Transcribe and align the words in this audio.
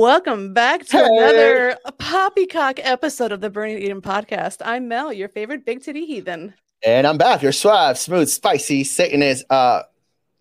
Welcome 0.00 0.52
back 0.52 0.84
to 0.88 0.98
Hey. 0.98 1.06
another 1.06 1.78
poppycock 1.96 2.78
episode 2.82 3.32
of 3.32 3.40
the 3.40 3.48
Burning 3.48 3.78
Eden 3.78 4.02
podcast. 4.02 4.60
I'm 4.62 4.88
Mel, 4.88 5.10
your 5.10 5.30
favorite 5.30 5.64
big 5.64 5.82
titty 5.82 6.04
heathen. 6.04 6.52
And 6.84 7.06
I'm 7.06 7.16
back. 7.16 7.40
You're 7.40 7.50
suave, 7.52 7.96
smooth, 7.96 8.28
spicy, 8.28 8.84
Satanist, 8.84 9.46
uh, 9.48 9.84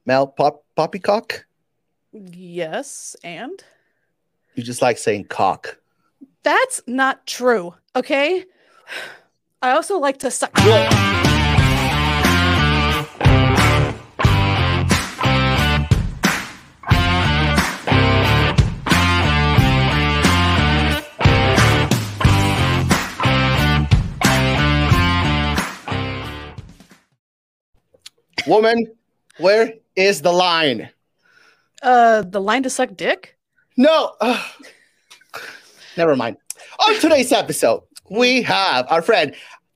Mel 0.05 0.27
Pop 0.27 0.66
Poppycock. 0.76 1.45
Yes, 2.12 3.16
and 3.23 3.63
You 4.55 4.63
just 4.63 4.81
like 4.81 4.98
saying 4.98 5.27
cock. 5.30 5.77
that's 6.44 6.81
not 6.85 7.26
true, 7.26 7.76
okay? 7.95 8.44
I 9.62 9.72
also 9.72 9.99
like 9.99 10.17
to 10.20 10.31
suck. 10.31 10.52
Woman, 28.48 28.88
where 29.38 29.73
is 29.95 30.22
the 30.22 30.31
line? 30.31 30.90
Uh, 31.81 32.22
the 32.22 32.40
line 32.40 32.63
to 32.63 32.70
suck 32.70 32.95
dick? 32.95 33.38
No. 33.77 34.13
Never 35.98 36.16
mind. 36.16 36.38
On 36.88 36.99
today's 36.99 37.31
episode, 37.31 37.81
we 38.09 38.41
have 38.44 38.85
our 38.90 39.02
friend 39.02 39.34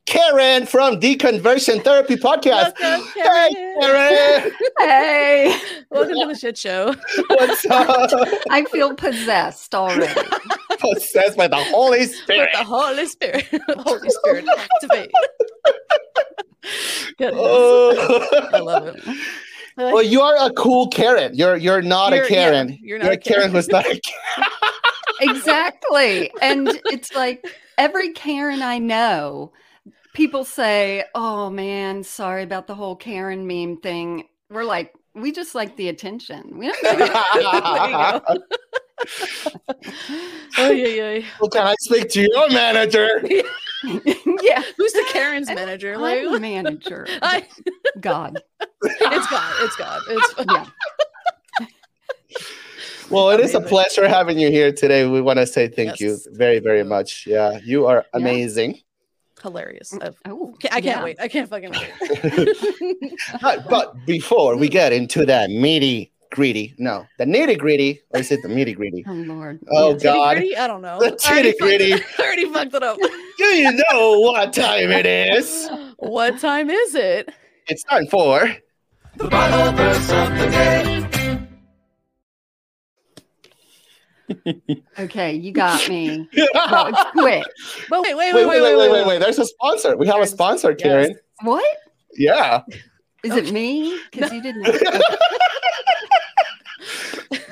Karen 0.10 0.66
from 0.66 1.00
the 1.00 1.16
Deconversion 1.16 1.84
Therapy 1.84 2.16
Podcast. 2.16 2.74
Welcome, 2.80 3.08
Hey, 3.14 3.22
Karen. 3.22 3.54
Karen. 3.80 4.52
Hey, 4.80 5.60
Welcome 5.92 6.16
to 6.16 6.26
the 6.28 6.34
shit 6.36 6.58
show. 6.58 6.96
What's 7.28 7.64
up? 7.68 8.10
I 8.50 8.66
feel 8.72 8.96
possessed 8.96 9.76
already. 9.76 10.20
Possessed 10.80 11.38
by 11.38 11.48
the 11.48 11.58
Holy 11.58 12.00
With 12.00 12.16
Spirit. 12.16 12.50
the 12.54 12.64
Holy 12.64 13.06
Spirit. 13.06 13.46
Holy 13.78 14.10
Spirit, 14.10 14.46
activate. 14.58 15.12
Goodness. 17.20 17.40
Oh. 17.44 18.50
I 18.54 18.60
love 18.60 18.88
it. 18.88 19.04
Well, 19.78 20.02
you 20.02 20.22
are 20.22 20.38
a 20.48 20.52
cool 20.54 20.88
Karen. 20.88 21.36
You're 21.36 21.56
you're 21.58 21.82
not 21.84 22.14
You're- 22.14 22.26
a 22.26 22.30
Karen. 22.30 22.70
yeah, 22.70 22.76
you're 22.82 22.98
not 22.98 23.10
a 23.10 23.12
a 23.12 23.18
Karen 23.18 23.42
Karen. 23.42 23.52
who's 23.52 23.68
not 23.68 23.86
a 23.86 24.00
Karen. 24.00 24.52
exactly. 25.22 26.32
And 26.42 26.70
it's 26.86 27.14
like 27.14 27.46
every 27.78 28.14
Karen 28.14 28.62
I 28.64 28.78
know, 28.80 29.52
people 30.20 30.44
say, 30.44 31.06
Oh 31.16 31.50
man, 31.50 32.04
sorry 32.04 32.44
about 32.44 32.68
the 32.68 32.76
whole 32.76 32.98
Karen 32.98 33.48
meme 33.48 33.78
thing. 33.78 34.26
We're 34.50 34.66
like, 34.66 34.94
we 35.16 35.32
just 35.32 35.56
like 35.56 35.78
the 35.78 35.88
attention. 35.88 36.58
We 36.58 36.68
don't 36.68 36.84
There 36.84 36.94
you 36.94 37.94
go. 37.94 38.22
Oh, 40.58 40.72
yeah, 40.72 40.88
yeah. 40.88 41.26
well, 41.40 41.50
can 41.50 41.66
I 41.66 41.76
speak 41.80 42.10
to 42.10 42.22
your 42.22 42.50
manager? 42.50 43.08
yeah. 44.44 44.62
Who's 44.76 44.92
the 44.92 45.06
Karen's 45.14 45.48
manager? 45.48 45.98
Like, 45.98 46.20
I'm 46.20 46.36
a 46.36 46.40
manager. 46.40 47.08
I, 47.22 47.48
God. 48.02 48.42
it's 48.84 49.28
God. 49.28 49.54
It's 49.62 49.76
God. 49.78 50.02
It's 50.10 50.34
Yeah. 50.52 50.66
Well, 53.10 53.30
it 53.30 53.40
is 53.40 53.56
a 53.56 53.62
pleasure 53.62 54.08
having 54.08 54.38
you 54.38 54.52
here 54.52 54.74
today. 54.74 55.08
We 55.08 55.22
want 55.22 55.40
to 55.40 55.48
say 55.48 55.70
thank 55.70 56.02
you 56.02 56.20
very, 56.34 56.60
very 56.60 56.84
much. 56.84 57.26
Yeah, 57.26 57.60
you 57.64 57.88
are 57.88 58.06
Yeah. 58.14 58.20
amazing. 58.20 58.82
Hilarious. 59.42 59.94
I, 60.02 60.12
Oh, 60.26 60.54
I 60.66 60.82
can't 60.82 60.84
yeah. 60.86 61.04
wait. 61.04 61.18
I 61.20 61.28
can't 61.28 61.50
fucking 61.50 61.72
wait. 61.72 63.14
but, 63.42 63.70
but 63.70 64.06
before 64.06 64.56
we 64.58 64.68
get 64.70 64.92
into 64.94 65.26
that 65.26 65.50
meaty 65.50 66.12
greedy, 66.32 66.76
no, 66.78 67.06
the 67.18 67.26
nitty 67.26 67.58
gritty, 67.58 68.02
or 68.12 68.20
is 68.20 68.32
it 68.32 68.42
the 68.44 68.50
meaty 68.50 68.74
greedy? 68.74 69.04
Oh 69.08 69.14
Lord. 69.14 69.60
Oh, 69.72 69.92
Yes. 69.94 70.04
God. 70.04 70.34
Titty 70.36 70.48
gritty? 70.50 70.58
I 70.58 70.68
don't 70.68 70.82
know. 70.82 71.00
The 71.00 71.06
I 71.26 71.32
already 71.32 71.52
titty 71.54 71.60
gritty. 71.60 71.94
I 71.94 72.22
already 72.22 72.46
fucked 72.54 72.74
it 72.76 72.84
up. 72.84 72.98
Do 73.38 73.46
you 73.46 73.72
know 73.72 74.20
what 74.20 74.54
time 74.54 74.92
it 74.92 75.06
is? 75.06 75.70
what 75.98 76.40
time 76.40 76.70
is 76.70 76.96
it? 76.96 77.30
It's 77.68 77.84
time 77.84 78.08
for 78.08 78.56
The 79.18 79.28
Bible 79.28 79.76
verse 79.78 80.12
of 80.12 80.30
the 80.38 80.48
day. 80.52 80.89
Okay, 84.98 85.34
you 85.34 85.52
got 85.52 85.88
me. 85.90 86.28
That 86.34 86.92
was 86.92 87.06
quick. 87.14 87.46
But 87.90 88.02
wait, 88.04 88.16
wait, 88.16 88.34
wait, 88.34 88.46
wait, 88.48 88.62
wait, 88.62 88.78
wait, 88.78 88.92
wait, 88.92 89.08
wait. 89.08 89.20
There's 89.20 89.40
a 89.40 89.46
sponsor. 89.46 89.96
We 89.98 90.08
have 90.08 90.16
a 90.16 90.20
There's- 90.20 90.32
sponsor, 90.32 90.72
yes. 90.72 90.82
Karen. 90.82 91.16
What? 91.44 91.78
Yeah. 92.16 92.62
Is 93.24 93.36
it 93.36 93.52
me? 93.52 94.00
Because 94.12 94.32
you 94.32 94.42
didn't. 94.42 94.64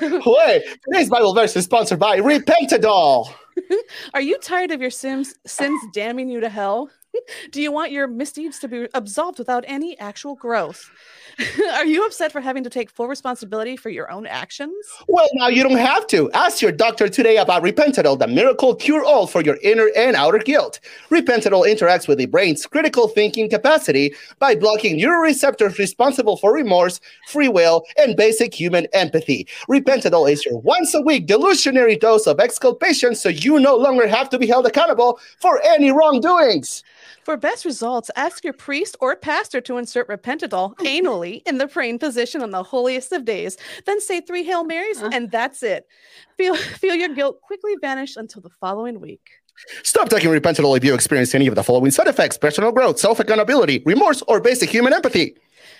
Wait, 0.00 0.62
today's 0.86 1.08
Bible 1.10 1.34
verse 1.34 1.54
is 1.56 1.64
sponsored 1.64 1.98
by 1.98 2.18
Repentadol. 2.20 3.32
Are 4.14 4.20
you 4.20 4.38
tired 4.38 4.70
of 4.70 4.80
your 4.80 4.90
sins 4.90 5.34
sins 5.46 5.80
damning 5.92 6.28
you 6.28 6.40
to 6.40 6.48
hell? 6.48 6.90
Do 7.50 7.62
you 7.62 7.72
want 7.72 7.92
your 7.92 8.06
misdeeds 8.06 8.58
to 8.60 8.68
be 8.68 8.88
absolved 8.94 9.38
without 9.38 9.64
any 9.66 9.98
actual 9.98 10.34
growth? 10.34 10.90
Are 11.74 11.84
you 11.84 12.04
upset 12.04 12.32
for 12.32 12.40
having 12.40 12.64
to 12.64 12.70
take 12.70 12.90
full 12.90 13.06
responsibility 13.06 13.76
for 13.76 13.90
your 13.90 14.10
own 14.10 14.26
actions? 14.26 14.74
Well, 15.06 15.28
now 15.34 15.48
you 15.48 15.62
don't 15.62 15.78
have 15.78 16.06
to. 16.08 16.30
Ask 16.32 16.60
your 16.60 16.72
doctor 16.72 17.08
today 17.08 17.36
about 17.36 17.62
Repentadol, 17.62 18.18
the 18.18 18.26
miracle 18.26 18.74
cure 18.74 19.04
all 19.04 19.26
for 19.26 19.42
your 19.42 19.58
inner 19.62 19.90
and 19.96 20.16
outer 20.16 20.38
guilt. 20.38 20.80
Repentadol 21.10 21.66
interacts 21.66 22.08
with 22.08 22.18
the 22.18 22.26
brain's 22.26 22.66
critical 22.66 23.08
thinking 23.08 23.48
capacity 23.48 24.14
by 24.38 24.54
blocking 24.54 24.98
neuroreceptors 24.98 25.78
responsible 25.78 26.36
for 26.36 26.52
remorse, 26.52 27.00
free 27.28 27.48
will, 27.48 27.84
and 27.96 28.16
basic 28.16 28.52
human 28.52 28.86
empathy. 28.92 29.46
Repentadol 29.68 30.30
is 30.30 30.44
your 30.44 30.58
once 30.58 30.94
a 30.94 31.02
week 31.02 31.26
delusionary 31.26 31.98
dose 31.98 32.26
of 32.26 32.40
exculpation 32.40 33.14
so 33.14 33.28
you 33.28 33.60
no 33.60 33.76
longer 33.76 34.08
have 34.08 34.28
to 34.30 34.38
be 34.38 34.46
held 34.46 34.66
accountable 34.66 35.20
for 35.38 35.60
any 35.64 35.92
wrongdoings. 35.92 36.82
For 37.24 37.36
best 37.36 37.64
results, 37.64 38.10
ask 38.16 38.44
your 38.44 38.52
priest 38.52 38.96
or 39.00 39.16
pastor 39.16 39.60
to 39.62 39.76
insert 39.78 40.08
repentadol 40.08 40.76
anally 40.78 41.42
in 41.46 41.58
the 41.58 41.66
praying 41.68 41.98
position 41.98 42.42
on 42.42 42.50
the 42.50 42.62
holiest 42.62 43.12
of 43.12 43.24
days. 43.24 43.56
Then 43.86 44.00
say 44.00 44.20
three 44.20 44.44
Hail 44.44 44.64
Marys, 44.64 45.02
Uh. 45.02 45.10
and 45.12 45.30
that's 45.30 45.62
it. 45.62 45.86
Feel 46.36 46.54
feel 46.56 46.94
your 46.94 47.08
guilt 47.14 47.40
quickly 47.42 47.74
vanish 47.80 48.16
until 48.16 48.42
the 48.42 48.50
following 48.60 49.00
week. 49.00 49.28
Stop 49.82 50.08
taking 50.08 50.30
Repentadol 50.30 50.76
if 50.76 50.84
you 50.84 50.94
experience 50.94 51.34
any 51.34 51.48
of 51.48 51.54
the 51.56 51.64
following 51.64 51.90
side 51.90 52.06
effects 52.06 52.38
personal 52.38 52.70
growth, 52.72 52.98
self 52.98 53.18
accountability, 53.20 53.82
remorse, 53.84 54.22
or 54.28 54.40
basic 54.40 54.70
human 54.70 54.92
empathy. 54.92 55.36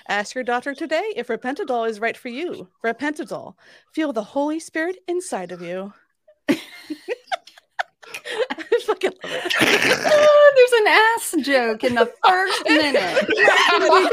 Ask 0.08 0.34
your 0.34 0.42
doctor 0.44 0.74
today 0.74 1.12
if 1.16 1.28
repentadol 1.28 1.88
is 1.88 2.00
right 2.00 2.16
for 2.16 2.28
you. 2.28 2.68
Repentadol. 2.84 3.54
Feel 3.92 4.12
the 4.12 4.22
Holy 4.24 4.58
Spirit 4.58 4.96
inside 5.06 5.52
of 5.52 5.60
you. 5.62 5.92
Fucking 8.88 9.12
love 9.22 9.32
it. 9.32 9.54
Oh, 10.10 10.52
there's 10.56 10.72
an 10.80 10.86
ass 10.88 11.34
joke 11.46 11.84
in 11.84 11.94
the 11.94 12.10
first 12.26 12.64
minute. 12.64 12.94
That's 12.94 14.08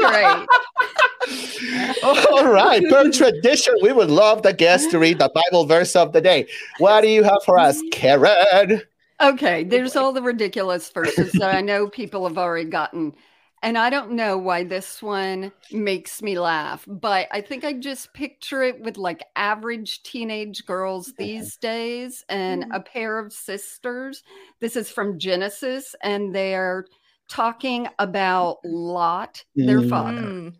great. 1.96 2.04
All 2.04 2.46
right. 2.46 2.82
Per 2.88 3.10
tradition, 3.10 3.74
we 3.80 3.92
would 3.92 4.10
love 4.10 4.42
the 4.42 4.52
guest 4.52 4.90
to 4.90 4.98
read 4.98 5.18
the 5.18 5.30
Bible 5.34 5.64
verse 5.64 5.96
of 5.96 6.12
the 6.12 6.20
day. 6.20 6.46
What 6.78 7.00
do 7.00 7.08
you 7.08 7.22
have 7.22 7.42
for 7.44 7.58
us, 7.58 7.80
Karen? 7.90 8.82
Okay, 9.20 9.64
there's 9.64 9.96
all 9.96 10.12
the 10.12 10.20
ridiculous 10.20 10.90
verses 10.90 11.32
that 11.32 11.54
I 11.54 11.62
know 11.62 11.88
people 11.88 12.28
have 12.28 12.36
already 12.36 12.68
gotten. 12.68 13.14
And 13.62 13.76
I 13.78 13.90
don't 13.90 14.12
know 14.12 14.38
why 14.38 14.64
this 14.64 15.02
one 15.02 15.50
makes 15.72 16.22
me 16.22 16.38
laugh, 16.38 16.84
but 16.86 17.26
I 17.32 17.40
think 17.40 17.64
I 17.64 17.72
just 17.72 18.12
picture 18.12 18.62
it 18.62 18.80
with 18.80 18.96
like 18.96 19.24
average 19.34 20.02
teenage 20.02 20.66
girls 20.66 21.12
these 21.18 21.56
days 21.56 22.24
and 22.28 22.66
a 22.72 22.80
pair 22.80 23.18
of 23.18 23.32
sisters. 23.32 24.22
This 24.60 24.76
is 24.76 24.90
from 24.90 25.18
Genesis, 25.18 25.94
and 26.02 26.34
they're 26.34 26.86
talking 27.28 27.88
about 27.98 28.58
Lot, 28.62 29.42
their 29.56 29.80
Mm. 29.80 29.90
father. 29.90 30.22
Mm. 30.22 30.54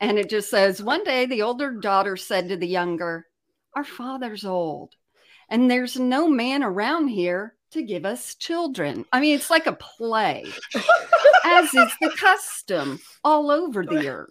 And 0.00 0.18
it 0.18 0.30
just 0.30 0.48
says, 0.48 0.80
one 0.82 1.02
day 1.02 1.26
the 1.26 1.42
older 1.42 1.72
daughter 1.72 2.16
said 2.16 2.50
to 2.50 2.56
the 2.56 2.68
younger, 2.68 3.26
Our 3.74 3.84
father's 3.84 4.44
old, 4.44 4.94
and 5.48 5.68
there's 5.70 5.98
no 5.98 6.28
man 6.28 6.62
around 6.62 7.08
here 7.08 7.54
to 7.72 7.82
give 7.82 8.04
us 8.04 8.34
children. 8.34 9.04
I 9.12 9.20
mean, 9.20 9.34
it's 9.34 9.50
like 9.50 9.66
a 9.66 9.72
play, 9.72 10.44
as 11.44 11.74
is 11.74 11.92
the 12.00 12.14
custom 12.18 13.00
all 13.24 13.50
over 13.50 13.84
the 13.84 14.08
earth. 14.08 14.30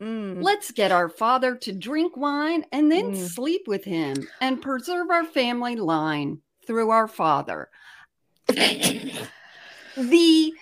Mm. 0.00 0.42
Let's 0.42 0.72
get 0.72 0.90
our 0.90 1.08
father 1.08 1.54
to 1.56 1.72
drink 1.72 2.16
wine 2.16 2.64
and 2.72 2.90
then 2.90 3.12
Mm. 3.12 3.16
sleep 3.16 3.68
with 3.68 3.84
him 3.84 4.26
and 4.40 4.60
preserve 4.60 5.10
our 5.10 5.24
family 5.24 5.76
line 5.76 6.40
through 6.66 6.90
our 6.90 7.06
father. 7.06 7.68
the 8.48 10.52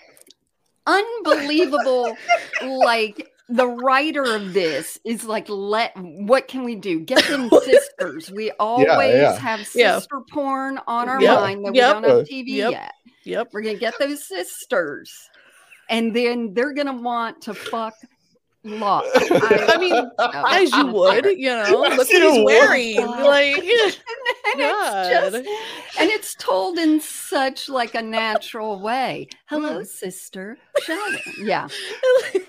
unbelievable, 0.85 2.15
like, 2.63 3.30
the 3.51 3.67
writer 3.67 4.23
of 4.23 4.53
this 4.53 4.97
is 5.03 5.25
like, 5.25 5.47
let 5.49 5.91
what 5.97 6.47
can 6.47 6.63
we 6.63 6.75
do? 6.75 6.99
Get 7.01 7.23
them 7.25 7.49
sisters. 7.63 8.31
We 8.31 8.51
always 8.59 8.87
yeah. 9.13 9.37
have 9.37 9.67
Yeah. 9.75 9.99
sister 9.99 10.21
porn 10.31 10.79
on 10.87 11.09
our 11.09 11.21
Yep, 11.21 11.39
mind 11.39 11.65
that 11.65 11.75
yep, 11.75 11.95
we 11.97 12.01
don't 12.01 12.17
have 12.17 12.27
TV 12.27 12.47
yep. 12.47 12.71
yet. 12.71 12.93
Yep. 13.23 13.49
We're 13.53 13.61
gonna 13.61 13.75
get 13.77 13.93
those 13.99 14.27
sisters, 14.27 15.11
and 15.89 16.15
then 16.15 16.53
they're 16.53 16.73
gonna 16.73 16.95
want 17.01 17.41
to 17.43 17.53
fuck 17.53 17.93
lot. 18.63 19.03
I 19.15 19.77
mean, 19.79 20.11
as 20.19 20.71
you 20.71 20.87
would, 20.87 21.25
you 21.25 21.49
know, 21.49 21.61
As 21.63 21.71
look 21.71 21.97
what 21.97 22.07
he's 22.07 22.21
would. 22.33 22.45
wearing. 22.45 22.95
Like, 23.31 23.57
and 23.57 24.59
it's 24.59 25.09
just 25.09 25.35
and 25.99 26.09
it's 26.09 26.35
told 26.35 26.77
in 26.77 26.99
such 26.99 27.69
like 27.69 27.95
a 27.95 28.01
natural 28.01 28.79
way. 28.79 29.27
Hello, 29.47 29.79
Mm. 29.81 29.85
sister. 29.87 30.57
Shall? 30.83 31.11
Yeah, 31.39 31.67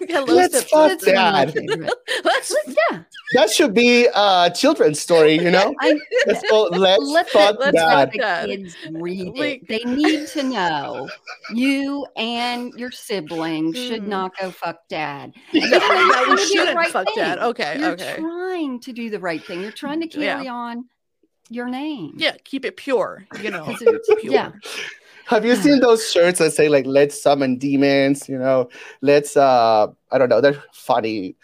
hello, 0.09 0.25
Let's 0.35 0.57
step- 0.59 0.69
fuck 0.71 0.89
that's 1.01 1.07
one 1.07 1.17
of 1.17 1.33
my 1.33 1.45
Dad. 1.77 1.91
Let's 2.25 2.55
Yeah, 2.67 3.03
That 3.35 3.51
should 3.51 3.75
be 3.75 4.09
a 4.15 4.51
children's 4.55 5.01
story, 5.01 5.35
you 5.35 5.51
know? 5.51 5.75
I, 5.81 5.99
Let's 6.27 6.43
go, 6.51 6.65
let's 6.73 7.03
Let 7.03 7.27
the- 7.27 7.33
fuck 7.33 7.57
let's 7.61 7.77
dad. 7.77 8.13
fuck 8.13 8.13
the 8.13 8.47
kids 8.57 8.77
read 8.93 9.37
Like- 9.37 9.63
it. 9.63 9.69
They 9.69 9.91
need 9.91 10.27
to 10.29 10.43
know 10.45 11.09
you 11.55 12.07
and 12.17 12.73
your 12.75 12.91
siblings 12.91 13.77
should 13.77 14.03
Mhm. 14.03 14.09
not 14.09 14.33
go 14.41 14.51
fuck 14.51 14.79
dad. 14.89 15.33
No, 16.09 16.15
You're 16.15 16.25
trying 16.25 16.31
we 16.31 16.37
to 16.37 16.37
do 16.37 16.43
the 16.43 16.47
shouldn't 16.59 16.77
right 16.77 16.91
fuck 16.91 17.07
dad. 17.15 17.35
thing. 17.39 17.45
Okay, 17.49 17.79
You're 17.79 17.91
okay. 17.93 18.17
trying 18.19 18.81
to 18.81 18.93
do 18.93 19.11
the 19.11 19.19
right 19.21 19.43
thing. 19.45 19.61
You're 19.63 19.73
trying 19.73 20.01
to 20.01 20.19
Yeah. 20.21 20.35
carry 20.37 20.49
on 20.49 20.85
your 21.51 21.69
name. 21.69 22.15
Yeah, 22.17 22.37
keep 22.45 22.65
it 22.65 22.77
pure. 22.77 23.27
You 23.41 23.51
know, 23.51 23.69
it's- 23.71 23.81
pure. 24.21 24.33
yeah. 24.33 24.53
Have 25.27 25.45
you 25.47 25.55
seen 25.57 25.81
those 25.81 26.11
shirts 26.11 26.41
that 26.41 26.53
say 26.53 26.69
like 26.69 26.85
"Let's 26.85 27.21
summon 27.23 27.57
demons"? 27.57 28.29
You 28.29 28.39
know, 28.39 28.69
let's 29.01 29.37
uh, 29.37 29.87
I 30.11 30.19
don't 30.19 30.29
know. 30.29 30.41
They're 30.41 30.63
funny. 30.73 31.37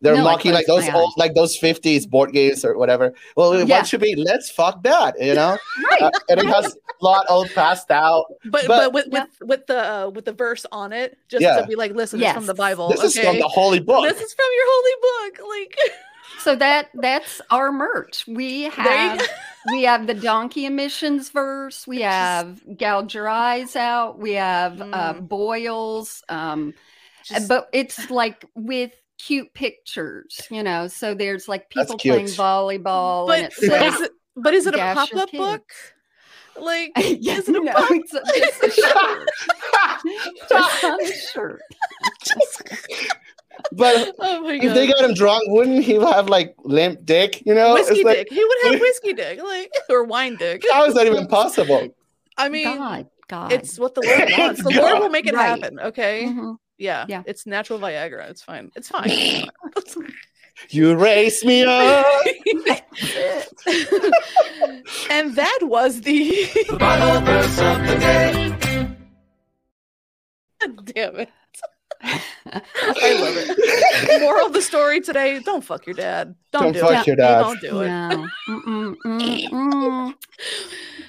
They're 0.00 0.16
No, 0.16 0.22
mocking 0.24 0.52
like 0.52 0.66
those 0.66 0.88
old, 0.90 1.12
like 1.16 1.34
those 1.34 1.56
fifties 1.56 2.06
board 2.06 2.32
games 2.32 2.64
or 2.64 2.78
whatever. 2.78 3.12
Well, 3.36 3.58
Yeah. 3.58 3.78
what 3.78 3.86
should 3.88 4.00
be 4.00 4.14
"Let's 4.14 4.48
fuck 4.50 4.82
that"? 4.84 5.14
You 5.20 5.34
know, 5.34 5.58
Right. 5.90 6.02
Uh, 6.02 6.10
and 6.28 6.40
it 6.40 6.46
has 6.46 6.66
a 7.00 7.04
lot 7.04 7.26
all 7.28 7.46
passed 7.48 7.90
out. 7.90 8.26
But, 8.44 8.66
But- 8.66 8.68
but 8.68 8.92
with 8.92 9.06
Yeah. 9.10 9.24
with 9.40 9.48
with 9.48 9.66
the 9.66 9.78
uh, 9.94 10.08
with 10.10 10.24
the 10.24 10.32
verse 10.32 10.64
on 10.70 10.92
it, 10.92 11.18
just 11.28 11.42
Yeah. 11.42 11.60
to 11.60 11.66
be 11.66 11.74
like, 11.74 11.92
listen, 11.94 12.22
it's 12.22 12.32
from 12.32 12.46
the 12.46 12.54
Bible. 12.54 12.88
This 12.90 13.02
is 13.02 13.18
from 13.18 13.38
the 13.38 13.48
holy 13.48 13.80
book. 13.80 14.04
This 14.08 14.20
is 14.20 14.32
from 14.34 14.46
your 14.56 14.66
holy 14.68 15.30
book. 15.30 15.48
Like 15.48 15.78
So 16.40 16.54
that 16.56 16.90
that's 16.94 17.40
our 17.50 17.72
merch. 17.72 18.24
We 18.28 18.64
have 18.64 19.26
we 19.72 19.82
have 19.82 20.06
the 20.06 20.14
donkey 20.14 20.66
emissions 20.66 21.30
verse. 21.30 21.86
We 21.88 22.02
have 22.02 22.60
gouge 22.76 23.14
your 23.14 23.28
eyes 23.28 23.74
out. 23.74 24.18
We 24.20 24.34
have 24.34 24.80
uh, 24.80 25.14
Mm. 25.14 25.28
boils. 25.28 26.22
Um, 26.28 26.74
Just- 27.24 27.48
but 27.48 27.68
it's 27.72 28.10
like 28.10 28.44
with 28.54 28.92
cute 29.18 29.52
pictures, 29.54 30.46
you 30.50 30.62
know. 30.62 30.86
So 30.88 31.14
there's 31.14 31.48
like 31.48 31.68
people 31.70 31.98
playing 31.98 32.26
volleyball, 32.26 33.26
but, 33.26 33.36
and 33.38 33.44
it 33.46 33.54
but 33.60 33.66
says, 33.66 33.94
is 33.94 34.00
it 34.00 34.12
but 34.36 34.54
is 34.54 34.66
it 34.66 34.74
a 34.74 34.78
pop 34.78 35.08
up 35.14 35.30
book? 35.32 35.72
Like 36.56 36.92
yes, 36.96 37.40
is 37.42 37.48
it 37.50 37.56
a 37.56 37.60
no, 37.60 37.72
pop- 37.72 37.90
it's 37.90 38.14
a, 38.14 38.22
just 38.36 38.62
a 38.62 38.70
shirt, 38.70 39.28
just 40.48 40.84
on 40.84 41.00
a 41.00 41.12
shirt. 41.32 41.62
but 43.72 44.14
Oh 44.18 44.42
my 44.42 44.54
if 44.54 44.74
they 44.74 44.86
got 44.86 45.00
him 45.00 45.14
drunk, 45.14 45.42
wouldn't 45.48 45.84
he 45.84 45.94
have 45.94 46.28
like 46.28 46.54
limp 46.64 47.04
dick? 47.04 47.42
You 47.46 47.54
know, 47.54 47.74
Whiskey 47.74 47.96
it's 48.00 48.04
like 48.04 48.16
dick. 48.18 48.28
He 48.30 48.44
would 48.44 48.58
have 48.72 48.80
whiskey 48.80 49.12
dick, 49.12 49.42
like 49.42 49.70
or 49.88 50.04
wine 50.04 50.36
dick. 50.36 50.64
how 50.72 50.84
is 50.86 50.94
that 50.94 51.06
even 51.06 51.26
possible? 51.26 51.94
I 52.36 52.48
mean, 52.48 52.76
God, 52.76 53.06
God, 53.28 53.52
it's 53.52 53.78
what 53.78 53.94
the 53.94 54.02
Lord 54.02 54.30
wants. 54.38 54.62
The 54.62 54.70
It's 54.70 54.78
Lord 54.78 55.00
will 55.00 55.10
make 55.10 55.26
it 55.26 55.34
Right. 55.34 55.60
happen. 55.62 55.80
Okay. 55.80 56.24
Mhm. 56.26 56.56
Yeah. 56.78 57.04
Yeah. 57.08 57.22
It's 57.26 57.46
natural 57.46 57.78
Viagra. 57.78 58.30
It's 58.30 58.42
fine. 58.42 58.70
It's 58.76 58.88
fine. 58.88 59.10
You 60.70 60.96
raise 60.96 61.44
me 61.44 61.62
up. 61.62 62.04
and 65.08 65.36
that 65.36 65.58
was 65.62 66.00
the 66.00 66.44
The 66.68 66.76
Bible 66.76 67.20
verse 67.24 67.58
of 67.60 67.78
the 67.86 67.96
day. 68.00 68.56
damn 70.92 71.16
it. 71.20 71.30
I 72.02 73.12
love 73.12 73.36
it. 73.36 74.20
Moral 74.20 74.46
of 74.46 74.52
the 74.52 74.62
story 74.62 75.00
today: 75.00 75.40
Don't 75.40 75.62
fuck 75.64 75.86
your 75.86 75.94
dad. 75.94 76.34
Don't, 76.52 76.62
Don't 76.64 76.72
do 76.72 76.80
fuck 76.80 77.00
it. 77.02 77.06
your 77.08 77.16
dad. 77.16 77.40
Don't 77.40 77.60
do 77.60 77.80
it. 77.80 77.88
No. 77.88 78.26
Mm-mm, 78.48 78.96
mm-mm. 79.04 80.14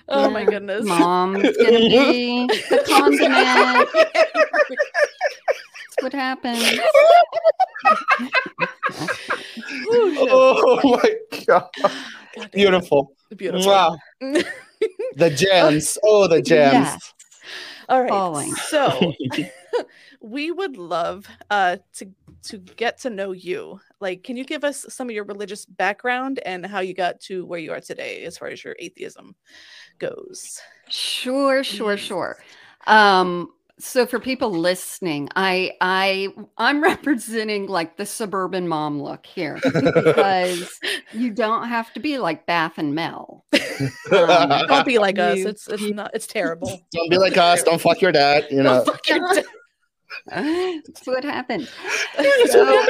Oh 0.09 0.30
my 0.31 0.41
Yeah. 0.41 0.45
goodness. 0.50 0.86
Mom's 0.86 1.44
gonna 1.57 1.80
be 1.80 2.47
the 2.69 2.83
condiment. 2.88 3.89
That's 5.88 6.01
what 6.01 6.13
happens. 6.13 6.80
Oh, 10.18 10.80
oh 10.83 10.97
my 10.97 11.15
god. 11.45 11.69
God 12.36 12.51
beautiful. 12.51 13.15
it. 13.31 13.38
Beautiful. 13.38 13.68
Wow. 13.71 13.97
The 15.15 15.30
gems. 15.30 15.97
Oh, 16.03 16.27
the 16.27 16.41
gems. 16.41 16.74
Yes. 16.74 17.13
All 17.89 18.01
right. 18.01 18.09
Falling. 18.09 18.56
So 18.56 19.13
we 20.21 20.51
would 20.51 20.77
love 20.77 21.27
uh 21.50 21.77
to 21.94 22.10
to 22.44 22.57
get 22.57 22.98
to 23.00 23.10
know 23.10 23.31
you. 23.31 23.80
Like, 24.00 24.24
can 24.24 24.38
you 24.38 24.45
give 24.45 24.63
us 24.63 24.86
some 24.89 25.10
of 25.10 25.16
your 25.16 25.25
religious 25.25 25.66
background 25.66 26.39
and 26.45 26.66
how 26.66 26.80
you 26.80 26.94
got 26.94 27.19
to 27.21 27.45
where 27.45 27.60
you 27.60 27.71
are 27.71 27.81
today 27.81 28.24
as 28.24 28.38
far 28.38 28.48
as 28.48 28.63
your 28.63 28.75
atheism 28.80 29.36
goes? 29.98 30.62
Sure, 30.88 31.63
sure, 31.63 31.94
Yes. 31.94 32.00
sure. 32.00 32.38
Um, 32.88 33.51
so 33.80 34.06
for 34.06 34.19
people 34.19 34.51
listening, 34.51 35.30
I 35.36 35.72
I 35.81 36.30
I'm 36.57 36.83
representing 36.83 37.68
like 37.68 37.98
the 37.98 38.06
suburban 38.06 38.68
mom 38.68 39.01
look 39.01 39.25
here 39.25 39.57
because 39.63 40.80
you 41.13 41.31
don't 41.31 41.68
have 41.68 41.94
to 41.94 42.00
be 42.00 42.18
like 42.18 42.45
Baph 42.45 42.77
and 42.77 42.94
Mel. 42.94 43.45
Um, 44.12 44.50
Don't 44.68 44.86
be 44.86 45.00
like 45.00 45.18
us. 45.18 45.39
It's 45.39 45.68
it's 45.68 45.83
not 45.83 46.12
it's 46.13 46.27
terrible. 46.27 46.81
Don't 46.92 47.10
be 47.10 47.18
like 47.18 47.38
us. 47.38 47.63
Don't 47.63 47.80
fuck 47.80 48.01
your 48.01 48.12
dad. 48.12 48.48
You 48.51 48.63
know. 48.63 48.83
Don't 48.83 48.86
fuck 48.86 49.07
your 49.07 49.19
dad. 49.33 49.45
That's 50.28 51.06
what 51.06 51.24
happened. 51.24 51.70
So- 52.48 52.86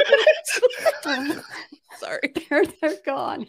Sorry. 1.98 2.32
they're 2.48 2.64
they're 2.80 2.96
gone. 3.04 3.46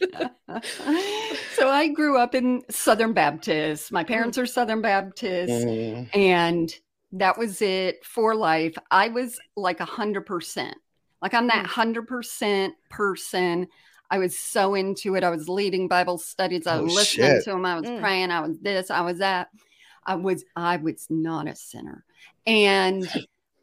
so 1.56 1.70
I 1.70 1.88
grew 1.88 2.18
up 2.18 2.36
in 2.36 2.62
Southern 2.70 3.14
Baptist. 3.14 3.92
My 3.92 4.04
parents 4.04 4.38
are 4.38 4.46
Southern 4.46 4.82
Baptist, 4.82 5.54
Mm. 5.66 6.10
and 6.16 6.76
that 7.14 7.38
was 7.38 7.62
it 7.62 8.04
for 8.06 8.36
life. 8.36 8.76
I 8.90 9.08
was 9.10 9.40
like 9.56 9.80
a 9.80 9.86
hundred 9.86 10.26
percent. 10.26 10.76
Like 11.22 11.34
I'm 11.34 11.48
that 11.48 11.66
hundred 11.66 12.08
percent 12.08 12.74
person. 12.90 13.68
I 14.10 14.18
was 14.18 14.38
so 14.38 14.76
into 14.76 15.16
it. 15.16 15.24
I 15.24 15.30
was 15.30 15.48
leading 15.48 15.88
Bible 15.88 16.18
studies. 16.18 16.68
I 16.68 16.78
Oh, 16.80 16.84
was 16.84 16.94
listening 16.94 17.28
shit. 17.28 17.44
to 17.46 17.52
them. 17.52 17.66
I 17.66 17.80
was 17.80 17.90
Mm. 17.90 18.02
praying. 18.02 18.32
I 18.32 18.42
was 18.42 18.60
this. 18.60 18.92
I 18.92 19.02
was 19.02 19.20
that. 19.20 19.48
I 20.06 20.16
was. 20.16 20.44
I 20.56 20.76
was 20.78 21.06
not 21.10 21.48
a 21.48 21.56
sinner. 21.56 22.04
And 22.46 23.08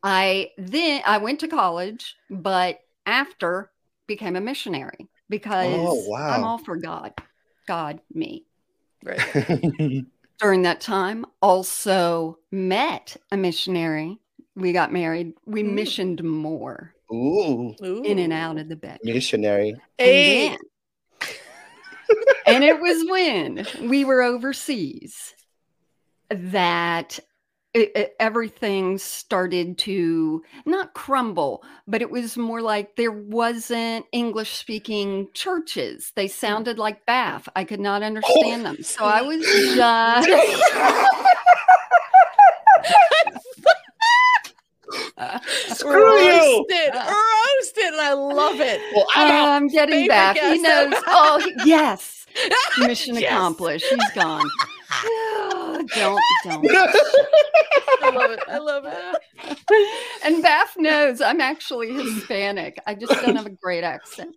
I 0.02 0.50
then 0.58 1.02
I 1.04 1.18
went 1.18 1.40
to 1.40 1.48
college, 1.48 2.16
but 2.30 2.80
after 3.06 3.70
became 4.06 4.36
a 4.36 4.40
missionary 4.40 5.08
because 5.28 5.66
Oh, 5.66 6.14
I'm 6.14 6.44
all 6.44 6.58
for 6.58 6.76
God, 6.76 7.12
God, 7.66 8.00
me. 8.12 8.44
Right. 9.04 9.20
During 10.40 10.62
that 10.62 10.80
time, 10.80 11.26
also 11.42 12.38
met 12.52 13.16
a 13.32 13.36
missionary. 13.36 14.18
We 14.54 14.72
got 14.72 14.92
married. 14.92 15.34
We 15.46 15.62
Mm. 15.62 15.72
missioned 15.74 16.22
more 16.22 16.94
Ooh, 17.12 17.74
in 17.82 18.18
and 18.18 18.32
out 18.32 18.58
of 18.58 18.68
the 18.68 18.76
bed. 18.76 18.98
missionary. 19.02 19.74
Hey. 19.98 20.48
And, 20.48 20.58
then- 21.26 21.34
and 22.46 22.64
it 22.64 22.80
was 22.80 23.04
when 23.08 23.88
we 23.88 24.04
were 24.04 24.22
overseas 24.22 25.34
that 26.30 27.18
it, 27.78 27.92
it- 27.94 28.16
everything 28.18 28.98
started 28.98 29.78
to 29.78 30.42
not 30.66 30.94
crumble, 30.94 31.62
but 31.86 32.02
it 32.02 32.10
was 32.10 32.36
more 32.36 32.60
like 32.60 32.96
there 32.96 33.12
wasn't 33.12 34.04
English 34.12 34.56
speaking 34.56 35.28
churches. 35.32 36.12
They 36.16 36.26
mm. 36.26 36.30
sounded 36.30 36.78
like 36.78 37.06
Baph. 37.06 37.48
I 37.54 37.64
could 37.64 37.80
not 37.80 38.02
understand 38.02 38.64
them. 38.64 38.82
So 38.82 39.04
I 39.04 39.22
was 39.22 39.44
just. 39.44 40.28
Screw 45.68 45.92
you. 45.92 46.30
Roasted, 46.30 46.94
uh. 46.94 47.14
roasted, 47.60 47.84
and 47.84 48.00
I 48.00 48.12
love 48.14 48.60
it. 48.60 48.80
Well, 48.94 49.06
I'm 49.14 49.30
uh, 49.30 49.34
out. 49.34 49.48
I'm 49.48 49.68
getting 49.68 50.08
back. 50.08 50.36
He 50.38 50.58
knows. 50.60 50.92
Oh, 51.06 51.40
he- 51.44 51.68
yes. 51.68 52.26
Mission 52.78 53.14
Yes. 53.16 53.32
accomplished. 53.32 53.86
He's 53.86 54.10
gone. 54.14 54.48
don't, 55.94 56.20
don't. 56.44 56.66
I 58.02 58.10
love 58.10 58.30
it. 58.30 58.40
I 58.48 58.58
love 58.58 58.84
it. 58.86 59.98
and 60.24 60.42
Baph 60.42 60.76
knows 60.76 61.20
I'm 61.20 61.40
actually 61.40 61.92
Hispanic. 61.92 62.78
I 62.86 62.94
just 62.94 63.12
don't 63.12 63.36
have 63.36 63.46
a 63.46 63.50
great 63.50 63.84
accent. 63.84 64.36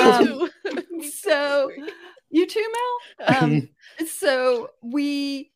Um, 0.00 0.50
so, 1.12 1.70
you 2.30 2.46
too, 2.46 2.66
Mel? 3.18 3.36
Um, 3.36 3.68
so 4.06 4.70
we, 4.82 5.49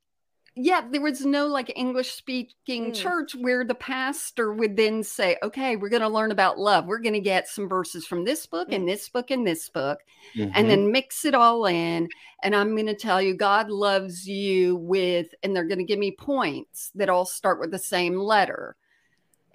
yeah, 0.56 0.82
there 0.90 1.00
was 1.00 1.24
no 1.26 1.46
like 1.46 1.72
English 1.76 2.12
speaking 2.12 2.92
Mm. 2.92 2.94
church 2.94 3.34
where 3.34 3.64
the 3.64 3.74
pastor 3.74 4.52
would 4.52 4.76
then 4.76 5.02
say, 5.02 5.36
okay, 5.42 5.76
we're 5.76 5.88
going 5.88 6.02
to 6.02 6.08
learn 6.08 6.30
about 6.30 6.58
love. 6.58 6.86
We're 6.86 6.98
going 7.00 7.14
to 7.14 7.20
get 7.20 7.48
some 7.48 7.68
verses 7.68 8.06
from 8.06 8.24
this 8.24 8.46
book 8.46 8.70
and 8.70 8.88
this 8.88 9.08
book 9.08 9.30
and 9.30 9.46
this 9.46 9.68
book 9.68 10.00
Mhm. 10.36 10.52
and 10.54 10.70
then 10.70 10.92
mix 10.92 11.24
it 11.24 11.34
all 11.34 11.66
in. 11.66 12.08
And 12.42 12.54
I'm 12.54 12.74
going 12.74 12.86
to 12.86 12.94
tell 12.94 13.20
you, 13.20 13.34
God 13.34 13.68
loves 13.70 14.28
you 14.28 14.76
with, 14.76 15.34
and 15.42 15.54
they're 15.56 15.64
going 15.66 15.78
to 15.78 15.84
give 15.84 15.98
me 15.98 16.12
points 16.12 16.90
that 16.94 17.08
all 17.08 17.24
start 17.26 17.58
with 17.60 17.70
the 17.70 17.78
same 17.78 18.16
letter. 18.18 18.76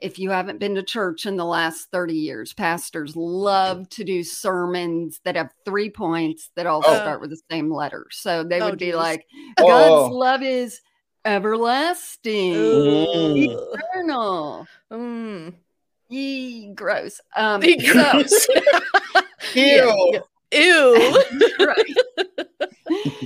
if 0.02 0.18
you 0.18 0.30
haven't 0.30 0.60
been 0.60 0.76
to 0.76 0.82
church 0.82 1.26
in 1.26 1.36
the 1.36 1.44
last 1.44 1.90
30 1.92 2.14
years, 2.14 2.54
pastors 2.54 3.18
love 3.18 3.90
to 3.90 4.06
do 4.06 4.24
sermons 4.24 5.20
that 5.26 5.36
have 5.36 5.52
three 5.66 5.90
points 5.90 6.52
that 6.56 6.66
all 6.66 6.82
Oh. 6.86 7.00
start 7.02 7.20
with 7.20 7.32
the 7.32 7.42
same 7.52 7.70
letter. 7.70 8.06
So 8.10 8.42
they 8.46 8.62
Oh, 8.62 8.70
would 8.70 8.80
be 8.80 8.86
geez. 8.86 8.96
like, 8.96 9.26
Oh. 9.58 9.68
God's 9.68 10.14
love 10.16 10.42
is 10.42 10.80
everlasting, 11.26 12.54
Mm. 12.54 13.56
Ugh. 13.56 13.80
eternal. 13.94 14.68
Mm. 14.92 15.54
Yee, 16.10 16.72
gross. 16.74 17.22
Um, 17.36 17.62
Ew. 17.64 18.28
so, 18.28 18.54
Ew. 19.54 20.22
Ew. 20.52 21.24
right. 21.60 21.96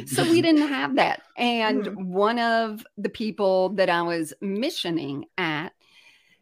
so 0.08 0.30
we 0.30 0.42
didn't 0.42 0.68
have 0.68 0.96
that. 0.98 1.22
And 1.38 2.14
one 2.14 2.40
of 2.40 2.86
the 2.98 3.08
people 3.10 3.70
that 3.70 3.90
I 3.90 4.02
was 4.02 4.34
missioning 4.42 5.26
at, 5.38 5.70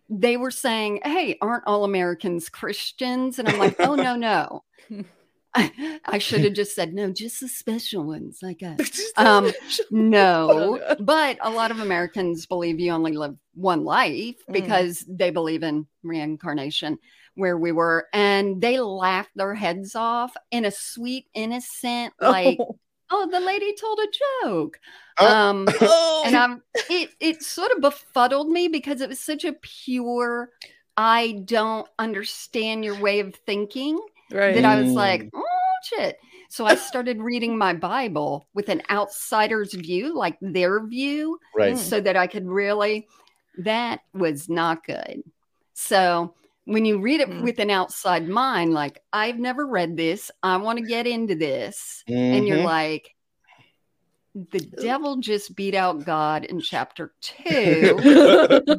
they 0.09 0.37
were 0.37 0.49
saying, 0.51 1.01
Hey, 1.03 1.37
aren't 1.41 1.67
all 1.67 1.83
Americans 1.83 2.49
Christians? 2.49 3.37
And 3.37 3.47
I'm 3.47 3.59
like, 3.59 3.75
Oh, 3.79 3.93
no, 3.95 4.15
no. 4.15 4.63
I, 5.53 5.99
I 6.05 6.17
should 6.17 6.41
have 6.41 6.53
just 6.61 6.75
said, 6.75 6.93
No, 6.93 7.11
just 7.11 7.39
the 7.41 7.47
special 7.47 8.03
ones 8.03 8.39
like 8.41 8.61
us. 8.63 9.01
Um, 9.17 9.51
No, 9.91 10.79
Oh, 10.81 10.95
but 10.99 11.37
a 11.41 11.49
lot 11.49 11.71
of 11.71 11.79
Americans 11.79 12.45
believe 12.45 12.79
you 12.79 12.91
only 12.91 13.13
live 13.13 13.35
one 13.53 13.83
life 13.83 14.35
Mm. 14.49 14.53
because 14.53 15.05
they 15.07 15.29
believe 15.29 15.63
in 15.63 15.87
reincarnation 16.03 16.97
where 17.35 17.57
we 17.57 17.71
were 17.71 18.07
and 18.13 18.61
they 18.61 18.79
laughed 18.79 19.31
their 19.35 19.55
heads 19.55 19.95
off 19.95 20.35
in 20.51 20.65
a 20.65 20.71
sweet 20.71 21.27
innocent 21.33 22.13
like 22.19 22.57
Oh. 22.59 22.77
oh 23.09 23.27
the 23.31 23.39
lady 23.39 23.73
told 23.75 23.99
a 23.99 24.07
joke 24.43 24.79
Oh. 25.17 25.27
um 25.27 25.67
Oh. 25.81 26.23
and 26.25 26.35
i'm 26.35 26.61
it 26.89 27.09
it 27.21 27.41
sort 27.43 27.71
of 27.71 27.79
befuddled 27.81 28.49
me 28.49 28.67
because 28.67 28.99
it 28.99 29.07
was 29.09 29.19
such 29.19 29.45
a 29.45 29.53
pure 29.53 30.49
i 30.97 31.41
don't 31.45 31.87
understand 31.99 32.83
your 32.83 32.99
way 32.99 33.21
of 33.21 33.33
thinking 33.45 33.97
right. 34.31 34.55
that 34.55 34.65
I 34.65 34.79
was 34.81 34.91
Mm. 34.91 34.95
like, 34.95 35.29
oh 35.33 35.45
shit. 35.83 36.17
So 36.49 36.65
I 36.65 36.75
started 36.75 37.21
reading 37.21 37.57
my 37.57 37.73
Bible 37.73 38.47
with 38.53 38.69
an 38.69 38.81
outsider's 38.89 39.73
view, 39.73 40.15
like 40.15 40.37
their 40.41 40.85
view, 40.85 41.39
Right. 41.55 41.77
so 41.77 41.99
that 42.01 42.17
I 42.17 42.27
could 42.27 42.45
really, 42.47 43.07
that 43.59 44.01
was 44.13 44.49
not 44.49 44.85
good. 44.85 45.23
So 45.73 46.35
when 46.65 46.85
you 46.85 46.99
read 46.99 47.21
it 47.21 47.29
Mm. 47.29 47.41
with 47.41 47.59
an 47.59 47.69
outside 47.69 48.27
mind, 48.27 48.73
like, 48.73 49.01
I've 49.11 49.39
never 49.39 49.65
read 49.65 49.97
this, 49.97 50.29
I 50.43 50.57
want 50.57 50.77
to 50.79 50.85
get 50.85 51.07
into 51.07 51.35
this. 51.35 52.03
And 52.07 52.47
you're 52.47 52.59
Mhm. 52.59 52.65
like, 52.65 53.15
the 54.51 54.59
devil 54.59 55.17
just 55.17 55.55
beat 55.55 55.75
out 55.75 56.05
God 56.05 56.45
in 56.45 56.61
chapter 56.61 57.13
two 57.21 58.01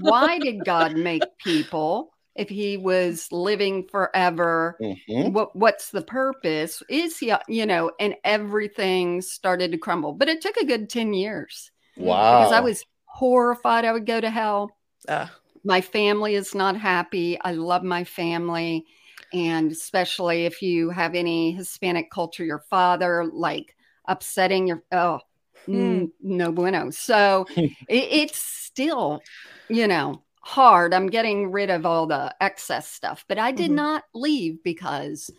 why 0.00 0.38
did 0.38 0.64
God 0.64 0.96
make 0.96 1.36
people 1.36 2.12
if 2.34 2.48
he 2.48 2.76
was 2.76 3.28
living 3.30 3.86
forever? 3.88 4.76
Mhm. 4.80 5.32
What 5.32 5.54
what's 5.56 5.90
the 5.90 6.02
purpose? 6.02 6.82
Is 6.88 7.18
he 7.18 7.32
you 7.48 7.66
know, 7.66 7.92
and 8.00 8.16
everything 8.24 9.20
started 9.22 9.72
to 9.72 9.78
crumble. 9.78 10.12
But 10.12 10.28
it 10.28 10.40
took 10.40 10.56
a 10.56 10.64
good 10.66 10.88
10 10.90 11.12
years 11.14 11.70
Wow. 11.96 12.38
because 12.40 12.52
I 12.52 12.60
was 12.60 12.84
horrified 13.04 13.84
I 13.84 13.92
would 13.92 14.06
go 14.06 14.20
to 14.20 14.30
hell. 14.30 14.76
Ah. 15.08 15.32
My 15.64 15.80
family 15.80 16.34
is 16.34 16.54
not 16.54 16.76
happy. 16.76 17.38
I 17.40 17.52
love 17.52 17.82
my 17.84 18.04
family. 18.04 18.84
And 19.32 19.70
especially 19.72 20.44
if 20.44 20.60
you 20.60 20.90
have 20.90 21.14
any 21.14 21.52
Hispanic 21.52 22.10
culture, 22.10 22.44
your 22.44 22.64
father 22.68 23.24
like 23.32 23.76
upsetting 24.06 24.66
your 24.68 24.82
oh 24.92 25.20
Mm. 25.68 26.00
n- 26.02 26.12
no 26.20 26.50
bueno. 26.50 26.90
So 26.90 27.46
it, 27.56 27.72
it's 27.88 28.38
still, 28.38 29.22
you 29.68 29.86
know, 29.86 30.24
hard. 30.42 30.92
I'm 30.94 31.08
getting 31.08 31.50
rid 31.50 31.70
of 31.70 31.86
all 31.86 32.06
the 32.06 32.34
excess 32.40 32.88
stuff, 32.88 33.24
but 33.28 33.38
I 33.38 33.52
did 33.52 33.70
Mhm. 33.70 33.74
not 33.74 34.04
leave 34.14 34.62
because 34.62 35.30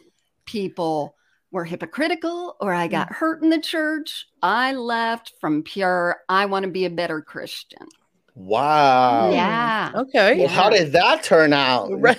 people 0.46 1.16
were 1.52 1.66
hypocritical 1.66 2.56
or 2.60 2.74
I 2.74 2.88
got 2.88 3.12
hurt 3.12 3.44
in 3.44 3.50
the 3.50 3.62
church. 3.62 4.26
I 4.42 4.74
left 4.74 5.34
from 5.40 5.62
pure, 5.64 6.18
I 6.28 6.46
want 6.48 6.64
to 6.66 6.72
be 6.72 6.86
a 6.86 6.90
better 6.90 7.22
Christian. 7.22 7.88
Wow. 8.36 9.30
Yeah. 9.32 9.92
Okay. 9.94 10.40
Well, 10.40 10.48
how 10.48 10.70
did 10.72 10.94
that 10.94 11.24
turn 11.24 11.54
out? 11.54 11.90
Right. 12.00 12.18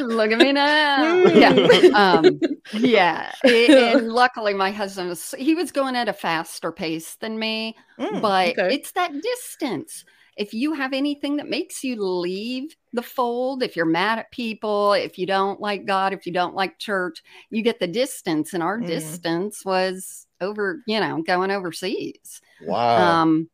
Look 0.00 0.32
at 0.32 0.38
me 0.38 0.50
now. 0.52 1.14
yeah. 1.28 1.50
Um, 1.94 2.40
yeah. 2.72 3.30
A- 3.44 3.92
And 3.92 4.08
luckily, 4.08 4.52
my 4.54 4.72
husband 4.72 5.10
was, 5.10 5.32
he 5.38 5.54
was 5.54 5.70
going 5.70 5.94
at 5.94 6.08
a 6.08 6.12
faster 6.12 6.72
pace 6.72 7.14
than 7.16 7.38
me. 7.38 7.76
Mm, 8.00 8.20
but 8.20 8.58
okay. 8.58 8.74
it's 8.74 8.90
that 8.92 9.12
distance. 9.22 10.04
If 10.38 10.54
you 10.54 10.72
have 10.72 10.92
anything 10.92 11.36
that 11.36 11.48
makes 11.48 11.82
you 11.82 12.00
leave 12.02 12.74
the 12.92 13.02
fold, 13.02 13.62
if 13.62 13.74
you're 13.76 13.84
mad 13.84 14.18
at 14.20 14.30
people, 14.30 14.92
if 14.92 15.18
you 15.18 15.26
don't 15.26 15.60
like 15.60 15.84
God, 15.84 16.12
if 16.12 16.26
you 16.26 16.32
don't 16.32 16.54
like 16.54 16.78
church, 16.78 17.22
you 17.50 17.62
get 17.62 17.80
the 17.80 17.88
distance. 17.88 18.54
And 18.54 18.62
our 18.62 18.78
Mm. 18.78 18.86
distance 18.86 19.64
was 19.64 20.26
over, 20.40 20.80
you 20.86 21.00
know, 21.00 21.22
going 21.22 21.50
overseas. 21.50 22.40
Wow. 22.62 22.96
Um, 23.22 23.50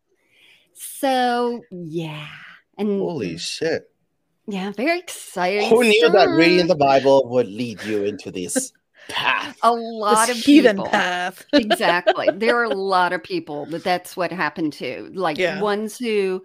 so 0.74 1.62
yeah. 1.70 2.26
And 2.76 3.00
Holy 3.00 3.38
shit. 3.38 3.90
yeah, 4.46 4.72
very 4.72 4.98
exciting. 4.98 5.70
Who 5.70 5.84
knew 5.84 6.10
that 6.10 6.28
reading 6.36 6.66
the 6.66 6.74
Bible 6.74 7.28
would 7.30 7.48
lead 7.48 7.80
you 7.82 8.04
into 8.04 8.30
this 8.30 8.72
path? 9.08 9.58
a 9.62 9.72
lot 9.72 10.28
This 10.28 10.38
of 10.38 10.44
heathen 10.44 10.76
people. 10.76 10.90
path. 10.90 11.46
exactly. 11.54 12.30
There 12.36 12.56
are 12.58 12.64
a 12.64 12.68
lot 12.74 13.12
of 13.12 13.22
people 13.22 13.66
that 13.66 13.84
that's 13.84 14.16
what 14.16 14.32
happened 14.32 14.72
to. 14.74 15.10
Like 15.14 15.38
Yeah. 15.38 15.62
ones 15.62 15.96
who, 15.96 16.42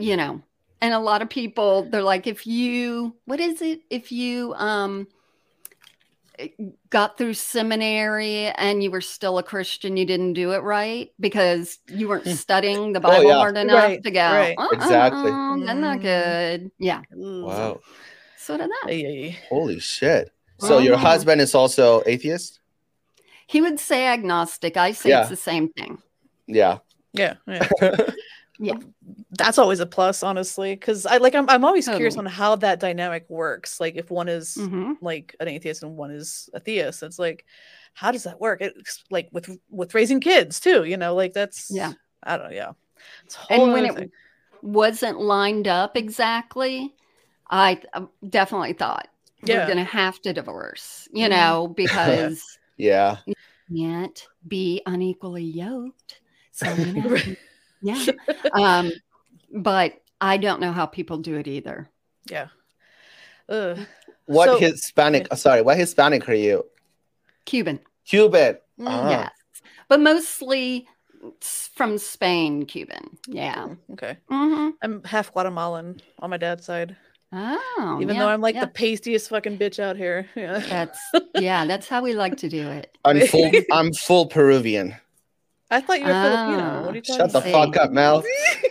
you 0.00 0.16
know, 0.16 0.42
and 0.80 0.92
a 0.94 0.98
lot 0.98 1.22
of 1.22 1.28
people, 1.30 1.88
they're 1.90 2.02
like, 2.02 2.26
if 2.26 2.46
you, 2.46 3.16
what 3.24 3.40
is 3.40 3.62
it? 3.62 3.80
If 3.90 4.12
you, 4.12 4.54
um, 4.54 5.06
got 6.90 7.16
through 7.16 7.34
seminary 7.34 8.46
and 8.46 8.82
you 8.82 8.90
were 8.90 9.00
still 9.00 9.38
a 9.38 9.42
Christian, 9.42 9.96
you 9.96 10.04
didn't 10.04 10.32
do 10.32 10.52
it 10.52 10.58
right 10.64 11.10
because 11.20 11.78
you 11.88 12.08
weren't 12.08 12.26
studying 12.26 12.92
the 12.92 13.00
Bible 13.00 13.20
Hmm. 13.20 13.26
Oh, 13.26 13.28
yeah. 13.28 13.36
hard 13.38 13.56
enough 13.56 13.82
Right, 13.84 14.02
to 14.02 14.10
go. 14.10 14.20
right. 14.20 14.54
"Uh-uh, 14.58 14.68
Exactly. 14.72 15.30
That's 15.30 15.78
not 15.78 15.98
Mm. 15.98 16.02
good. 16.02 16.70
Yeah. 16.78 17.02
Ooh. 17.16 17.44
Wow. 17.46 17.80
Sort 18.36 18.60
of 18.60 18.68
that. 18.68 18.86
Ay, 18.88 19.04
ay, 19.06 19.24
ay. 19.28 19.38
Holy 19.48 19.78
shit. 19.78 20.30
So 20.58 20.78
your 20.78 20.96
Mhm. 20.96 21.00
husband 21.02 21.40
is 21.40 21.54
also 21.54 22.02
atheist? 22.04 22.58
He 23.46 23.60
would 23.60 23.78
say 23.78 24.06
agnostic. 24.06 24.76
I 24.76 24.92
say 24.92 25.10
Yeah. 25.10 25.20
it's 25.20 25.30
the 25.30 25.36
same 25.36 25.68
thing. 25.68 26.02
Yeah. 26.46 26.78
Yeah. 27.12 27.34
yeah. 27.46 27.68
Yeah. 28.58 28.78
That's 29.32 29.58
always 29.58 29.80
a 29.80 29.86
plus, 29.86 30.22
honestly, 30.22 30.74
because 30.74 31.06
I 31.06 31.16
like 31.18 31.34
I'm 31.34 31.48
I'm 31.50 31.64
always 31.64 31.88
curious 31.88 32.16
on 32.16 32.26
how 32.26 32.56
that 32.56 32.80
dynamic 32.80 33.26
works. 33.28 33.80
Like 33.80 33.96
if 33.96 34.10
one 34.10 34.28
is 34.28 34.56
Mhm. 34.56 34.96
like 35.00 35.34
an 35.40 35.48
atheist 35.48 35.82
and 35.82 35.96
one 35.96 36.10
is 36.10 36.48
a 36.54 36.60
theist, 36.60 37.02
it's 37.02 37.18
like 37.18 37.44
how 37.94 38.12
does 38.12 38.24
that 38.24 38.40
work? 38.40 38.60
It's 38.60 39.04
like 39.10 39.28
with 39.32 39.48
with 39.70 39.94
raising 39.94 40.20
kids 40.20 40.60
too, 40.60 40.84
you 40.84 40.96
know, 40.96 41.14
like 41.14 41.32
that's 41.32 41.70
Yeah. 41.70 41.92
I 42.22 42.36
don't 42.36 42.50
know, 42.50 42.56
yeah. 42.56 42.72
It's 43.26 43.36
a 43.36 43.38
And 43.50 43.62
whole 43.62 43.72
when 43.72 43.84
it 43.86 43.94
thing. 43.94 44.10
wasn't 44.62 45.20
lined 45.20 45.68
up 45.68 45.96
exactly, 45.96 46.94
I 47.50 47.80
definitely 48.28 48.72
thought 48.74 49.08
Yeah. 49.42 49.56
we're 49.56 49.66
going 49.66 49.78
to 49.78 49.84
have 49.84 50.20
to 50.22 50.32
divorce, 50.32 51.08
you 51.12 51.28
Mhm. 51.28 51.30
know, 51.30 51.68
because 51.76 52.58
Yeah. 52.76 53.18
you 53.26 53.34
can't 53.76 54.28
be 54.46 54.82
unequally 54.86 55.44
yoked. 55.44 56.20
So, 56.52 56.74
you 56.76 56.92
know, 57.02 57.16
yeah. 57.84 58.04
Um, 58.54 58.90
but 59.52 59.94
I 60.20 60.36
don't 60.38 60.60
know 60.60 60.72
how 60.72 60.86
people 60.86 61.18
do 61.18 61.36
it 61.36 61.46
either. 61.46 61.88
yeah. 62.28 62.48
Ugh. 63.48 63.78
What 64.26 64.46
So- 64.48 64.58
Hispanic? 64.58 65.28
Sorry, 65.36 65.60
what 65.62 65.76
Hispanic 65.76 66.28
are 66.28 66.34
you? 66.34 66.64
Cuban, 67.44 67.78
Cuban. 68.06 68.54
Mm, 68.80 68.86
Ah. 68.88 69.10
yes, 69.10 69.30
but 69.88 70.00
mostly 70.00 70.88
from 71.74 71.98
Spain, 71.98 72.64
Cuban. 72.66 73.18
Yeah. 73.28 73.68
Mm, 73.68 73.78
Okay. 73.92 74.16
hmm 74.28 74.70
I'm 74.82 75.04
half 75.04 75.30
Guatemalan 75.32 76.00
on 76.20 76.30
my 76.30 76.36
dad's 76.38 76.64
side. 76.64 76.96
Oh, 77.36 77.98
Even 78.00 78.14
yeah, 78.16 78.22
though 78.22 78.28
I'm 78.28 78.40
like 78.40 78.54
yeah. 78.54 78.64
the 78.64 78.70
pastiest 78.70 79.28
fucking 79.28 79.58
bitch 79.58 79.78
out 79.78 79.96
here. 79.96 80.26
Yeah. 80.36 80.58
That's 80.60 80.98
yeah, 81.36 81.66
that's 81.66 81.88
how 81.88 82.00
we 82.02 82.14
like 82.14 82.36
to 82.38 82.48
do 82.48 82.68
it. 82.70 82.96
I'm 83.04 83.20
full. 83.26 83.50
I'm 83.72 83.92
full 83.92 84.26
Peruvian. 84.26 84.94
I 85.74 85.80
thought 85.80 86.00
you 86.00 86.06
were 86.06 86.12
Filipino. 86.12 86.86
What 86.86 86.94
are 86.94 86.96
you 86.96 87.02
Ah. 87.02 87.12
talking 87.12 87.16
Shut 87.16 87.32
the 87.32 87.40
see. 87.40 87.52
fuck 87.52 87.76
up, 87.76 87.90
Mel. 87.90 88.22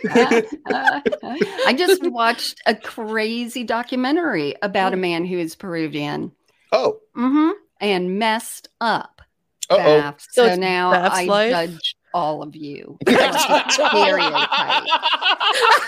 I 1.66 1.74
just 1.76 2.02
watched 2.02 2.60
a 2.66 2.74
crazy 2.74 3.64
documentary 3.64 4.54
about 4.62 4.92
a 4.94 4.96
man 4.96 5.24
who 5.24 5.38
is 5.38 5.54
Peruvian 5.54 6.32
Oh. 6.72 6.98
Mm 7.16 7.30
hmm 7.30 7.50
and 7.80 8.18
messed 8.18 8.68
up. 8.80 9.20
Uh 9.68 9.76
oh. 9.78 10.14
So 10.30 10.48
So, 10.48 10.54
now 10.56 10.92
I 10.92 11.24
life? 11.24 11.50
judge 11.50 11.96
all 12.14 12.42
of 12.42 12.54
you. 12.56 12.96
Stereotype. 13.08 14.84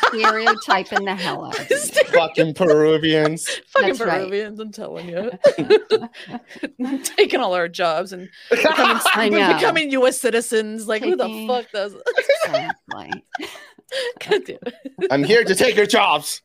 Stereotyping 0.09 1.05
the 1.07 1.15
hell 1.15 1.45
out 1.47 1.59
of 1.59 1.71
you. 1.71 1.77
Fucking 2.13 2.55
Peruvians. 2.55 3.49
Fucking 3.69 3.89
That's 3.89 4.01
right. 4.01 4.19
Peruvians, 4.21 4.59
I'm 4.61 4.73
telling 4.73 5.09
you. 5.09 5.31
Taking 7.17 7.41
all 7.41 7.55
our 7.55 7.69
jobs 7.69 8.13
and 8.13 8.29
becoming, 8.51 9.01
I 9.15 9.29
know. 9.29 9.55
becoming 9.55 9.91
U.S. 9.93 10.21
citizens. 10.21 10.87
Like, 10.89 11.03
who 11.03 11.17
the 11.17 11.25
Taking- 11.25 11.49
fuck 11.49 11.71
does 11.73 11.95
Exactly. 12.45 13.25
God 14.29 14.43
damn 14.45 14.59
it. 14.67 14.75
I'm 15.11 15.23
here 15.25 15.45
to 15.45 15.55
take 15.55 15.77
your 15.77 15.87
jobs. 15.87 16.43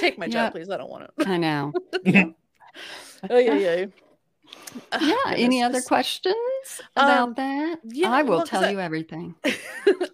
Take 0.00 0.18
my 0.18 0.24
Yeah. 0.26 0.32
job, 0.32 0.52
please. 0.52 0.70
I 0.70 0.76
don't 0.78 0.90
want 0.90 1.04
it. 1.04 1.10
I 1.28 1.36
know. 1.36 1.72
Oh 3.30 3.38
yeah, 3.38 3.54
yeah. 3.54 3.86
Yeah. 5.00 5.14
Any 5.36 5.62
other 5.62 5.80
questions? 5.82 6.34
Questions 6.62 6.88
about 6.96 7.18
Um, 7.28 7.34
that? 7.34 7.78
yeah, 7.84 8.10
I 8.10 8.22
will 8.22 8.30
well, 8.30 8.40
'cause 8.40 8.48
tell 8.50 8.64
I- 8.64 8.70
you 8.70 8.80
everything. 8.80 9.34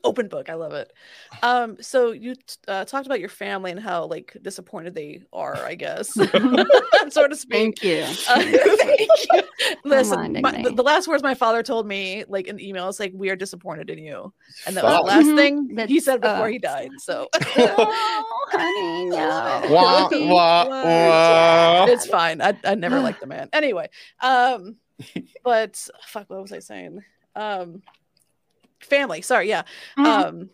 open 0.05 0.29
book 0.29 0.49
i 0.49 0.55
love 0.55 0.73
it 0.73 0.91
um 1.43 1.77
so 1.83 2.13
you 2.13 2.35
uh, 2.67 2.85
talked 2.85 3.05
about 3.05 3.21
your 3.21 3.29
family 3.29 3.71
and 3.71 3.81
how 3.81 4.07
like 4.07 4.35
disappointed 4.41 4.95
they 4.95 5.21
are 5.35 5.57
i 5.67 5.75
guess 5.75 6.09
so 7.11 7.27
to 7.29 7.37
speak 7.37 7.79
Thank 7.81 7.83
you. 7.83 8.05
Uh, 8.29 8.41
thank 8.77 9.11
you. 9.33 9.43
Listen, 9.85 10.19
Reminding 10.19 10.43
my- 10.43 10.63
the, 10.63 10.71
the 10.71 10.83
last 10.83 11.09
words 11.09 11.23
my 11.23 11.35
father 11.35 11.63
told 11.63 11.87
me, 11.87 12.25
like 12.29 12.47
in 12.47 12.61
email, 12.61 12.89
is 12.89 13.01
like, 13.01 13.13
"We 13.15 13.29
are 13.31 13.37
disappointed 13.37 13.91
in 13.91 13.99
you," 13.99 14.33
and 14.67 14.77
that 14.77 14.85
was 14.85 14.93
the 14.93 14.99
Fuck. 14.99 15.07
last 15.07 15.27
Mhm. 15.27 15.37
thing 15.37 15.89
he 15.89 16.01
said 16.01 16.21
before 16.21 16.47
us. 16.47 16.53
he 16.53 16.59
died. 16.59 16.91
So 16.99 17.29
oh, 17.35 18.47
honey, 18.53 19.05
no. 19.07 19.63
Wah, 19.75 20.09
He 20.09 20.27
wah, 20.29 20.65
was- 20.69 20.85
wah. 20.85 21.85
it's 21.93 22.07
fine. 22.07 22.41
I 22.41 22.57
I 22.65 22.75
never 22.77 23.01
liked 23.01 23.21
the 23.21 23.27
man. 23.27 23.49
Anyway, 23.53 23.89
um, 24.21 24.77
but 25.45 25.77
fuck, 26.07 26.29
what 26.31 26.43
was 26.43 26.53
I 26.53 26.59
saying? 26.61 27.03
Um, 27.37 27.83
family. 28.81 29.23
Sorry, 29.23 29.49
yeah. 29.49 29.63
Mhm. 29.97 30.05
Um, 30.07 30.51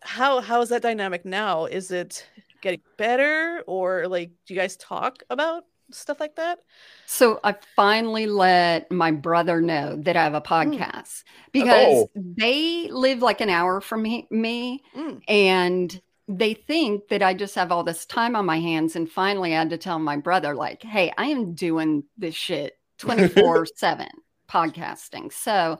how 0.00 0.40
how 0.40 0.60
is 0.60 0.68
that 0.68 0.82
dynamic 0.82 1.24
now? 1.24 1.64
Is 1.66 1.90
it 1.90 2.26
getting 2.60 2.80
better, 2.96 3.62
or 3.66 4.06
like 4.08 4.30
do 4.46 4.54
you 4.54 4.60
guys 4.60 4.76
talk 4.76 5.22
about 5.30 5.64
stuff 5.90 6.20
like 6.20 6.36
that? 6.36 6.58
So 7.06 7.40
I 7.42 7.54
finally 7.74 8.26
let 8.26 8.90
my 8.92 9.10
brother 9.10 9.60
know 9.60 9.96
that 10.02 10.16
I 10.16 10.22
have 10.24 10.34
a 10.34 10.40
Hmm. 10.40 10.52
podcast 10.72 11.24
because 11.52 11.86
Oh. 12.04 12.10
they 12.14 12.88
live 12.90 13.22
like 13.22 13.40
an 13.40 13.50
hour 13.50 13.80
from 13.80 14.04
he- 14.04 14.26
me 14.30 14.82
Mm. 14.94 15.22
and 15.28 16.00
they 16.28 16.52
think 16.52 17.08
that 17.08 17.22
I 17.22 17.32
just 17.32 17.54
have 17.54 17.72
all 17.72 17.84
this 17.84 18.04
time 18.04 18.36
on 18.36 18.44
my 18.44 18.60
hands. 18.60 18.94
And 18.96 19.10
finally, 19.10 19.54
I 19.54 19.60
had 19.60 19.70
to 19.70 19.78
tell 19.78 19.98
my 19.98 20.18
brother, 20.18 20.54
like, 20.54 20.82
hey, 20.82 21.10
I 21.16 21.26
am 21.28 21.54
doing 21.54 22.04
this 22.18 22.34
shit 22.34 22.77
24 22.98 23.66
7 23.74 24.06
podcasting. 24.50 25.32
So, 25.32 25.78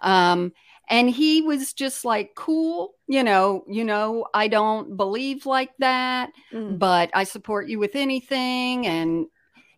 um, 0.00 0.52
and 0.90 1.10
he 1.10 1.42
was 1.42 1.72
just 1.74 2.04
like, 2.04 2.30
cool, 2.34 2.94
you 3.06 3.22
know, 3.22 3.64
you 3.68 3.84
know, 3.84 4.26
I 4.32 4.48
don't 4.48 4.96
believe 4.96 5.46
like 5.46 5.70
that 5.78 6.30
Mm. 6.52 6.78
but 6.78 7.10
I 7.14 7.24
support 7.24 7.68
you 7.68 7.78
with 7.78 7.94
anything. 7.94 8.86
And 8.86 9.26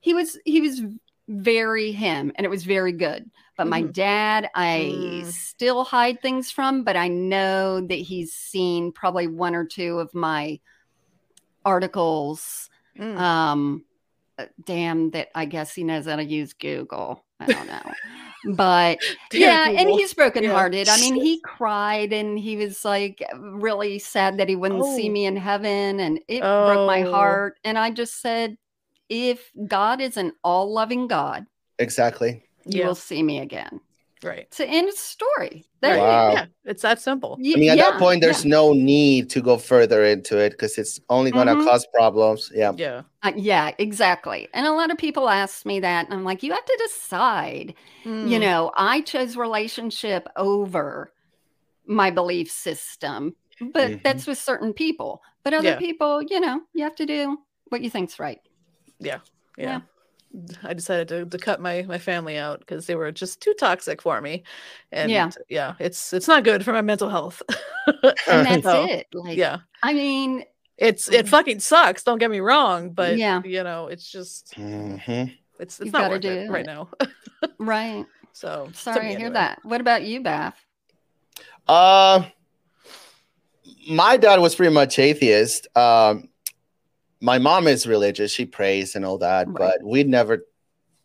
he 0.00 0.14
was 0.14 0.38
he 0.44 0.60
was 0.60 0.82
very 1.28 1.92
him, 1.92 2.32
and 2.34 2.44
it 2.44 2.48
was 2.50 2.64
very 2.64 2.92
good. 2.92 3.30
But 3.56 3.66
my 3.68 3.82
Mhm. 3.82 3.92
dad, 3.92 4.50
I 4.54 5.22
Mm. 5.22 5.26
still 5.26 5.84
hide 5.84 6.20
things 6.22 6.50
from, 6.50 6.82
but 6.82 6.96
I 6.96 7.08
know 7.08 7.80
that 7.80 7.94
he's 7.94 8.32
seen 8.32 8.92
probably 8.92 9.26
one 9.26 9.54
or 9.54 9.64
two 9.66 9.98
of 10.00 10.12
my 10.14 10.58
articles. 11.64 12.68
Mm. 12.98 13.16
Um, 13.18 13.84
Uh, 14.40 14.46
damn, 14.64 15.10
that 15.10 15.28
I 15.34 15.44
guess 15.44 15.74
he 15.74 15.84
knows 15.84 16.06
how 16.06 16.16
to 16.16 16.24
use 16.24 16.52
Google. 16.52 17.24
I 17.40 17.46
don't 17.46 17.66
know. 17.66 18.54
But 18.54 18.98
Dear 19.30 19.40
yeah, 19.48 19.68
and 19.68 19.78
Google. 19.78 19.98
he's 19.98 20.10
Yeah. 20.10 20.14
brokenhearted. 20.24 20.88
I 20.88 20.96
mean, 20.98 21.14
he 21.14 21.40
cried 21.42 22.12
and 22.12 22.38
he 22.38 22.56
was 22.56 22.84
like 22.84 23.22
really 23.38 23.98
sad 23.98 24.38
that 24.38 24.48
he 24.48 24.56
wouldn't 24.56 24.84
see 24.96 25.08
Oh. 25.08 25.12
me 25.12 25.26
in 25.26 25.36
heaven, 25.36 26.00
and 26.00 26.20
it 26.28 26.40
broke 26.40 26.86
my 26.86 27.02
Oh. 27.02 27.12
heart. 27.12 27.58
And 27.64 27.78
I 27.78 27.90
just 27.90 28.20
said, 28.20 28.56
if 29.08 29.50
God 29.66 30.00
is 30.00 30.16
an 30.16 30.32
all 30.44 30.72
loving 30.72 31.06
God, 31.08 31.46
Exactly. 31.78 32.44
you 32.66 32.80
Yeah. 32.80 32.86
will 32.86 32.94
see 32.94 33.22
me 33.22 33.40
again. 33.40 33.80
Right. 34.24 34.40
It's 34.48 34.58
the 34.58 34.66
end 34.68 34.88
of 34.88 34.94
story. 34.94 35.64
There 35.80 35.92
Right. 35.92 35.96
you 35.96 36.02
Wow. 36.02 36.32
Yeah, 36.32 36.46
it's 36.64 36.82
that 36.82 37.00
simple. 37.00 37.38
y- 37.40 37.52
I 37.56 37.58
mean, 37.58 37.70
at 37.70 37.76
yeah, 37.78 37.90
that 37.90 37.98
point, 37.98 38.20
there's 38.20 38.44
yeah. 38.44 38.50
no 38.50 38.72
need 38.72 39.30
to 39.30 39.40
go 39.40 39.56
further 39.56 40.04
into 40.04 40.38
it 40.38 40.50
because 40.50 40.76
it's 40.78 41.00
only 41.08 41.30
going 41.30 41.46
to 41.46 41.54
Mhm. 41.54 41.64
cause 41.64 41.86
problems. 41.94 42.50
Yeah. 42.54 42.72
Yeah. 42.76 43.02
Uh, 43.22 43.32
yeah, 43.36 43.70
exactly. 43.78 44.48
And 44.52 44.66
a 44.66 44.72
lot 44.72 44.90
of 44.90 44.98
people 44.98 45.28
ask 45.28 45.64
me 45.64 45.80
that, 45.80 46.04
and 46.06 46.14
I'm 46.14 46.24
like, 46.24 46.42
you 46.42 46.52
have 46.52 46.64
to 46.64 46.78
decide. 46.88 47.74
You 48.04 48.10
Mm. 48.12 48.40
know, 48.40 48.70
I 48.76 49.00
chose 49.02 49.36
relationship 49.36 50.28
over 50.36 51.12
my 51.86 52.10
belief 52.10 52.50
system, 52.50 53.34
but 53.72 53.90
Mhm. 53.90 54.02
that's 54.02 54.26
with 54.26 54.38
certain 54.38 54.72
people. 54.74 55.22
But 55.42 55.54
other 55.54 55.70
Yeah. 55.70 55.78
people, 55.78 56.22
you 56.22 56.40
know, 56.40 56.60
you 56.74 56.84
have 56.84 56.94
to 56.96 57.06
do 57.06 57.38
what 57.70 57.80
you 57.82 57.90
think's 57.90 58.18
right. 58.18 58.40
yeah. 58.98 59.20
Yeah. 59.56 59.80
I 60.62 60.74
decided 60.74 61.08
to, 61.08 61.26
to 61.26 61.38
cut 61.38 61.60
my 61.60 61.82
my 61.82 61.98
family 61.98 62.38
out 62.38 62.60
because 62.60 62.86
they 62.86 62.94
were 62.94 63.10
just 63.10 63.40
too 63.40 63.54
toxic 63.58 64.00
for 64.00 64.20
me, 64.20 64.44
and 64.92 65.10
Yeah. 65.10 65.30
yeah, 65.48 65.74
it's 65.80 66.12
it's 66.12 66.28
not 66.28 66.44
good 66.44 66.64
for 66.64 66.72
my 66.72 66.82
mental 66.82 67.08
health. 67.08 67.42
And 68.28 68.46
that's 68.46 68.62
So, 68.62 68.84
it. 68.86 69.08
Like, 69.12 69.36
Yeah, 69.36 69.58
I 69.82 69.92
mean, 69.92 70.44
it's 70.78 71.08
it 71.08 71.28
fucking 71.28 71.60
sucks. 71.60 72.04
Don't 72.04 72.18
get 72.18 72.30
me 72.30 72.40
wrong, 72.40 72.90
but 72.90 73.18
Yeah. 73.18 73.42
you 73.44 73.64
know, 73.64 73.88
it's 73.88 74.08
just 74.10 74.54
Mhm. 74.56 75.36
it's 75.58 75.80
it's 75.80 75.86
You 75.86 75.92
not 75.92 76.02
gotta 76.02 76.14
worth 76.14 76.24
it 76.24 76.46
do 76.46 76.52
right 76.52 76.66
now. 76.66 76.88
right. 77.58 78.06
so 78.32 78.70
Sorry 78.74 79.00
me 79.00 79.12
to 79.14 79.18
hear 79.18 79.26
anyway. 79.26 79.34
that. 79.34 79.58
What 79.64 79.80
about 79.80 80.04
you, 80.04 80.22
Baph? 80.22 80.54
Uh, 81.66 82.22
my 83.88 84.16
dad 84.16 84.38
was 84.40 84.54
pretty 84.54 84.72
much 84.72 84.98
atheist. 84.98 85.66
Um, 85.76 86.29
my 87.20 87.38
mom 87.38 87.66
is 87.66 87.86
religious; 87.86 88.32
she 88.32 88.44
prays 88.46 88.94
and 88.96 89.04
all 89.04 89.18
that, 89.18 89.46
Right. 89.48 89.56
but 89.58 89.82
we 89.82 90.04
never 90.04 90.46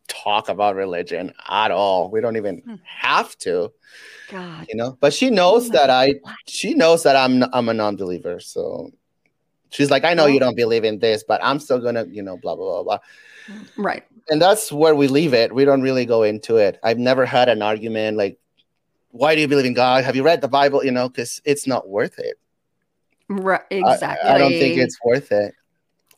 talk 0.08 0.50
about 0.50 0.76
religion 0.76 1.34
at 1.50 1.72
all. 1.72 2.10
We 2.12 2.22
don't 2.22 2.38
even 2.38 2.62
Hmm. 2.66 2.76
have 2.86 3.36
to, 3.40 3.72
God. 4.30 4.66
you 4.70 4.76
know. 4.76 4.98
But 5.02 5.14
she 5.14 5.30
knows 5.30 5.70
my 5.70 5.76
that 5.78 5.90
I. 5.90 6.14
God. 6.14 6.36
She 6.48 6.74
knows 6.74 7.04
that 7.04 7.16
I'm. 7.16 7.44
I'm 7.54 7.70
a 7.70 7.74
non-believer, 7.74 8.40
so 8.40 8.92
she's 9.72 9.90
like, 9.92 10.04
"I 10.06 10.14
know 10.14 10.26
you 10.28 10.36
Oh. 10.38 10.40
don't 10.40 10.56
believe 10.56 10.84
in 10.84 11.00
this, 11.00 11.24
but 11.28 11.44
I'm 11.44 11.60
still 11.60 11.80
gonna, 11.80 12.06
you 12.10 12.22
know, 12.24 12.38
blah 12.38 12.56
blah 12.56 12.84
blah 12.84 12.84
blah." 12.84 13.00
Right. 13.78 14.04
and 14.30 14.42
that's 14.42 14.72
where 14.72 14.96
we 14.96 15.08
leave 15.08 15.36
it. 15.36 15.54
We 15.54 15.66
don't 15.66 15.84
really 15.84 16.06
go 16.06 16.24
into 16.24 16.58
it. 16.58 16.80
I've 16.82 16.98
never 16.98 17.26
had 17.28 17.48
an 17.50 17.62
argument 17.62 18.18
like, 18.18 18.40
"Why 19.12 19.36
do 19.36 19.42
you 19.42 19.48
believe 19.48 19.66
in 19.66 19.74
God? 19.76 20.04
Have 20.04 20.16
you 20.16 20.24
read 20.24 20.42
the 20.42 20.48
Bible?" 20.48 20.84
You 20.84 20.92
know, 20.92 21.10
because 21.10 21.42
it's 21.46 21.68
not 21.68 21.88
worth 21.90 22.18
it. 22.20 22.38
Right. 23.30 23.62
I- 23.72 23.76
Exactly. 23.76 24.30
I, 24.30 24.38
don't 24.38 24.52
think 24.52 24.78
it's 24.78 24.98
worth 25.04 25.32
it. 25.32 25.54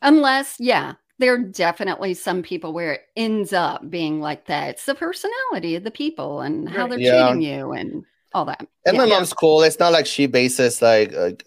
Unless, 0.02 0.56
yeah, 0.60 0.94
there 1.18 1.34
are 1.34 1.38
definitely 1.38 2.14
some 2.14 2.42
people 2.42 2.72
where 2.72 2.92
it 2.94 3.00
ends 3.16 3.52
up 3.52 3.88
being 3.90 4.20
like 4.20 4.46
that. 4.46 4.70
It's 4.70 4.84
the 4.86 4.94
personality 4.94 5.74
of 5.76 5.84
the 5.84 5.90
people 5.90 6.40
and 6.40 6.68
how 6.68 6.86
they're 6.86 6.98
Yeah. 6.98 7.30
treating 7.30 7.42
you 7.42 7.72
and 7.72 8.04
all 8.32 8.44
that. 8.46 8.66
And 8.86 8.96
Yeah. 8.96 9.04
my 9.04 9.06
mom's 9.06 9.32
cool. 9.32 9.62
It's 9.62 9.78
not 9.78 9.92
like 9.92 10.06
she 10.06 10.26
bases 10.26 10.80
like, 10.80 11.12
like 11.12 11.44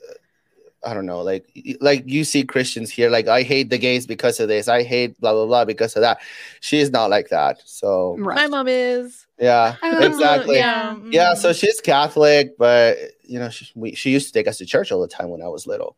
I 0.84 0.94
don't 0.96 1.06
know, 1.06 1.22
like 1.22 1.46
like 1.80 2.04
you 2.08 2.24
see 2.24 2.44
Christians 2.44 2.90
here, 2.90 3.10
like 3.10 3.28
I 3.28 3.44
hate 3.44 3.70
the 3.70 3.78
gays 3.78 4.08
because 4.08 4.40
of 4.40 4.48
this. 4.48 4.68
I 4.68 4.84
hate 4.84 5.20
blah 5.22 5.34
blah 5.34 5.46
blah 5.46 5.66
because 5.66 5.96
of 5.96 6.02
that. 6.02 6.20
She's 6.60 6.90
not 6.92 7.10
like 7.12 7.30
that. 7.30 7.62
So 7.66 8.16
My 8.18 8.48
mom 8.48 8.68
is 8.68 9.28
yeah, 9.40 9.76
Oh, 9.84 9.98
exactly. 10.04 10.58
Yeah, 10.58 10.98
Yeah, 11.12 11.34
so 11.36 11.54
she's 11.54 11.80
Catholic, 11.82 12.58
but 12.58 12.98
you 13.24 13.40
know, 13.40 13.50
she, 13.50 13.72
we, 13.76 13.96
she 13.96 14.12
used 14.12 14.28
to 14.28 14.34
take 14.34 14.48
us 14.48 14.58
to 14.60 14.66
church 14.66 14.92
all 14.92 15.02
the 15.02 15.08
time 15.08 15.30
when 15.30 15.42
I 15.42 15.48
was 15.48 15.68
little. 15.68 15.98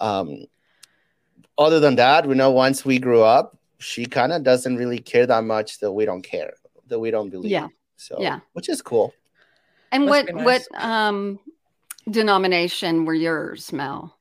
Um, 0.00 0.44
other 1.58 1.80
than 1.80 1.96
that, 1.96 2.26
we 2.26 2.34
know 2.34 2.50
once 2.50 2.84
we 2.84 2.98
grew 2.98 3.22
up, 3.22 3.56
she 3.78 4.06
kind 4.06 4.32
of 4.32 4.42
doesn't 4.42 4.76
really 4.76 4.98
care 4.98 5.26
that 5.26 5.44
much 5.44 5.78
that 5.80 5.92
we 5.92 6.04
don't 6.04 6.22
care, 6.22 6.54
that 6.86 6.98
we 6.98 7.10
don't 7.10 7.30
believe. 7.30 7.50
Yeah. 7.50 7.68
So 7.96 8.16
Yeah. 8.20 8.40
which 8.52 8.68
is 8.68 8.80
cool. 8.82 9.12
And 9.92 10.06
Must 10.06 10.26
what 10.26 10.34
nice. 10.34 10.68
what 10.70 10.84
um 10.84 11.38
denomination 12.10 13.04
were 13.04 13.14
yours, 13.14 13.72
Mel? 13.72 14.14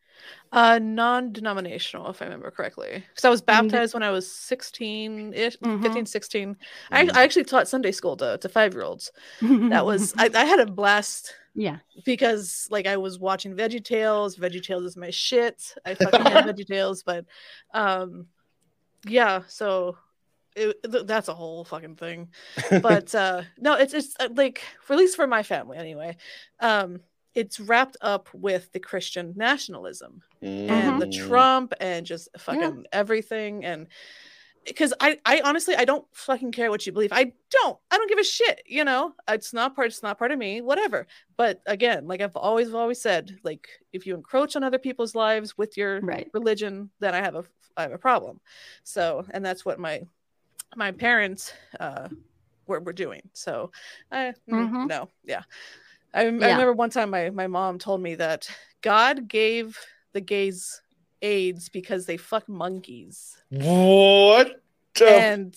Uh, 0.51 0.79
non-denominational, 0.81 2.09
if 2.09 2.21
I 2.21 2.25
remember 2.25 2.49
correctly. 2.51 3.03
Because 3.09 3.25
I 3.25 3.29
was 3.29 3.41
And 3.41 3.69
the- 3.69 3.73
baptized 3.73 3.93
when 3.93 4.01
I 4.03 4.11
was 4.11 4.31
16 4.31 5.33
ish, 5.33 5.57
Mhm. 5.57 5.81
15, 5.83 6.05
16. 6.05 6.55
I, 6.89 7.03
Mhm. 7.03 7.15
I 7.15 7.23
actually 7.23 7.43
taught 7.43 7.67
Sunday 7.67 7.91
school 7.91 8.15
to, 8.17 8.37
to 8.37 8.47
five 8.49 8.73
year 8.73 8.83
olds. 8.83 9.11
That 9.41 9.85
was, 9.85 10.13
I, 10.17 10.29
I 10.33 10.45
had 10.45 10.59
a 10.61 10.65
blast 10.65 11.33
yeah. 11.57 11.79
because 12.05 12.67
like 12.71 12.87
I 12.87 12.95
was 12.97 13.19
watching 13.19 13.55
Veggie 13.55 13.83
Tales. 13.83 14.37
Veggie 14.37 14.63
Tales 14.63 14.83
is 14.85 14.95
my 14.95 15.09
shit. 15.09 15.75
I 15.85 15.95
fucking 15.95 16.23
love 16.23 16.45
Veggie 16.55 16.65
Tales, 16.67 17.03
but 17.03 17.25
um, 17.73 18.27
yeah. 19.05 19.41
So 19.47 19.97
it, 20.55 20.77
th- 20.89 21.05
that's 21.05 21.27
a 21.27 21.33
whole 21.33 21.65
fucking 21.65 21.95
thing. 21.95 22.29
But 22.81 23.13
uh, 23.13 23.41
no, 23.57 23.73
it's 23.73 23.93
it's 23.93 24.15
uh, 24.19 24.29
like 24.35 24.61
for 24.81 24.93
at 24.93 24.99
least 24.99 25.15
for 25.17 25.27
my 25.27 25.43
family 25.43 25.77
anyway. 25.77 26.15
Um, 26.59 27.01
it's 27.33 27.59
wrapped 27.59 27.97
up 28.01 28.29
with 28.33 28.71
the 28.71 28.79
Christian 28.79 29.33
nationalism 29.35 30.23
and 30.41 30.99
the 31.01 31.05
Mm. 31.05 31.27
Trump 31.27 31.73
and 31.79 32.03
just 32.05 32.29
fucking 32.37 32.85
everything 32.91 33.63
and 33.63 33.87
because 34.67 34.93
I, 34.99 35.19
I 35.25 35.41
honestly 35.43 35.75
I 35.75 35.85
don't 35.85 36.05
fucking 36.13 36.51
care 36.51 36.69
what 36.69 36.85
you 36.85 36.91
believe. 36.91 37.11
I 37.13 37.31
don't. 37.49 37.77
I 37.89 37.97
don't 37.97 38.09
give 38.09 38.19
a 38.19 38.23
shit. 38.23 38.61
You 38.65 38.83
know, 38.83 39.13
it's 39.27 39.53
not 39.53 39.75
part. 39.75 39.87
It's 39.87 40.03
not 40.03 40.19
part 40.19 40.31
of 40.31 40.37
me. 40.39 40.61
Whatever. 40.61 41.07
But 41.37 41.61
again, 41.65 42.07
like 42.07 42.21
I've 42.21 42.35
always 42.35 42.73
always 42.73 43.01
said, 43.01 43.37
like 43.43 43.67
if 43.93 44.05
you 44.05 44.15
encroach 44.15 44.55
on 44.55 44.63
other 44.63 44.79
people's 44.79 45.15
lives 45.15 45.57
with 45.57 45.77
your 45.77 46.01
Right. 46.01 46.29
religion, 46.33 46.89
then 46.99 47.15
I 47.15 47.21
have 47.21 47.35
a 47.35 47.43
I 47.75 47.83
have 47.83 47.93
a 47.93 47.97
problem. 47.97 48.39
So, 48.83 49.25
and 49.31 49.45
that's 49.45 49.65
what 49.65 49.79
my 49.79 50.01
my 50.75 50.91
parents 50.91 51.53
uh 51.79 52.09
were 52.67 52.79
were 52.81 52.93
doing. 52.93 53.21
So, 53.33 53.71
I 54.11 54.33
mm, 54.49 54.69
Mhm. 54.71 54.87
no, 54.87 55.09
yeah. 55.23 55.43
I, 56.13 56.25
rem- 56.25 56.41
I 56.41 56.47
remember 56.51 56.73
one 56.73 56.89
time 56.89 57.09
my 57.09 57.29
my 57.29 57.47
mom 57.47 57.79
told 57.79 58.01
me 58.01 58.15
that 58.15 58.49
God 58.81 59.27
gave 59.27 59.77
the 60.13 60.21
gays 60.21 60.81
AIDS 61.21 61.69
because 61.69 62.05
they 62.05 62.17
fuck 62.17 62.47
monkeys. 62.49 63.37
What? 63.49 64.61
the 64.95 65.05
And 65.07 65.55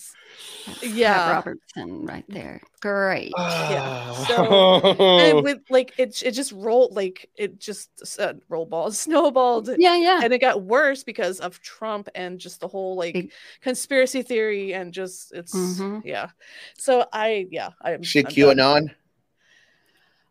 Pat 0.65 0.83
yeah, 0.83 1.31
Robertson 1.33 2.05
right 2.05 2.25
there. 2.29 2.61
Great. 2.79 3.33
yeah. 3.35 4.13
So 4.25 4.81
and 4.83 5.43
with 5.43 5.61
like 5.69 5.93
it, 5.97 6.21
it 6.21 6.31
just 6.33 6.51
rolled 6.51 6.95
like 6.95 7.27
it 7.35 7.59
just 7.59 7.89
uh, 8.19 8.33
roll 8.49 8.67
balls 8.67 8.99
snowballed 9.07 9.69
Yeah, 9.79 9.97
yeah. 9.97 10.21
and 10.23 10.31
it 10.31 10.41
got 10.41 10.61
worse 10.61 11.03
because 11.03 11.39
of 11.39 11.59
Trump 11.61 12.07
and 12.13 12.37
just 12.37 12.59
the 12.59 12.67
whole 12.67 12.95
like 12.95 13.13
Big- 13.15 13.31
conspiracy 13.61 14.21
theory 14.21 14.75
and 14.75 14.93
just 14.93 15.33
it's 15.33 15.55
Mhm. 15.55 16.03
yeah. 16.05 16.29
So 16.77 17.07
I 17.11 17.47
yeah 17.49 17.69
I'm 17.81 18.03
she 18.03 18.19
I'm 18.19 18.25
done. 18.57 18.91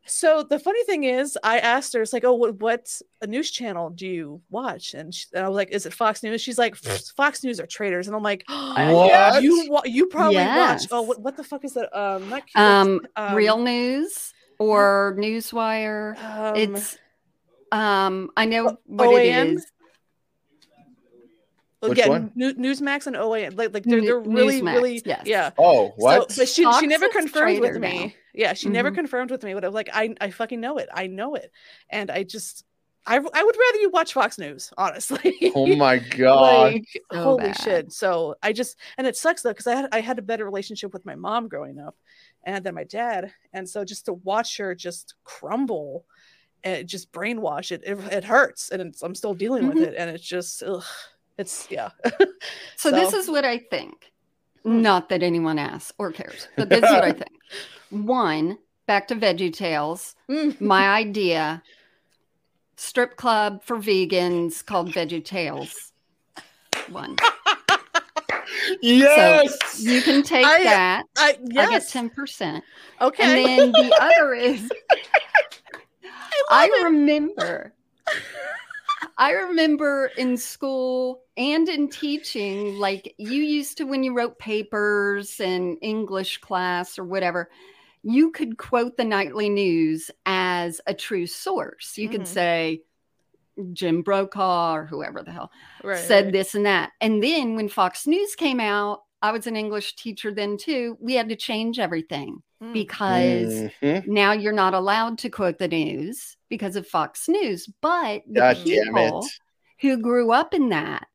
QAnon. 0.04 0.10
So 0.10 0.42
the 0.42 0.58
funny 0.58 0.82
thing 0.84 1.04
is, 1.04 1.38
I 1.42 1.58
asked 1.58 1.92
her, 1.94 2.02
it's 2.02 2.12
like, 2.12 2.24
oh, 2.24 2.34
what, 2.34 2.60
what 2.60 2.90
a 3.22 3.26
news 3.26 3.50
channel 3.50 3.90
do 3.90 4.06
you 4.06 4.40
watch? 4.50 4.94
And, 4.94 5.14
she, 5.14 5.26
and 5.34 5.44
I 5.44 5.48
was 5.48 5.56
like, 5.56 5.70
is 5.70 5.86
it 5.86 5.92
Fox 5.92 6.22
News? 6.22 6.40
She's 6.40 6.58
like, 6.58 6.74
Fox 7.16 7.44
News 7.44 7.60
are 7.60 7.66
traitors. 7.66 8.06
And 8.06 8.16
I'm 8.16 8.22
like, 8.22 8.44
yeah, 8.48 8.92
What? 8.92 9.42
you 9.42 9.80
you 9.84 10.06
probably 10.06 10.36
watch. 10.44 10.82
Oh, 10.90 11.02
what, 11.02 11.20
what 11.20 11.36
the 11.36 11.44
fuck 11.44 11.64
is 11.64 11.74
that? 11.74 11.94
Um, 11.98 12.28
not 12.28 12.42
Um, 12.54 13.00
um, 13.16 13.34
Real 13.34 13.58
news 13.58 14.32
or 14.58 15.16
Newswire. 15.18 16.16
um, 16.22 16.56
it's 16.56 16.98
um 17.72 18.30
I 18.36 18.46
know 18.46 18.76
what 18.86 19.12
it 19.12 19.32
OAN? 19.32 19.54
is. 19.54 19.66
Oh, 21.82 21.88
Which 21.90 21.98
yeah, 21.98 22.08
one? 22.08 22.32
New, 22.34 22.54
Newsmax 22.54 23.06
and 23.06 23.16
OAN, 23.16 23.56
like 23.56 23.72
like 23.74 23.84
they're, 23.84 24.00
they're 24.00 24.18
really 24.20 24.60
Newsmax, 24.60 24.74
really 24.74 25.02
yes. 25.04 25.22
yeah. 25.26 25.50
Oh, 25.58 25.92
what? 25.96 26.30
So, 26.32 26.42
but 26.42 26.48
she 26.48 26.64
Fox 26.64 26.80
she 26.80 26.86
never 26.86 27.08
confirmed 27.08 27.60
with 27.60 27.76
me. 27.78 28.06
now. 28.06 28.12
Yeah, 28.34 28.52
she 28.54 28.68
never 28.68 28.90
Mhm. 28.90 28.94
confirmed 28.96 29.30
with 29.30 29.42
me. 29.42 29.54
But 29.54 29.64
I'm 29.64 29.72
like, 29.72 29.90
I 29.92 30.14
I 30.20 30.30
fucking 30.30 30.60
know 30.60 30.78
it. 30.78 30.88
I 30.92 31.06
know 31.06 31.34
it, 31.34 31.50
and 31.88 32.10
I 32.10 32.22
just 32.22 32.64
I 33.06 33.16
I 33.16 33.18
would 33.18 33.56
rather 33.56 33.78
you 33.78 33.90
watch 33.90 34.12
Fox 34.12 34.36
News, 34.38 34.72
honestly. 34.78 35.52
oh 35.54 35.74
my 35.76 35.98
god. 35.98 36.72
like 36.74 36.84
So 37.12 37.22
holy 37.22 37.44
bad. 37.44 37.58
shit 37.60 37.92
so 37.92 38.34
i 38.42 38.52
just 38.52 38.76
and 38.98 39.06
it 39.06 39.16
sucks 39.16 39.40
though 39.40 39.50
because 39.50 39.66
i 39.66 39.74
had 39.74 39.88
i 39.92 40.00
had 40.00 40.18
a 40.18 40.22
better 40.22 40.44
relationship 40.44 40.92
with 40.92 41.06
my 41.06 41.14
mom 41.14 41.48
growing 41.48 41.78
up 41.80 41.96
and 42.44 42.62
then 42.64 42.74
my 42.74 42.84
dad 42.84 43.32
and 43.54 43.66
so 43.66 43.84
just 43.86 44.04
to 44.04 44.12
watch 44.12 44.58
her 44.58 44.74
just 44.74 45.14
crumble 45.24 46.04
and 46.62 46.86
just 46.86 47.10
brainwash 47.10 47.72
it 47.72 47.82
it, 47.86 47.98
it 48.12 48.24
hurts 48.24 48.68
and 48.68 48.82
it's, 48.82 49.02
i'm 49.02 49.14
still 49.14 49.32
dealing 49.34 49.64
Mhm. 49.64 49.74
with 49.74 49.82
it 49.82 49.94
and 49.96 50.10
it's 50.10 50.22
just 50.24 50.62
ugh, 50.62 50.84
it's 51.40 51.66
yeah 51.70 51.90
So, 52.76 52.90
this 52.90 53.12
is 53.12 53.28
what 53.28 53.44
I 53.44 53.58
think. 53.58 54.12
Hmm. 54.62 54.82
Not 54.82 55.08
that 55.08 55.22
anyone 55.22 55.58
asks 55.58 55.92
or 55.98 56.12
cares, 56.12 56.48
but 56.56 56.68
this 56.68 56.82
is 56.84 56.90
what 56.90 57.04
I 57.04 57.12
think. 57.12 57.30
One, 57.90 58.58
back 58.86 59.08
to 59.08 59.16
Veggie 59.16 59.52
Tales. 59.52 60.14
Mm. 60.30 60.60
My 60.60 60.88
idea 61.04 61.62
strip 62.76 63.16
club 63.16 63.62
for 63.62 63.76
vegans 63.76 64.64
called 64.64 64.92
Veggie 64.92 65.24
Tales. 65.24 65.92
One. 66.88 67.16
Yes. 68.80 69.80
You 69.80 70.00
can 70.02 70.22
take 70.22 70.46
I- 70.46 70.64
that. 70.64 71.04
i 71.16 71.36
I 71.56 71.70
get 71.70 71.82
10%. 71.82 72.62
okay 73.00 73.22
And 73.22 73.46
then 73.46 73.72
the 73.72 73.96
other 74.00 74.34
is 74.34 74.70
I, 76.48 76.66
remember 76.84 77.72
I 79.20 79.32
remember 79.32 80.10
in 80.16 80.38
school 80.38 81.24
and 81.36 81.68
in 81.68 81.90
teaching, 81.90 82.76
like 82.78 83.14
you 83.18 83.42
used 83.42 83.76
to 83.76 83.84
when 83.84 84.02
you 84.02 84.14
wrote 84.16 84.38
papers 84.38 85.40
in 85.40 85.76
English 85.82 86.38
class 86.38 86.98
or 86.98 87.04
whatever, 87.04 87.50
you 88.02 88.30
could 88.30 88.56
quote 88.56 88.96
the 88.96 89.04
nightly 89.04 89.50
news 89.50 90.10
as 90.24 90.80
a 90.86 90.94
true 90.94 91.26
source. 91.26 91.98
You 91.98 92.08
Mhm. 92.08 92.12
could 92.12 92.26
say 92.28 92.82
Jim 93.74 94.00
Brokaw 94.00 94.72
or 94.74 94.86
whoever 94.86 95.22
the 95.22 95.32
hell 95.32 95.52
right, 95.84 95.98
said 95.98 96.24
right. 96.24 96.32
this 96.32 96.54
and 96.54 96.64
that. 96.64 96.92
And 97.02 97.22
then 97.22 97.56
when 97.56 97.68
Fox 97.68 98.06
News 98.06 98.34
came 98.34 98.58
out, 98.58 99.02
I 99.20 99.32
was 99.32 99.46
an 99.46 99.54
English 99.54 99.96
teacher 99.96 100.32
then 100.32 100.56
too. 100.56 100.96
We 100.98 101.12
had 101.12 101.28
to 101.28 101.36
change 101.36 101.78
everything 101.78 102.42
Mm. 102.62 102.72
because 102.72 103.52
Mhm. 103.82 104.06
now 104.06 104.32
you're 104.32 104.54
not 104.54 104.72
allowed 104.72 105.18
to 105.18 105.28
quote 105.28 105.58
the 105.58 105.68
news 105.68 106.38
because 106.50 106.76
of 106.76 106.86
Fox 106.86 107.28
News. 107.28 107.66
But 107.80 108.22
the 108.26 108.40
God 108.40 108.56
people 108.58 109.26
who 109.80 109.96
grew 109.96 110.32
up 110.32 110.52
in 110.52 110.68
that 110.68 111.06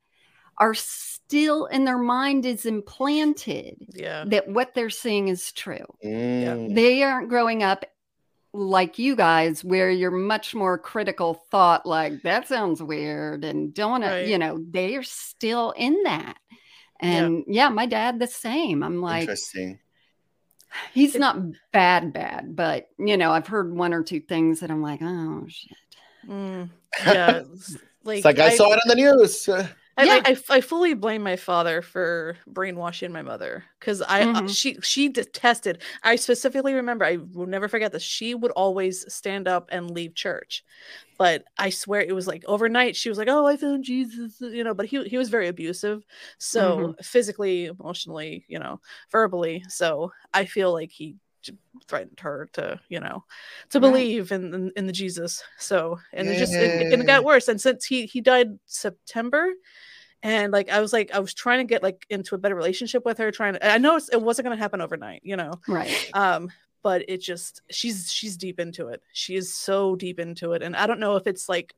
are 0.58 0.74
still 0.74 1.66
in 1.68 1.86
their 1.86 1.98
mind 1.98 2.46
is 2.46 2.66
implanted 2.66 3.76
yeah 3.94 4.24
that 4.26 4.48
what 4.48 4.74
they're 4.74 4.90
seeing 4.90 5.28
is 5.28 5.52
true. 5.52 5.86
Mm. 6.04 6.74
They 6.74 7.04
aren't 7.04 7.30
growing 7.30 7.62
up 7.62 7.86
like 8.56 8.98
you 8.98 9.16
guys, 9.16 9.64
where 9.64 9.90
you're 9.90 10.12
much 10.12 10.56
more 10.56 10.78
critical 10.78 11.34
thought, 11.52 11.86
like 11.86 12.22
that 12.24 12.48
sounds 12.48 12.82
weird, 12.82 13.44
and 13.44 13.74
don't 13.74 14.02
Right. 14.02 14.28
you 14.28 14.38
know, 14.38 14.64
they 14.70 14.96
are 14.96 15.04
still 15.04 15.72
in 15.72 16.04
that. 16.04 16.38
And 17.00 17.44
yeah. 17.48 17.70
my 17.70 17.86
dad 17.86 18.20
the 18.20 18.28
same. 18.28 18.82
I'm 18.82 19.02
like, 19.02 19.22
Interesting. 19.22 19.80
He's 20.94 21.16
It- 21.16 21.20
not 21.20 21.38
bad, 21.72 22.14
bad, 22.14 22.56
but 22.56 22.90
you 22.98 23.18
know, 23.18 23.32
I've 23.32 23.48
heard 23.48 23.74
one 23.76 23.94
or 23.94 24.04
two 24.04 24.20
things 24.20 24.60
that 24.60 24.72
I'm 24.72 24.82
like, 24.82 25.02
oh 25.02 25.46
shit. 25.48 25.78
Mm. 26.28 26.70
yeah 27.06 27.42
like, 28.06 28.18
it's 28.18 28.26
like 28.26 28.40
I, 28.40 28.56
saw 28.56 28.72
it 28.72 28.80
on 28.86 28.88
the 28.88 28.96
news. 28.96 29.50
Uh, 29.98 30.08
I, 30.10 30.20
Yeah. 30.22 30.26
I, 30.26 30.32
I, 30.32 30.58
I 30.58 30.62
fully 30.62 30.94
blame 30.94 31.24
my 31.24 31.36
father 31.36 31.82
for 31.82 32.38
brainwashing 32.48 33.12
my 33.12 33.22
mother 33.22 33.64
because 33.80 34.02
I 34.02 34.24
uh, 34.34 34.42
Mhm. 34.42 34.48
she 34.48 34.78
she 34.82 35.10
detested. 35.10 35.82
I 36.04 36.16
specifically 36.18 36.74
remember 36.74 37.06
I 37.06 37.18
will 37.18 37.48
never 37.48 37.68
forget 37.68 37.92
this. 37.92 38.04
She 38.04 38.36
would 38.36 38.52
always 38.52 39.12
stand 39.14 39.48
up 39.48 39.70
and 39.72 39.90
leave 39.92 40.14
church, 40.16 40.64
but 41.18 41.44
I 41.58 41.70
swear 41.72 42.02
it 42.02 42.16
was 42.16 42.28
like 42.28 42.44
overnight. 42.48 42.96
She 42.96 43.10
was 43.10 43.18
like, 43.18 43.30
"Oh, 43.30 43.48
I 43.48 43.58
found 43.58 43.84
Jesus," 43.86 44.38
you 44.42 44.64
know. 44.64 44.74
But 44.76 44.88
he 44.88 45.04
he 45.06 45.18
was 45.18 45.30
very 45.30 45.48
abusive, 45.50 46.06
so 46.40 46.94
Mm-hmm. 46.94 46.96
physically, 47.04 47.66
emotionally, 47.68 48.46
you 48.50 48.60
know, 48.60 48.82
verbally. 49.12 49.64
So 49.70 50.12
I 50.34 50.46
feel 50.46 50.74
like 50.74 50.92
he 50.92 51.18
threatened 51.88 52.20
her 52.20 52.50
to 52.54 52.80
you 52.90 53.00
know 53.00 53.24
to 53.70 53.80
Right. 53.80 53.90
believe 53.90 54.32
in, 54.32 54.54
in 54.54 54.72
in 54.76 54.88
the 54.88 54.94
jesus. 54.94 55.44
So 55.58 56.00
and 56.14 56.28
it 56.30 56.36
just 56.36 56.54
it, 56.54 56.94
and 56.94 57.02
it 57.02 57.06
got 57.06 57.24
worse. 57.24 57.48
And 57.48 57.60
since 57.60 57.86
he 57.86 58.06
he 58.06 58.22
died 58.22 58.58
september 58.66 59.48
and 60.24 60.52
like 60.54 60.70
i 60.70 60.80
was 60.80 60.94
like 60.94 61.12
i 61.14 61.20
was 61.20 61.34
trying 61.34 61.60
to 61.60 61.70
get 61.72 61.84
like 61.84 62.06
into 62.10 62.36
a 62.36 62.38
better 62.38 62.56
relationship 62.56 63.06
with 63.06 63.18
her 63.18 63.32
trying 63.32 63.54
to 63.54 63.66
i 63.72 63.78
know 63.78 63.98
it 63.98 64.22
wasn't 64.22 64.46
going 64.46 64.58
to 64.58 64.62
happen 64.62 64.82
overnight 64.82 65.22
you 65.24 65.36
know? 65.36 65.54
Right. 65.68 66.10
um 66.14 66.50
but 66.82 67.04
it 67.10 67.18
just 67.20 67.62
she's 67.70 68.12
she's 68.12 68.38
deep 68.38 68.60
into 68.60 68.88
it. 68.90 69.02
She 69.12 69.36
is 69.36 69.54
so 69.54 69.96
deep 69.96 70.20
into 70.20 70.54
it. 70.54 70.62
And 70.62 70.76
i 70.76 70.88
don't 70.88 71.00
know 71.00 71.16
if 71.16 71.28
it's 71.28 71.50
like 71.50 71.76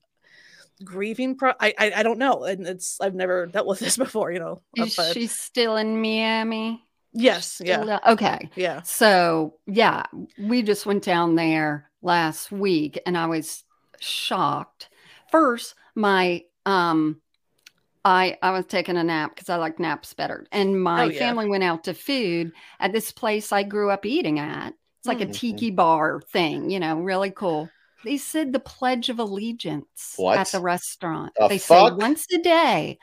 grieving 0.84 1.36
pro 1.36 1.54
i 1.60 1.74
i, 1.80 1.92
I 1.98 2.04
don't 2.04 2.20
know. 2.20 2.44
And 2.44 2.68
it's 2.68 3.02
i've 3.02 3.16
never 3.16 3.48
dealt 3.48 3.68
with 3.68 3.80
this 3.80 3.98
before 4.06 4.32
you 4.32 4.40
know 4.40 4.62
Is 4.76 4.96
but 4.96 5.14
she 5.14 5.28
still 5.28 5.76
in 5.78 6.00
Miami? 6.02 6.87
Yes 7.18 7.62
yeah 7.66 7.82
Still- 7.82 8.00
Okay. 8.14 8.50
yeah 8.56 8.82
So 8.84 9.56
yeah, 9.66 10.04
we 10.40 10.62
just 10.62 10.86
went 10.86 11.04
down 11.04 11.36
there 11.36 11.90
last 12.02 12.52
week 12.52 13.00
and 13.06 13.18
I 13.18 13.26
was 13.26 13.64
shocked. 14.00 14.90
First, 15.32 15.76
my 15.96 16.44
um 16.66 17.20
I 18.06 18.38
I 18.42 18.52
was 18.52 18.66
taking 18.68 18.96
a 18.98 19.04
nap 19.04 19.36
because 19.36 19.50
I 19.50 19.58
like 19.58 19.80
naps 19.80 20.14
better. 20.14 20.46
And 20.52 20.82
my 20.82 21.06
Oh, 21.06 21.08
yeah. 21.10 21.20
family 21.20 21.48
went 21.50 21.64
out 21.64 21.84
to 21.86 21.94
food 21.94 22.52
at 22.80 22.94
this 22.94 23.12
place 23.12 23.52
I 23.52 23.64
grew 23.64 23.90
up 23.90 24.06
eating 24.06 24.40
at. 24.40 24.74
It's 25.00 25.08
like 25.08 25.22
a 25.22 25.26
Mhm. 25.26 25.34
tiki 25.34 25.72
bar 25.72 26.22
thing, 26.32 26.70
you 26.70 26.80
know, 26.80 27.00
really 27.00 27.32
cool. 27.32 27.70
They 28.06 28.18
said 28.18 28.54
the 28.54 28.60
Pledge 28.60 29.10
of 29.10 29.20
Allegiance 29.20 30.14
What? 30.18 30.38
at 30.38 30.48
the 30.52 30.62
restaurant. 30.62 31.34
The 31.38 31.48
they 31.48 31.58
fuck? 31.58 31.94
say 31.94 31.96
once 31.98 32.26
a 32.32 32.38
day, 32.38 33.00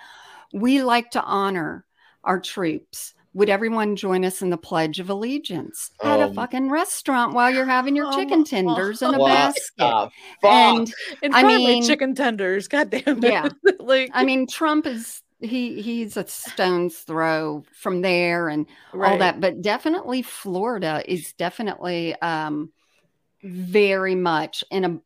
we 0.53 0.83
like 0.83 1.11
to 1.11 1.23
honor 1.23 1.85
our 2.23 2.41
troops. 2.41 3.15
Would 3.35 3.51
everyone 3.51 3.97
join 3.97 4.25
us 4.25 4.43
in 4.43 4.51
the 4.51 4.57
Pledge 4.57 5.01
of 5.01 5.11
Allegiance 5.11 5.91
at 6.03 6.21
a 6.21 6.25
Um, 6.27 6.35
fucking 6.35 6.71
restaurant 6.71 7.35
while 7.35 7.51
you're 7.53 7.65
having 7.67 7.97
your 7.97 8.07
um, 8.07 8.15
chicken 8.15 8.45
tenders 8.45 9.03
in 9.03 9.13
a 9.13 9.19
basket? 9.19 9.63
the 9.77 9.83
fuck? 9.83 10.13
And 10.45 10.93
in 11.23 11.35
I 11.35 11.43
mean- 11.43 11.81
my 11.81 11.87
chicken 11.87 12.15
tenders 12.15 12.69
god 12.69 12.91
damn 12.91 13.23
it 13.23 13.25
Yeah. 13.25 13.49
like 13.81 14.11
I 14.15 14.25
mean, 14.25 14.47
Trump 14.47 14.87
is 14.87 15.21
he 15.41 15.83
he's 15.83 16.17
a 16.17 16.27
stone's 16.27 16.97
throw 16.99 17.65
from 17.75 18.01
there 18.03 18.49
and 18.49 18.67
all 18.95 19.19
that, 19.19 19.41
but 19.41 19.61
definitely 19.61 20.23
Florida 20.23 21.03
is 21.07 21.33
definitely 21.35 22.15
um 22.23 22.71
very 23.43 24.15
much 24.15 24.65
in 24.71 24.85
a 24.85 25.01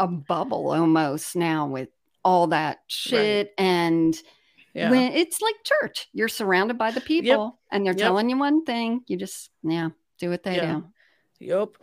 a 0.00 0.06
bubble 0.08 0.72
almost 0.72 1.36
now 1.36 1.66
with 1.66 1.88
all 2.24 2.48
that 2.48 2.80
shit 2.88 3.52
and 3.58 4.16
yeah 4.74 4.90
when 4.90 5.12
it's 5.12 5.40
like 5.40 5.54
church 5.64 6.08
you're 6.12 6.28
surrounded 6.28 6.78
by 6.78 6.90
the 6.90 7.00
people 7.00 7.58
and 7.70 7.84
they're 7.84 7.92
Yep. 7.94 8.02
telling 8.02 8.30
you 8.30 8.36
one 8.38 8.64
thing 8.64 9.02
you 9.06 9.16
just 9.16 9.50
yeah 9.62 9.90
do 10.18 10.30
what 10.30 10.42
they 10.42 10.56
Yeah. 10.56 10.80
do 10.80 10.84
Yup. 11.46 11.76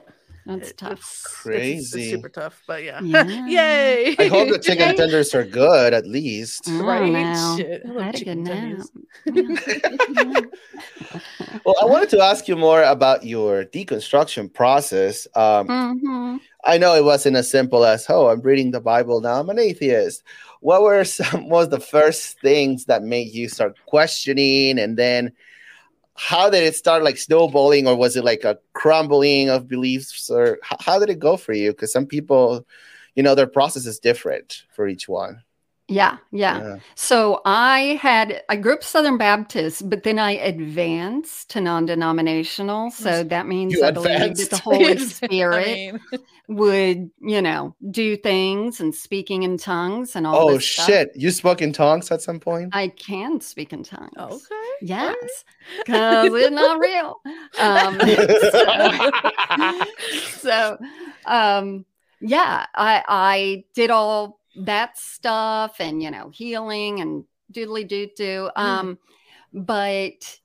That's 0.48 0.70
It- 0.72 0.78
tough. 0.78 1.00
It's, 1.00 1.46
it's- 1.46 1.80
it's 1.80 1.92
Crazy. 1.92 2.12
super 2.12 2.30
tough, 2.30 2.62
but 2.68 2.84
yeah. 2.84 3.00
Yeah. 3.04 3.48
Yay! 3.48 4.16
I 4.18 4.28
hope 4.28 4.50
the 4.50 4.60
chicken 4.64 4.96
tenders 4.96 5.36
are 5.36 5.44
good 5.44 5.94
at 5.94 6.08
least. 6.08 6.64
Mm. 6.66 6.84
right? 6.88 7.12
now. 7.12 7.58
Shit, 7.58 7.84
I 7.86 7.98
I 8.00 8.04
had 8.04 8.16
a 8.16 8.24
good 8.26 8.46
tenders. 8.46 8.92
nap. 9.26 10.46
Well, 11.66 11.76
I 11.82 11.86
wanted 11.86 12.10
to 12.12 12.22
ask 12.22 12.48
you 12.48 12.56
more 12.56 12.84
about 12.84 13.26
your 13.26 13.66
deconstruction 13.66 14.54
process. 14.54 15.28
Um, 15.36 15.68
Mhm. 15.68 16.40
I 16.66 16.78
know 16.78 16.96
it 16.96 17.04
wasn't 17.04 17.38
as 17.38 17.50
simple 17.50 17.86
as, 17.86 18.06
oh, 18.10 18.28
I'm 18.28 18.42
reading 18.42 18.72
the 18.72 18.82
Bible 18.82 19.22
now, 19.22 19.40
I'm 19.40 19.50
an 19.50 19.60
atheist. 19.60 20.24
What 20.62 20.82
were 20.82 21.04
some 21.06 21.50
What 21.50 21.68
was 21.68 21.70
the 21.70 21.80
first 21.80 22.40
things 22.42 22.86
that 22.86 23.04
made 23.04 23.30
you 23.34 23.48
start 23.48 23.76
questioning? 23.86 24.80
And 24.80 24.98
then 24.98 25.32
how 26.18 26.50
did 26.50 26.64
it 26.64 26.76
start 26.76 27.04
like 27.04 27.18
snowballing, 27.18 27.88
or 27.88 27.96
was 27.96 28.16
it 28.16 28.26
like 28.26 28.44
a 28.44 28.58
crumbling 28.74 29.50
of 29.50 29.68
beliefs? 29.68 30.30
Or 30.30 30.58
how 30.64 31.00
did 31.00 31.10
it 31.10 31.20
go 31.20 31.38
for 31.38 31.54
you? 31.54 31.72
Because 31.72 31.94
some 31.94 32.08
people, 32.08 32.66
you 33.16 33.24
know, 33.24 33.36
their 33.36 33.48
process 33.48 33.86
is 33.86 34.00
different 34.00 34.64
for 34.72 34.88
each 34.88 35.08
one. 35.08 35.44
Yeah, 35.90 36.18
yeah. 36.32 36.80
So 36.96 37.42
I 37.46 37.98
had 38.02 38.44
I 38.50 38.58
grew 38.58 38.74
up 38.74 38.84
Southern 38.84 39.18
Baptist, 39.18 39.90
but 39.90 40.04
then 40.04 40.20
I 40.20 40.32
advanced 40.32 41.50
to 41.52 41.62
non-denominational. 41.62 42.92
So 42.92 43.24
that 43.24 43.48
means 43.48 43.74
You 43.74 43.84
I 43.84 43.92
believe 43.92 44.20
that 44.20 44.50
the 44.50 44.58
advanced. 44.58 44.62
Holy 44.64 44.98
I 44.98 45.00
Spirit 45.00 45.66
mean, 45.66 46.00
would, 46.50 47.10
you 47.22 47.42
know, 47.42 47.76
do 47.92 48.18
things 48.18 48.80
and 48.82 48.94
speaking 48.94 49.44
in 49.44 49.58
tongues 49.58 50.16
and 50.16 50.28
all 50.28 50.40
Oh 50.40 50.54
this 50.54 50.64
stuff. 50.64 50.88
shit! 50.88 51.12
You 51.16 51.32
spoke 51.32 51.62
in 51.62 51.72
tongues 51.74 52.12
at 52.12 52.22
some 52.22 52.40
point. 52.40 52.74
I 52.74 52.90
can 52.90 53.40
speak 53.42 53.72
in 53.74 53.84
tongues. 53.84 54.12
okay. 54.20 54.70
Yes, 54.82 55.46
because 55.78 56.34
it's 56.34 56.52
not 56.52 56.80
real. 56.80 57.22
Um, 57.60 58.00
so, 58.52 59.02
so, 60.40 60.78
um, 61.26 61.86
yeah, 62.20 62.66
I 62.76 63.04
I 63.08 63.64
did 63.74 63.90
all 63.90 64.40
that 64.58 64.98
stuff 64.98 65.78
and 65.80 66.02
you 66.02 66.12
know 66.12 66.30
healing 66.30 67.00
and 67.00 67.24
doodly 67.52 67.88
doo 67.88 68.10
doo. 68.16 68.50
Um, 68.56 68.98
but 69.54 70.40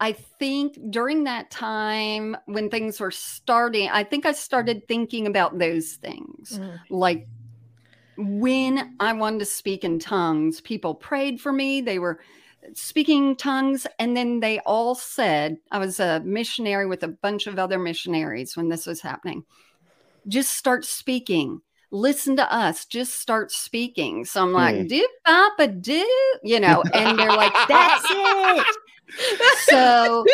I 0.00 0.12
think 0.12 0.78
during 0.90 1.24
that 1.24 1.50
time 1.50 2.36
when 2.46 2.70
things 2.70 3.00
were 3.00 3.10
starting, 3.10 3.88
I 3.88 4.04
think 4.04 4.26
I 4.26 4.32
started 4.32 4.86
thinking 4.86 5.26
about 5.26 5.58
those 5.58 5.94
things 5.94 6.58
Mm. 6.58 6.78
like 6.90 7.26
when 8.18 8.96
I 8.98 9.12
wanted 9.12 9.38
to 9.40 9.44
speak 9.44 9.84
in 9.84 10.00
tongues, 10.00 10.60
people 10.60 10.94
prayed 10.94 11.40
for 11.40 11.52
me. 11.52 11.80
They 11.80 12.00
were 12.00 12.18
speaking 12.74 13.36
tongues, 13.36 13.86
and 14.00 14.16
then 14.16 14.40
they 14.40 14.58
all 14.60 14.96
said, 14.96 15.58
I 15.70 15.78
was 15.78 16.00
a 16.00 16.20
missionary 16.24 16.86
with 16.86 17.04
a 17.04 17.08
bunch 17.08 17.46
of 17.46 17.58
other 17.60 17.78
missionaries 17.78 18.56
when 18.56 18.68
this 18.68 18.86
was 18.86 19.00
happening. 19.00 19.44
Just 20.26 20.54
start 20.54 20.84
speaking. 20.84 21.60
Listen 21.90 22.36
to 22.36 22.52
us. 22.52 22.84
Just 22.84 23.18
start 23.20 23.50
speaking. 23.50 24.24
So 24.24 24.42
I'm 24.42 24.52
Hmm. 24.54 24.54
like, 24.54 24.88
do 24.88 25.06
papa 25.24 25.68
do, 25.68 26.04
you 26.42 26.60
know, 26.60 26.84
and 26.92 27.18
they're 27.18 27.32
like, 27.32 27.52
that's 27.66 28.06
it. 28.10 28.66
So 29.50 30.24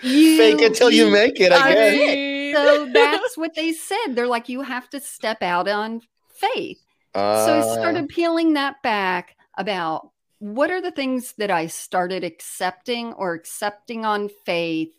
you 0.00 0.36
Fake 0.36 0.62
it 0.62 0.74
till 0.74 0.90
you 0.90 1.06
make 1.10 1.40
it. 1.40 1.52
I 1.52 1.74
guess. 1.74 1.96
mean, 1.96 2.16
so 2.54 2.90
that's 2.92 3.36
what 3.36 3.54
they 3.54 3.72
said. 3.72 4.14
They're 4.14 4.26
like, 4.26 4.48
you 4.48 4.62
have 4.62 4.88
to 4.90 5.00
step 5.00 5.42
out 5.42 5.68
on 5.68 6.00
faith. 6.34 6.78
So 7.32 7.52
I 7.54 7.60
Uh, 7.60 7.62
started 7.62 8.08
peeling 8.08 8.54
that 8.54 8.82
back 8.82 9.36
about 9.56 10.10
what 10.38 10.70
are 10.70 10.80
the 10.82 10.90
things 10.90 11.34
that 11.38 11.50
I 11.50 11.68
started 11.68 12.24
accepting 12.24 13.12
or 13.14 13.34
accepting 13.34 14.04
on 14.04 14.28
faith 14.44 14.90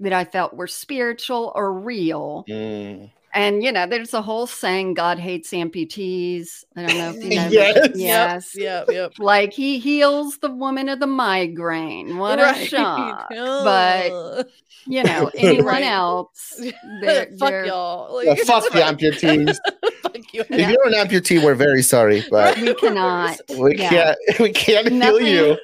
that 0.00 0.12
I 0.12 0.24
felt 0.24 0.54
were 0.54 0.66
spiritual 0.66 1.52
or 1.54 1.72
real. 1.72 2.44
mm. 2.48 3.10
And 3.36 3.62
you 3.62 3.70
know, 3.70 3.86
there's 3.86 4.14
a 4.14 4.22
whole 4.22 4.46
saying 4.46 4.94
God 4.94 5.18
hates 5.18 5.50
amputees. 5.50 6.64
I 6.76 6.86
don't 6.86 6.98
know 6.98 7.10
if 7.10 7.22
you 7.24 7.30
know. 7.36 7.48
Yes. 7.48 7.74
that. 7.74 7.82
Yep, 7.84 7.92
Yes. 7.96 8.56
Yep. 8.56 8.90
Yep. 8.90 9.12
Like 9.18 9.52
he 9.52 9.78
heals 9.78 10.38
the 10.38 10.50
woman 10.50 10.88
of 10.88 11.00
the 11.00 11.06
migraine. 11.06 12.16
What 12.18 12.38
a 12.38 12.42
Right. 12.42 12.66
shock. 12.68 13.28
But 13.30 14.48
you 14.86 15.02
know, 15.02 15.30
anyone 15.36 15.66
Right. 15.66 15.84
else, 15.84 16.60
they're, 17.02 17.26
fuck 17.38 17.50
they're- 17.50 17.66
y'all. 17.66 18.22
Yeah, 18.24 18.34
fuck 18.44 18.64
the 18.72 18.80
amputees. 18.80 19.56
fuck 20.02 20.32
you. 20.32 20.44
If 20.48 20.70
you're 20.70 20.86
an 20.86 20.94
amputee, 20.94 21.42
we're 21.44 21.54
very 21.54 21.82
sorry, 21.82 22.24
but 22.30 22.56
we 22.58 22.74
cannot. 22.74 23.38
we 23.58 23.76
yeah. 23.76 23.88
can't 23.90 24.38
we 24.40 24.50
can't 24.52 24.88
heal 24.88 25.20
you. 25.20 25.58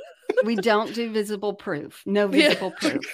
We 0.44 0.56
don't 0.56 0.94
do 0.94 1.10
visible 1.10 1.54
proof. 1.54 2.02
No 2.06 2.28
Yeah. 2.30 2.48
visible 2.50 2.72
proof. 2.80 3.04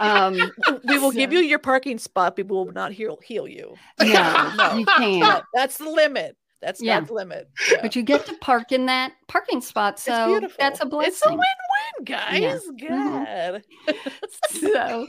Um, 0.00 0.38
we 0.84 0.98
will 0.98 1.10
give 1.12 1.32
you 1.32 1.40
your 1.40 1.58
parking 1.58 1.98
spot, 1.98 2.36
but 2.36 2.46
we 2.48 2.56
will 2.56 2.72
not 2.72 2.92
heal 2.92 3.18
heal 3.24 3.48
you. 3.48 3.74
no, 4.00 4.52
No. 4.56 4.74
you 4.76 4.86
can't. 4.86 5.44
That's 5.54 5.78
the 5.78 5.88
limit. 5.90 6.36
That's 6.60 6.80
Yeah. 6.82 6.98
God's 7.00 7.10
limit. 7.12 7.48
Yeah. 7.70 7.78
But 7.82 7.94
you 7.96 8.02
get 8.02 8.26
to 8.26 8.34
park 8.38 8.72
in 8.72 8.86
that 8.86 9.12
parking 9.28 9.60
spot, 9.60 9.98
so 9.98 10.40
that's 10.58 10.80
a 10.80 10.86
blessing. 10.86 11.12
It's 11.12 11.26
a 11.26 11.30
win-win, 11.30 12.04
guys. 12.04 12.60
Mhm. 12.80 12.88
God. 12.88 13.62
so 14.50 15.06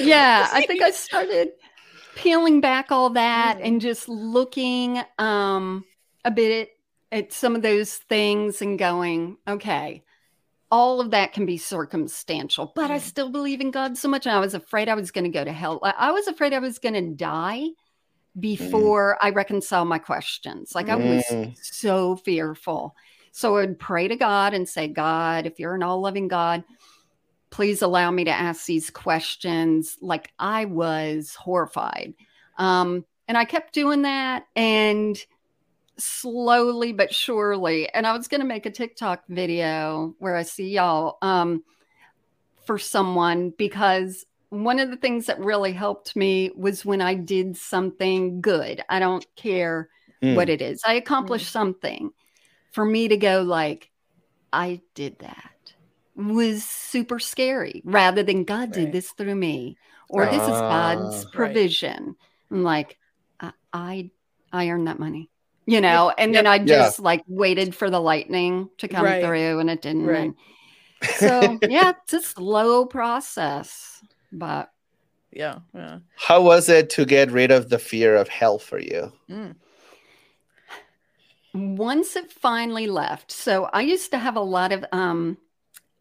yeah 0.00 0.48
i 0.52 0.64
think 0.66 0.82
i 0.82 0.90
started 0.90 1.50
peeling 2.16 2.60
back 2.60 2.90
all 2.92 3.10
that 3.10 3.58
Mhm. 3.58 3.66
and 3.66 3.80
just 3.80 4.08
looking 4.08 5.02
um 5.18 5.84
a 6.24 6.30
bit 6.30 6.70
at 7.12 7.32
some 7.32 7.56
of 7.56 7.62
those 7.62 7.94
things 7.96 8.62
and 8.62 8.78
going 8.78 9.36
okay 9.48 10.02
all 10.70 11.00
of 11.00 11.10
that 11.10 11.32
can 11.32 11.44
be 11.46 11.56
circumstantial 11.56 12.72
but 12.76 12.90
i 12.90 12.96
Mhm. 12.98 13.00
still 13.02 13.28
believe 13.30 13.60
in 13.60 13.70
god 13.70 13.98
so 13.98 14.08
much 14.08 14.26
and 14.26 14.34
i 14.34 14.38
was 14.40 14.54
afraid 14.54 14.88
i 14.88 14.94
was 14.94 15.10
going 15.10 15.24
to 15.24 15.30
go 15.30 15.42
to 15.44 15.52
hell. 15.52 15.80
I- 15.82 16.12
was 16.12 16.28
afraid 16.28 16.52
i 16.52 16.58
was 16.60 16.78
going 16.78 16.94
to 16.94 17.14
die 17.14 17.68
before 18.38 19.18
i 19.20 19.30
reconcile 19.30 19.84
my 19.84 19.98
questions. 19.98 20.72
Like 20.74 20.88
i 20.88 20.94
was 20.96 21.24
Mm. 21.30 21.56
so 21.60 22.16
fearful. 22.16 22.94
So 23.32 23.56
i 23.56 23.60
would 23.60 23.78
pray 23.78 24.06
to 24.08 24.16
god 24.16 24.54
and 24.54 24.68
say 24.68 24.86
god 24.88 25.46
if 25.46 25.58
you're 25.58 25.74
an 25.74 25.82
all-loving 25.82 26.28
god 26.28 26.62
please 27.50 27.82
allow 27.82 28.12
me 28.12 28.22
to 28.22 28.30
ask 28.30 28.66
these 28.66 28.90
questions. 28.90 29.98
Like 30.00 30.32
i 30.38 30.66
was 30.66 31.34
horrified. 31.34 32.14
Um, 32.58 33.04
and 33.26 33.36
i 33.36 33.44
kept 33.44 33.74
doing 33.74 34.02
that 34.02 34.44
and 34.54 35.16
slowly 36.00 36.92
but 36.92 37.12
surely 37.14 37.88
and 37.94 38.06
i 38.06 38.16
was 38.16 38.28
going 38.28 38.40
to 38.40 38.46
make 38.46 38.66
a 38.66 38.70
tiktok 38.70 39.22
video 39.28 40.14
where 40.18 40.36
i 40.36 40.42
see 40.42 40.70
y'all 40.70 41.18
um, 41.22 41.62
for 42.66 42.78
someone 42.78 43.50
because 43.56 44.24
one 44.50 44.78
of 44.80 44.90
the 44.90 44.96
things 44.96 45.26
that 45.26 45.38
really 45.38 45.72
helped 45.72 46.16
me 46.16 46.50
was 46.56 46.84
when 46.84 47.00
i 47.00 47.14
did 47.14 47.56
something 47.56 48.40
good. 48.40 48.82
I 48.88 48.98
don't 48.98 49.24
care 49.36 49.88
Mm. 50.22 50.34
what 50.34 50.50
it 50.50 50.60
is. 50.60 50.82
I 50.86 50.94
accomplished 50.94 51.50
something. 51.50 52.10
For 52.72 52.84
me 52.84 53.08
to 53.08 53.16
go 53.16 53.42
like 53.42 53.90
i 54.52 54.80
did 54.94 55.18
that 55.20 55.72
was 56.14 56.64
super 56.64 57.18
scary 57.18 57.80
rather 57.84 58.22
than 58.22 58.44
god 58.44 58.72
did 58.72 58.92
this 58.92 59.10
through 59.12 59.34
me 59.34 59.78
or 60.08 60.26
this 60.26 60.42
is 60.42 60.48
god's 60.48 61.14
Ah. 61.24 61.28
Right. 61.28 61.32
provision. 61.32 62.16
I'm 62.50 62.62
like 62.64 62.98
I, 63.40 63.52
I 63.72 64.10
i 64.52 64.68
earned 64.68 64.88
that 64.88 64.98
money 64.98 65.29
you 65.70 65.80
know 65.80 66.12
and 66.18 66.34
Yep. 66.34 66.38
then 66.44 66.46
i 66.46 66.56
Yeah. 66.56 66.64
just 66.64 67.00
like 67.00 67.22
waited 67.26 67.74
for 67.74 67.90
the 67.90 68.00
lightning 68.00 68.68
to 68.78 68.88
come 68.88 69.04
Right. 69.04 69.24
through 69.24 69.58
and 69.60 69.70
it 69.70 69.82
didn't 69.82 70.06
Right. 70.06 70.18
and 70.20 70.34
so 71.16 71.58
yeah 71.68 71.92
it's 72.02 72.12
a 72.12 72.20
slow 72.22 72.86
process 72.86 74.02
but 74.32 74.70
Yeah. 75.32 75.58
Yeah. 75.74 75.98
How 76.16 76.42
was 76.42 76.68
it 76.68 76.90
to 76.90 77.04
get 77.04 77.30
rid 77.30 77.50
of 77.52 77.68
the 77.68 77.78
fear 77.78 78.16
of 78.16 78.28
hell 78.28 78.58
for 78.58 78.78
you? 78.80 79.12
Mm. 79.30 79.54
once 81.52 82.16
it 82.16 82.32
finally 82.32 82.86
left 82.86 83.30
so 83.32 83.64
i 83.72 83.80
used 83.80 84.10
to 84.12 84.18
have 84.18 84.36
a 84.36 84.40
lot 84.40 84.72
of 84.72 84.84
um 84.92 85.36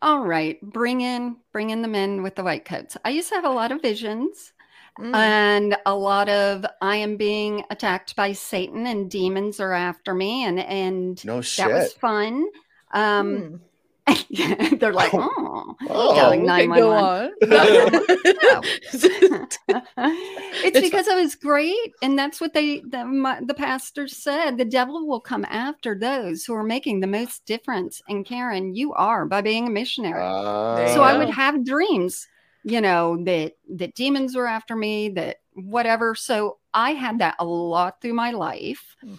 all 0.01 0.19
right 0.19 0.61
bring 0.61 1.01
in 1.01 1.35
bring 1.51 1.71
in 1.71 1.81
the 1.81 1.87
men 1.87 2.21
with 2.23 2.35
the 2.35 2.43
white 2.43 2.65
coats 2.65 2.95
i 3.03 3.09
used 3.09 3.29
to 3.29 3.35
have 3.35 3.45
a 3.45 3.49
lot 3.49 3.71
of 3.71 3.81
visions 3.81 4.53
Mm. 4.97 5.15
and 5.15 5.77
a 5.85 5.95
lot 5.95 6.27
of 6.29 6.65
i 6.81 6.95
am 6.97 7.15
being 7.17 7.63
attacked 7.69 8.15
by 8.15 8.33
satan 8.33 8.85
and 8.87 9.09
demons 9.09 9.59
are 9.59 9.73
after 9.73 10.13
me 10.13 10.43
and 10.45 10.59
and 10.59 11.23
No 11.25 11.41
shit. 11.41 11.67
that 11.67 11.73
was 11.73 11.93
fun 11.93 12.47
um 12.93 13.61
Mm. 14.09 14.79
they're 14.79 14.91
like 14.91 15.13
oh, 15.13 15.75
Oh, 15.87 16.15
Calling 16.15 16.49
Okay, 16.49 16.65
go 16.65 16.89
911. 16.89 17.31
on. 17.53 18.63
it's, 18.91 20.65
It's- 20.65 20.81
because 20.83 21.07
I 21.07 21.13
was 21.21 21.35
great, 21.35 21.93
and 22.01 22.17
that's 22.17 22.41
what 22.41 22.53
they 22.53 22.79
the, 22.79 23.05
my, 23.05 23.39
the 23.45 23.53
pastor 23.53 24.07
said. 24.07 24.57
The 24.57 24.65
devil 24.65 25.05
will 25.07 25.19
come 25.19 25.45
after 25.47 25.93
those 25.97 26.43
who 26.43 26.53
are 26.55 26.63
making 26.63 26.99
the 27.01 27.07
most 27.07 27.45
difference. 27.45 28.01
And 28.09 28.25
Karen, 28.25 28.73
you 28.73 28.93
are 28.93 29.25
by 29.25 29.41
being 29.41 29.67
a 29.67 29.69
missionary. 29.69 30.19
There 30.19 30.87
so 30.89 30.95
you 30.95 31.01
I 31.01 31.15
would 31.17 31.29
have 31.29 31.63
dreams, 31.63 32.27
you 32.69 32.81
know, 32.81 33.23
that 33.25 33.53
that 33.77 33.95
demons 33.95 34.35
were 34.35 34.47
after 34.47 34.75
me, 34.75 35.09
that 35.09 35.37
whatever. 35.53 36.15
So 36.15 36.57
I 36.73 36.91
had 36.91 37.19
that 37.19 37.35
a 37.39 37.45
lot 37.45 38.01
through 38.01 38.13
my 38.13 38.31
life, 38.31 38.95
Mm. 39.03 39.17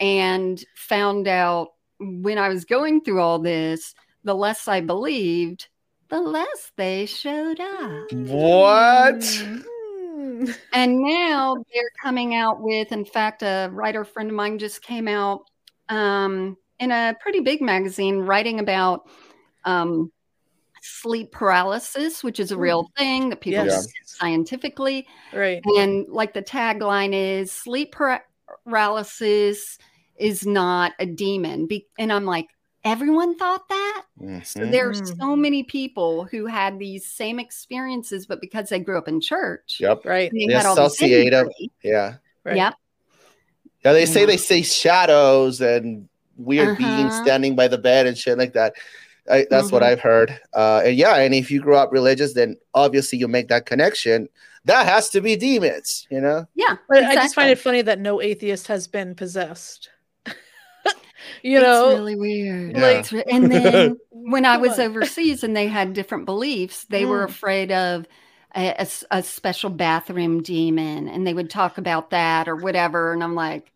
and 0.00 0.64
found 0.74 1.28
out 1.28 1.68
when 2.00 2.38
I 2.38 2.48
was 2.48 2.64
going 2.64 3.00
through 3.02 3.20
all 3.20 3.38
this, 3.38 3.94
the 4.24 4.34
less 4.34 4.68
I 4.68 4.80
believed, 4.80 5.68
the 6.08 6.20
less 6.20 6.72
they 6.76 7.06
showed 7.06 7.60
up. 7.60 8.12
What? 8.12 9.20
Mm. 9.20 9.64
Mm. 10.18 10.56
and 10.72 10.98
now 11.00 11.56
they're 11.72 11.90
coming 12.02 12.34
out 12.34 12.60
with 12.60 12.92
in 12.92 13.04
fact 13.04 13.42
a 13.42 13.70
writer 13.72 14.04
friend 14.04 14.28
of 14.30 14.36
mine 14.36 14.58
just 14.58 14.82
came 14.82 15.06
out 15.08 15.42
um, 15.88 16.56
in 16.80 16.90
a 16.90 17.14
pretty 17.20 17.40
big 17.40 17.60
magazine 17.60 18.18
writing 18.18 18.58
about 18.60 19.08
um, 19.64 20.10
sleep 20.88 21.30
paralysis 21.32 22.24
which 22.24 22.40
is 22.40 22.50
a 22.50 22.56
real 22.56 22.90
thing 22.96 23.28
that 23.28 23.40
people 23.40 23.66
Yes. 23.66 23.86
scientifically 24.04 25.06
Right. 25.32 25.62
and 25.78 26.06
like 26.08 26.32
the 26.34 26.42
tagline 26.42 27.12
is 27.12 27.52
sleep 27.52 27.94
paralysis 28.64 29.78
is 30.16 30.46
not 30.46 30.92
a 30.98 31.06
demon 31.06 31.66
Be- 31.66 31.86
and 31.98 32.12
i'm 32.12 32.24
like 32.24 32.46
everyone 32.84 33.36
thought 33.36 33.68
that 33.68 34.04
so 34.44 34.60
Mhm. 34.60 34.70
there 34.70 34.88
are 34.88 34.92
Mm. 34.94 35.18
so 35.18 35.36
many 35.36 35.62
people 35.62 36.24
who 36.24 36.46
had 36.46 36.78
these 36.78 37.04
same 37.06 37.38
experiences 37.38 38.26
but 38.26 38.40
because 38.40 38.68
they 38.70 38.78
grew 38.78 38.96
up 38.98 39.08
in 39.08 39.20
church 39.20 39.78
Yep. 39.80 40.04
Right. 40.04 40.30
they 40.32 40.46
The 40.46 40.54
had 40.54 40.66
all 40.66 40.74
this 40.76 41.00
Yeah. 41.82 42.14
Right. 42.44 42.56
Yep. 42.56 42.74
Yeah. 43.84 43.92
They 43.92 44.06
say 44.06 44.20
Yeah. 44.20 44.26
they 44.26 44.36
see 44.36 44.62
shadows 44.62 45.60
and 45.60 46.08
weird 46.36 46.78
beings 46.78 47.12
Uh-huh. 47.14 47.24
standing 47.24 47.56
by 47.56 47.68
the 47.68 47.78
bed 47.78 48.06
and 48.06 48.16
shit 48.16 48.38
like 48.38 48.52
that. 48.54 48.74
I, 49.30 49.46
that's 49.50 49.72
what 49.72 49.82
Mhm. 49.82 49.84
I've 49.84 50.00
heard. 50.00 50.38
Uh, 50.54 50.82
and 50.84 50.96
yeah, 50.96 51.16
and 51.16 51.34
if 51.34 51.50
you 51.50 51.60
grew 51.60 51.76
up 51.76 51.92
religious, 51.92 52.34
then 52.34 52.56
obviously 52.74 53.18
you 53.18 53.28
make 53.28 53.48
that 53.48 53.66
connection. 53.66 54.28
That 54.64 54.86
has 54.86 55.10
to 55.10 55.20
be 55.20 55.36
demons, 55.36 56.06
you 56.10 56.20
know? 56.20 56.46
Yeah. 56.54 56.76
But 56.88 57.04
I 57.04 57.16
just 57.16 57.34
find 57.34 57.50
it 57.50 57.58
funny 57.58 57.82
that 57.82 57.98
no 58.00 58.20
atheist 58.20 58.66
has 58.68 58.86
been 58.86 59.14
possessed. 59.14 59.88
you 61.42 61.58
it's 61.58 61.62
know, 61.62 61.90
really 61.90 62.16
weird. 62.16 62.76
Yeah. 62.76 63.00
It's 63.00 63.12
and 63.12 63.50
then 63.50 63.98
when 64.10 64.44
I 64.44 64.56
was 64.56 64.78
overseas 64.78 65.44
and 65.44 65.56
they 65.56 65.66
had 65.68 65.92
different 65.92 66.26
beliefs, 66.26 66.84
they 66.84 67.04
were 67.04 67.24
Mm. 67.26 67.30
afraid 67.30 67.72
of 67.72 68.06
a 68.54 69.22
special 69.22 69.70
bathroom 69.70 70.42
demon, 70.42 71.08
and 71.08 71.26
they 71.26 71.34
would 71.34 71.50
talk 71.50 71.78
about 71.78 72.10
that 72.10 72.48
or 72.48 72.56
whatever. 72.56 73.12
And 73.12 73.22
I'm 73.22 73.34
like, 73.34 73.72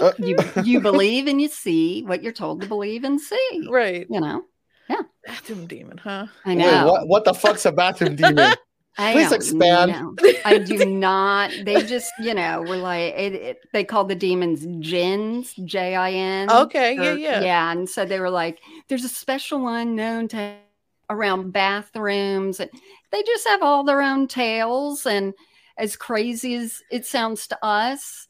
Oh, 0.00 0.08
okay. 0.08 0.26
you 0.26 0.36
you 0.64 0.80
believe 0.80 1.26
and 1.26 1.40
you 1.40 1.48
see 1.48 2.02
what 2.02 2.22
you're 2.22 2.32
told 2.32 2.60
to 2.62 2.66
believe 2.66 3.04
and 3.04 3.20
see. 3.20 3.66
right. 3.70 4.06
You 4.08 4.20
know, 4.20 4.44
Yeah. 4.88 5.02
Bathroom 5.26 5.66
demon, 5.66 5.98
huh? 5.98 6.26
I 6.44 6.50
Wait, 6.50 6.58
know. 6.58 6.86
what, 6.86 7.08
what 7.08 7.24
the 7.24 7.34
fuck's 7.34 7.64
a 7.66 7.72
bathroom 7.72 8.16
demon? 8.16 8.54
I 8.98 9.12
Please 9.14 9.32
expand. 9.32 9.90
know. 9.92 10.14
I 10.44 10.58
do 10.58 10.84
not. 10.84 11.50
They 11.64 11.82
just, 11.82 12.12
you 12.20 12.34
know, 12.34 12.60
were 12.60 12.76
like 12.76 13.14
it, 13.14 13.32
it, 13.34 13.58
they 13.72 13.84
called 13.84 14.08
the 14.10 14.14
demons 14.14 14.66
jins, 14.86 15.54
J 15.64 15.94
I 15.96 16.10
N. 16.12 16.50
Okay, 16.50 16.94
yeah, 16.96 17.14
yeah. 17.14 17.40
yeah. 17.40 17.72
And 17.72 17.88
so 17.88 18.04
they 18.04 18.20
were 18.20 18.28
like, 18.28 18.58
"There's 18.88 19.04
a 19.04 19.08
special 19.08 19.60
one 19.62 19.96
known 19.96 20.28
to 20.28 20.56
around 21.08 21.52
bathrooms, 21.52 22.60
and 22.60 22.70
they 23.12 23.22
just 23.22 23.48
have 23.48 23.62
all 23.62 23.82
their 23.82 24.02
own 24.02 24.28
tales." 24.28 25.06
And 25.06 25.32
as 25.78 25.96
crazy 25.96 26.54
as 26.56 26.82
it 26.90 27.06
sounds 27.06 27.46
to 27.46 27.64
us, 27.64 28.28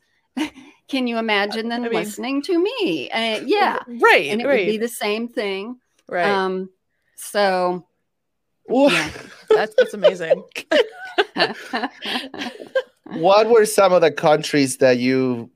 can 0.93 1.07
you 1.07 1.17
imagine 1.17 1.69
them 1.71 1.85
I 1.85 1.89
mean- 1.89 1.99
listening 2.01 2.43
to 2.43 2.63
me? 2.63 3.11
Uh, 3.11 3.41
yeah, 3.47 3.79
Right. 3.89 4.27
and 4.31 4.41
it 4.43 4.47
right. 4.47 4.67
would 4.67 4.73
be 4.73 4.77
the 4.79 4.89
same 4.89 5.27
thing. 5.27 5.81
right. 6.07 6.29
Um, 6.29 6.69
so 7.17 7.87
Yeah. 8.69 9.09
that's 9.49 9.75
that's 9.77 9.95
amazing. 9.95 10.45
what 13.07 13.49
were 13.49 13.65
some 13.67 13.93
of 13.93 14.01
the 14.03 14.11
countries 14.13 14.77
that 14.79 14.99
you 14.99 15.51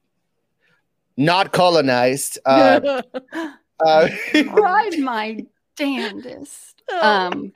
not 1.19 1.53
colonized? 1.53 2.39
Uh, 2.47 3.03
uh, 3.87 4.09
tried 4.33 4.99
my 4.99 5.45
damnedest. 5.77 6.83
Oh. 6.91 7.01
Um, 7.09 7.53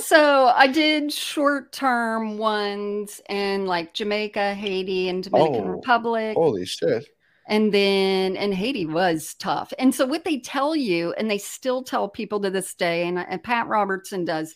so 0.00 0.46
I 0.54 0.66
did 0.66 1.12
short 1.12 1.72
term 1.72 2.38
ones 2.38 3.20
in 3.28 3.66
like 3.66 3.94
Jamaica, 3.94 4.54
Haiti, 4.54 5.08
and 5.08 5.22
Dominican 5.22 5.64
Oh. 5.68 5.72
Republic. 5.76 6.34
holy 6.36 6.66
shit. 6.66 7.06
And 7.46 7.72
then, 7.72 8.36
and 8.36 8.54
Haiti 8.54 8.86
was 8.86 9.34
tough. 9.34 9.72
And 9.78 9.94
so, 9.94 10.06
what 10.06 10.24
they 10.24 10.38
tell 10.38 10.74
you, 10.74 11.12
and 11.18 11.30
they 11.30 11.38
still 11.38 11.82
tell 11.82 12.08
people 12.08 12.40
to 12.40 12.50
this 12.50 12.74
day, 12.74 13.06
and, 13.06 13.18
and 13.18 13.42
Pat 13.42 13.66
Robertson 13.66 14.24
does. 14.24 14.54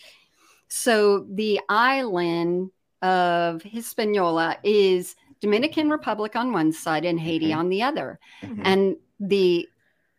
So, 0.68 1.26
the 1.30 1.60
island 1.68 2.70
of 3.02 3.62
Hispaniola 3.62 4.56
is 4.64 5.16
Dominican 5.40 5.90
Republic 5.90 6.34
on 6.34 6.52
one 6.52 6.72
side 6.72 7.04
and 7.04 7.20
Haiti 7.20 7.50
Mhm. 7.50 7.56
on 7.56 7.68
the 7.68 7.82
other. 7.82 8.18
Mhm. 8.42 8.62
And 8.64 8.96
the 9.20 9.68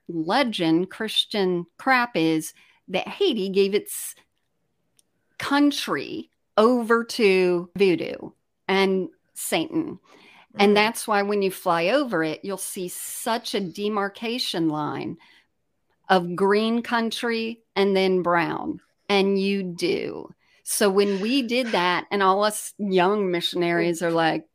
legend, 0.08 0.90
Christian 0.90 1.66
crap, 1.78 2.16
is 2.16 2.54
that 2.88 3.08
Haiti 3.08 3.50
gave 3.50 3.74
its 3.74 4.16
country 5.38 6.30
over 6.58 7.04
to 7.04 7.70
voodoo 7.76 8.32
and 8.68 9.10
Satan. 9.34 10.00
And 10.58 10.72
Mm. 10.72 10.76
that's 10.76 11.08
why 11.08 11.22
when 11.22 11.42
you 11.42 11.52
fly 11.52 11.90
over 11.90 12.24
it, 12.24 12.44
you'll 12.44 12.58
see 12.58 12.88
such 12.88 13.54
a 13.54 13.60
demarcation 13.60 14.70
line 14.70 15.18
of 16.10 16.36
green 16.36 16.82
country 16.82 17.62
and 17.76 17.96
then 17.96 18.22
brown. 18.24 18.82
And 19.10 19.40
you 19.40 19.64
do. 19.64 20.34
So 20.64 20.90
when 20.90 21.20
we 21.20 21.42
did 21.44 21.68
that, 21.68 22.06
and 22.12 22.22
all 22.24 22.44
us 22.44 22.74
young 22.78 23.32
missionaries 23.32 24.02
are 24.02 24.12
like, 24.12 24.46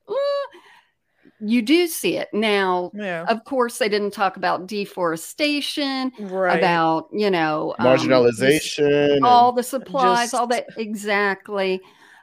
you 1.40 1.60
do 1.62 1.86
see 1.88 2.16
it. 2.16 2.28
Now, 2.32 2.90
yeah. 2.94 3.24
of 3.28 3.44
course, 3.44 3.78
they 3.78 3.88
didn't 3.88 4.12
talk 4.12 4.36
about 4.36 4.66
deforestation, 4.66 6.12
Right. 6.18 6.56
about, 6.56 7.08
you 7.12 7.30
know, 7.30 7.74
um, 7.78 7.92
this- 7.92 8.06
Marginalization. 8.06 9.20
all 9.22 9.52
the 9.52 9.62
supplies, 9.62 10.32
all 10.32 10.46
that 10.46 10.66
exactly. 10.76 11.80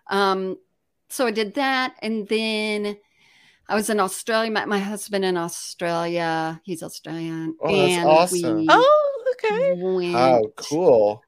Um, 0.07 0.57
so 1.09 1.27
I 1.27 1.31
did 1.31 1.53
that, 1.55 1.95
and 2.01 2.27
then 2.29 2.97
I 3.71 3.75
was 3.75 3.89
in 3.89 3.99
Australia. 4.01 4.51
Met 4.51 4.67
my 4.67 4.79
husband 4.79 5.23
in 5.23 5.37
Australia. 5.37 6.59
He's 6.65 6.83
Australian. 6.83 7.55
Oh, 7.61 7.71
that's 7.71 7.93
and 7.93 8.05
awesome. 8.09 8.55
we 8.57 8.67
Oh, 8.69 9.33
okay. 9.33 9.73
went, 9.81 10.13
How 10.13 10.43
cool. 10.57 11.23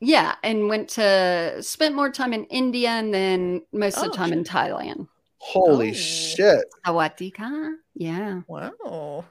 yeah, 0.00 0.34
and 0.42 0.68
went 0.68 0.90
to 1.00 1.62
spent 1.62 1.94
more 1.94 2.10
time 2.10 2.32
in 2.34 2.44
India, 2.46 2.90
and 2.90 3.12
then 3.12 3.62
most 3.72 3.96
of 3.96 4.04
Oh, 4.04 4.08
the 4.08 4.16
time 4.16 4.32
in. 4.34 4.44
Thailand. 4.44 5.08
Holy 5.38 5.90
Oh. 5.90 5.94
shit. 5.94 6.64
Sawatika, 6.86 7.72
yeah. 7.94 8.42
Wow. 8.46 9.24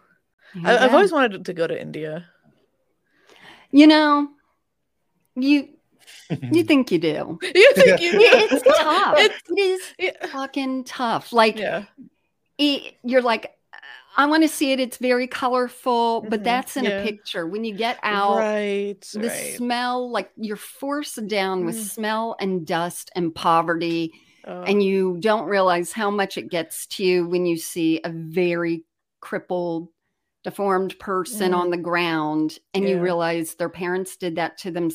There 0.56 0.66
I, 0.80 0.86
I've 0.86 0.94
always 0.94 1.12
wanted 1.14 1.46
to 1.46 1.54
go 1.54 1.68
to 1.68 1.80
India. 1.80 2.26
you 3.72 3.86
know, 3.88 4.28
you 5.36 5.70
you 6.52 6.64
think 6.64 6.92
you 6.92 6.98
do. 7.00 7.38
You 7.56 7.72
think 7.76 8.02
you? 8.02 8.12
Yeah, 8.20 8.44
it's 8.50 8.64
tough. 8.80 9.18
It's- 9.26 9.42
it 9.48 9.60
is 9.62 9.82
yeah. 10.00 10.26
fucking 10.28 10.84
tough. 10.86 11.32
Like 11.32 11.58
yeah. 11.60 11.86
It, 12.62 12.96
you're 13.04 13.22
like, 13.22 13.52
I 14.18 14.26
want 14.26 14.44
to 14.44 14.50
see 14.50 14.72
it. 14.74 14.80
It's 14.80 14.98
very 14.98 15.28
colorful, 15.28 16.22
but 16.30 16.42
Mhm, 16.42 16.44
that's 16.44 16.78
in 16.78 16.86
yeah. 16.86 17.00
a 17.00 17.04
picture. 17.04 17.48
When 17.48 17.64
you 17.64 17.74
get 17.76 18.00
out, 18.04 18.36
Right. 18.38 19.10
the 19.14 19.20
right. 19.20 19.56
smell, 19.56 20.10
like 20.12 20.32
you're 20.36 20.58
forced 20.58 21.28
down 21.28 21.66
with 21.66 21.76
Mm. 21.76 21.80
smell 21.80 22.36
and 22.40 22.66
dust 22.68 23.10
and 23.16 23.34
poverty, 23.34 24.14
Oh, 24.46 24.64
and 24.64 24.84
you 24.84 25.18
don't 25.20 25.48
realize 25.48 25.92
how 25.94 26.12
much 26.12 26.38
it 26.38 26.50
gets 26.50 26.88
to 26.88 27.04
you 27.04 27.28
when 27.28 27.46
you 27.46 27.58
see 27.58 28.02
a 28.04 28.10
very 28.10 28.84
crippled, 29.22 29.90
deformed 30.44 30.98
person 31.00 31.52
Mm. 31.52 31.58
on 31.58 31.70
the 31.72 31.78
ground, 31.78 32.60
and 32.74 32.88
you 32.90 33.00
realize 33.00 33.56
their 33.56 33.70
parents 33.70 34.18
did 34.18 34.36
that 34.36 34.58
to 34.60 34.72
them 34.72 34.90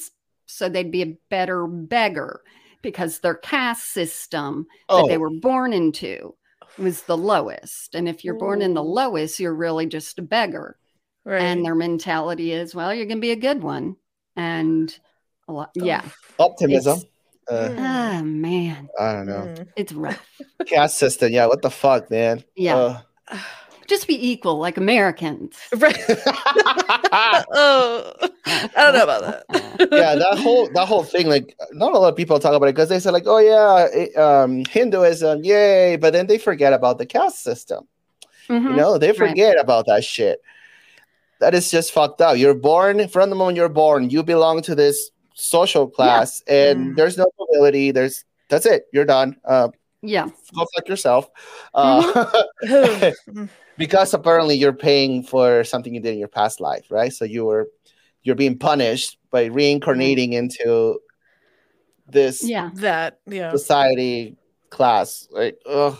so 0.46 0.68
they'd 0.68 0.92
be 0.92 1.02
a 1.02 1.16
better 1.30 1.66
beggar 1.66 2.42
because 2.82 3.18
their 3.20 3.34
caste 3.34 3.86
system 3.92 4.66
that 4.88 4.88
Oh, 4.88 5.08
they 5.08 5.18
were 5.18 5.30
born 5.30 5.72
into 5.72 6.34
was 6.78 7.02
the 7.02 7.16
lowest. 7.16 7.94
And 7.94 8.08
if 8.08 8.24
you're 8.24 8.34
born 8.34 8.62
in 8.62 8.74
the 8.74 8.82
lowest, 8.82 9.40
you're 9.40 9.54
really 9.54 9.86
just 9.86 10.18
a 10.18 10.22
beggar. 10.22 10.78
right. 11.24 11.40
And 11.40 11.64
their 11.64 11.74
mentality 11.74 12.52
is, 12.52 12.74
well, 12.74 12.94
you're 12.94 13.06
going 13.06 13.18
to 13.18 13.22
be 13.22 13.32
a 13.32 13.36
good 13.36 13.62
one. 13.62 13.96
And 14.36 14.96
a 15.48 15.52
lot, 15.52 15.70
yeah. 15.74 16.04
optimism. 16.38 17.00
Uh. 17.50 17.74
Oh, 17.76 18.22
man. 18.24 18.88
I 18.98 19.12
don't 19.12 19.26
know. 19.26 19.54
Mm. 19.56 19.68
It's 19.76 19.92
rough. 19.92 20.24
Caste 20.66 20.98
system. 20.98 21.32
Yeah. 21.32 21.46
What 21.46 21.62
the 21.62 21.70
fuck, 21.70 22.10
man? 22.10 22.44
Yeah. 22.56 23.02
Uh, 23.28 23.38
Just 23.88 24.06
be 24.06 24.30
equal 24.30 24.58
like 24.58 24.76
Americans. 24.76 25.56
Right. 25.76 25.96
oh, 26.08 28.12
I 28.46 28.68
don't 28.76 28.94
know 28.94 29.02
about 29.04 29.22
that. 29.22 29.44
yeah, 29.92 30.14
that 30.14 30.38
whole 30.38 30.70
that 30.72 30.86
whole 30.86 31.04
thing, 31.04 31.28
like 31.28 31.56
not 31.72 31.92
a 31.92 31.98
lot 31.98 32.08
of 32.08 32.16
people 32.16 32.38
talk 32.38 32.54
about 32.54 32.66
it 32.66 32.74
because 32.74 32.88
they 32.88 32.98
say 32.98 33.10
like, 33.10 33.24
oh 33.26 33.38
yeah, 33.38 33.86
it, 33.92 34.16
um, 34.16 34.64
Hinduism, 34.64 35.44
yay, 35.44 35.96
but 35.96 36.12
then 36.12 36.26
they 36.26 36.38
forget 36.38 36.72
about 36.72 36.98
the 36.98 37.06
caste 37.06 37.42
system. 37.42 37.86
You 38.48 38.56
Mhm. 38.60 38.76
know, 38.76 38.98
they 38.98 39.08
Right. 39.08 39.16
forget 39.16 39.58
about 39.58 39.86
that 39.86 40.04
shit. 40.04 40.40
That 41.40 41.54
is 41.54 41.70
just 41.70 41.92
fucked 41.92 42.20
up. 42.20 42.38
You're 42.38 42.54
born 42.54 43.08
from 43.08 43.30
the 43.30 43.36
moment 43.36 43.56
you're 43.56 43.68
born, 43.68 44.10
you 44.10 44.22
belong 44.22 44.62
to 44.62 44.74
this 44.74 45.10
social 45.34 45.88
class, 45.88 46.42
and 46.46 46.92
Mm. 46.92 46.96
there's 46.96 47.18
no 47.18 47.26
mobility. 47.38 47.90
There's 47.90 48.24
that's 48.48 48.66
it. 48.66 48.86
You're 48.92 49.04
done. 49.04 49.36
Uh, 49.44 49.68
Yeah. 50.02 50.28
go 50.54 50.66
fuck 50.76 50.88
yourself. 50.88 51.28
Uh, 51.74 52.42
Mm. 52.64 53.48
Because 53.78 54.14
apparently 54.14 54.56
you're 54.56 54.72
paying 54.72 55.22
for 55.22 55.64
something 55.64 55.94
you 55.94 56.00
did 56.00 56.14
in 56.14 56.18
your 56.18 56.28
past 56.28 56.60
life, 56.60 56.86
right? 56.90 57.12
So 57.12 57.24
you 57.24 57.44
were 57.44 57.68
you're 58.22 58.34
being 58.34 58.58
punished 58.58 59.18
by 59.30 59.44
reincarnating 59.44 60.30
mm-hmm. 60.30 60.50
into 60.50 60.98
this 62.08 62.42
Yeah. 62.42 62.70
that 62.74 63.20
yeah. 63.26 63.50
society 63.52 64.36
class. 64.70 65.28
Like, 65.30 65.58
ugh, 65.66 65.98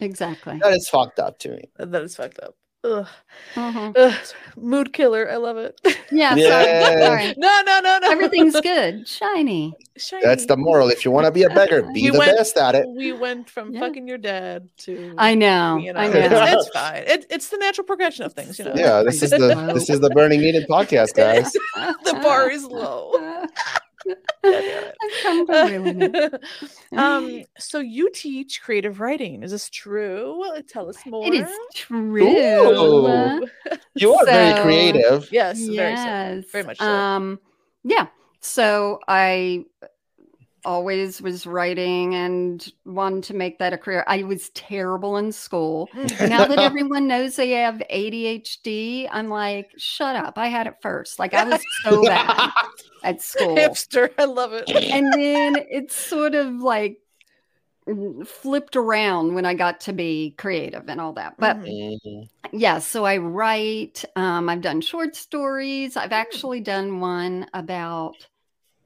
Exactly. 0.00 0.58
that 0.58 0.72
is 0.72 0.88
fucked 0.88 1.18
up 1.18 1.38
to 1.40 1.50
me. 1.50 1.70
That 1.76 2.02
is 2.02 2.16
fucked 2.16 2.40
up. 2.40 2.54
Ugh. 2.82 3.06
Mhm. 3.54 3.92
Ugh. 3.94 4.14
Mood 4.56 4.92
killer. 4.94 5.30
I 5.30 5.36
love 5.36 5.56
it. 5.58 5.78
Yeah. 6.10 6.34
Yeah. 6.40 6.86
So, 6.88 6.98
sorry. 7.06 7.34
no, 7.36 7.60
no, 7.66 7.80
no, 7.80 7.98
no. 7.98 8.10
Everything's 8.10 8.58
good. 8.62 9.06
Shiny. 9.06 9.74
Shiny. 9.98 10.22
That's 10.24 10.46
the 10.46 10.56
moral. 10.56 10.88
If 10.88 11.04
you 11.04 11.10
want 11.10 11.26
to 11.26 11.30
be 11.30 11.42
a 11.42 11.50
beggar, 11.50 11.82
be 11.92 12.00
You 12.00 12.12
the 12.12 12.18
went- 12.18 12.36
best 12.38 12.56
at 12.56 12.74
it. 12.74 12.86
We 12.88 13.12
went 13.12 13.50
from 13.50 13.72
Yeah. 13.74 13.80
fucking 13.80 14.08
your 14.08 14.16
dad 14.18 14.68
to. 14.78 15.14
I 15.18 15.34
know. 15.34 15.76
you 15.76 15.92
know, 15.92 16.00
I 16.00 16.06
it's, 16.06 16.30
know. 16.30 16.44
it's 16.46 16.68
fine. 16.70 17.02
It, 17.06 17.26
it's 17.30 17.48
the 17.50 17.58
natural 17.58 17.86
progression 17.86 18.24
of 18.24 18.32
things, 18.32 18.58
you 18.58 18.64
know. 18.64 18.72
Yeah, 18.74 19.02
this 19.02 19.22
is 19.22 19.30
the 19.30 19.70
this 19.74 19.90
is 19.90 20.00
the 20.00 20.10
Burning 20.10 20.40
Eden 20.42 20.64
podcast, 20.68 21.14
guys. 21.24 21.52
the 21.52 22.18
bar 22.22 22.50
is 22.50 22.64
low. 22.64 23.12
I've 24.44 25.22
come 25.22 25.46
to 25.46 25.52
ruin 25.52 26.02
it. 26.02 26.44
um, 26.96 27.44
so 27.58 27.78
you 27.80 28.10
teach 28.10 28.62
creative 28.62 29.00
writing. 29.00 29.42
Is 29.42 29.50
this 29.50 29.68
true? 29.70 30.44
Tell 30.68 30.88
us 30.88 31.04
more. 31.06 31.26
It 31.26 31.34
is 31.34 31.50
true. 31.74 32.26
Ooh. 32.26 33.48
You 33.94 34.14
are 34.14 34.24
very 34.24 34.62
creative. 34.62 35.28
Yes, 35.30 35.58
very 35.58 35.96
so. 35.96 36.02
yes. 36.02 36.44
Very 36.50 36.64
much 36.64 36.78
so. 36.78 36.86
Um, 36.86 37.40
yeah. 37.84 38.06
So 38.40 39.00
I 39.06 39.64
always 40.64 41.20
was 41.22 41.46
writing 41.46 42.14
and 42.14 42.72
wanted 42.84 43.24
to 43.24 43.34
make 43.34 43.58
that 43.58 43.72
a 43.72 43.78
career. 43.78 44.04
I 44.06 44.22
was 44.22 44.50
terrible 44.50 45.16
in 45.16 45.32
school. 45.32 45.88
Now 45.94 46.46
that 46.46 46.58
everyone 46.58 47.06
knows 47.06 47.36
they 47.36 47.50
have 47.50 47.82
ADHD, 47.90 49.08
I'm 49.10 49.28
like, 49.28 49.70
shut 49.76 50.16
up. 50.16 50.38
I 50.38 50.48
had 50.48 50.66
it 50.66 50.74
first. 50.82 51.18
Like 51.18 51.34
I 51.34 51.44
was 51.44 51.60
so 51.84 52.02
bad 52.06 52.50
at 53.04 53.22
school. 53.22 53.56
Hipster. 53.56 54.10
I 54.18 54.24
love 54.24 54.52
it. 54.52 54.68
and 54.70 55.12
then 55.12 55.56
it's 55.70 55.94
sort 55.96 56.34
of 56.34 56.54
like 56.56 56.98
flipped 58.26 58.76
around 58.76 59.34
when 59.34 59.44
I 59.44 59.54
got 59.54 59.80
to 59.82 59.92
be 59.92 60.34
creative 60.38 60.88
and 60.88 61.00
all 61.00 61.14
that. 61.14 61.34
But 61.38 61.56
Mhm. 61.58 61.98
Mhm. 62.06 62.28
yeah, 62.52 62.78
so 62.78 63.04
I 63.04 63.16
write. 63.16 64.04
Um, 64.16 64.48
I've 64.48 64.60
done 64.60 64.80
short 64.80 65.16
stories. 65.16 65.94
Hmm. 65.94 66.00
I've 66.00 66.12
actually 66.12 66.60
done 66.60 67.00
one 67.00 67.46
about, 67.54 68.14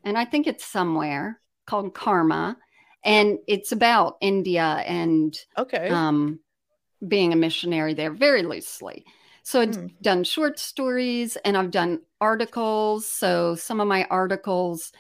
and 0.04 0.16
I 0.16 0.24
think 0.24 0.46
it's 0.46 0.64
somewhere 0.64 1.40
called 1.66 1.94
Karma, 1.94 2.56
and 3.04 3.38
it's 3.46 3.72
about 3.72 4.16
India 4.20 4.62
and 4.86 5.38
Okay. 5.58 5.88
um, 5.90 6.40
being 7.06 7.32
a 7.32 7.36
missionary 7.36 7.94
there, 7.94 8.12
very 8.12 8.42
loosely. 8.42 9.04
So 9.42 9.60
I've 9.60 9.74
Hmm. 9.74 9.86
done 10.02 10.24
short 10.24 10.58
stories 10.58 11.36
and 11.44 11.56
I've 11.56 11.70
done 11.70 12.00
articles. 12.20 13.06
So 13.06 13.54
some 13.56 13.80
of 13.80 13.88
my 13.88 14.04
articles 14.10 14.92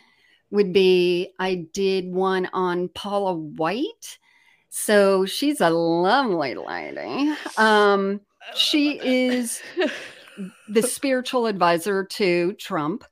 would 0.50 0.72
be 0.72 1.32
I 1.38 1.66
did 1.72 2.12
one 2.12 2.48
on 2.52 2.88
Paula 2.88 3.34
White. 3.34 4.18
So 4.70 5.24
she's 5.26 5.60
a 5.60 5.70
lovely 5.70 6.54
lady. 6.54 7.32
Um, 7.56 8.20
she 8.54 9.00
is 9.02 9.62
the 10.68 10.82
spiritual 10.82 11.46
advisor 11.46 12.04
to 12.04 12.52
Trump. 12.54 13.04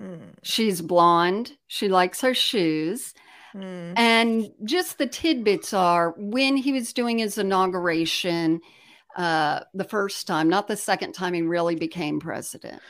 Mm, 0.00 0.34
She's 0.42 0.80
blonde. 0.80 1.52
She 1.68 1.88
likes 1.88 2.20
her 2.20 2.34
shoes. 2.34 3.14
mm. 3.54 3.92
And 3.96 4.50
just 4.64 4.98
the 4.98 5.06
tidbits 5.06 5.72
are 5.72 6.14
when 6.18 6.56
he 6.56 6.72
was 6.72 6.92
doing 6.92 7.18
his 7.18 7.38
inauguration 7.38 8.60
uh, 9.16 9.60
the 9.72 9.84
first 9.84 10.26
time, 10.26 10.46
not 10.50 10.68
the 10.68 10.76
second 10.76 11.14
time 11.14 11.32
he 11.32 11.40
really 11.40 11.74
became 11.74 12.20
president, 12.20 12.82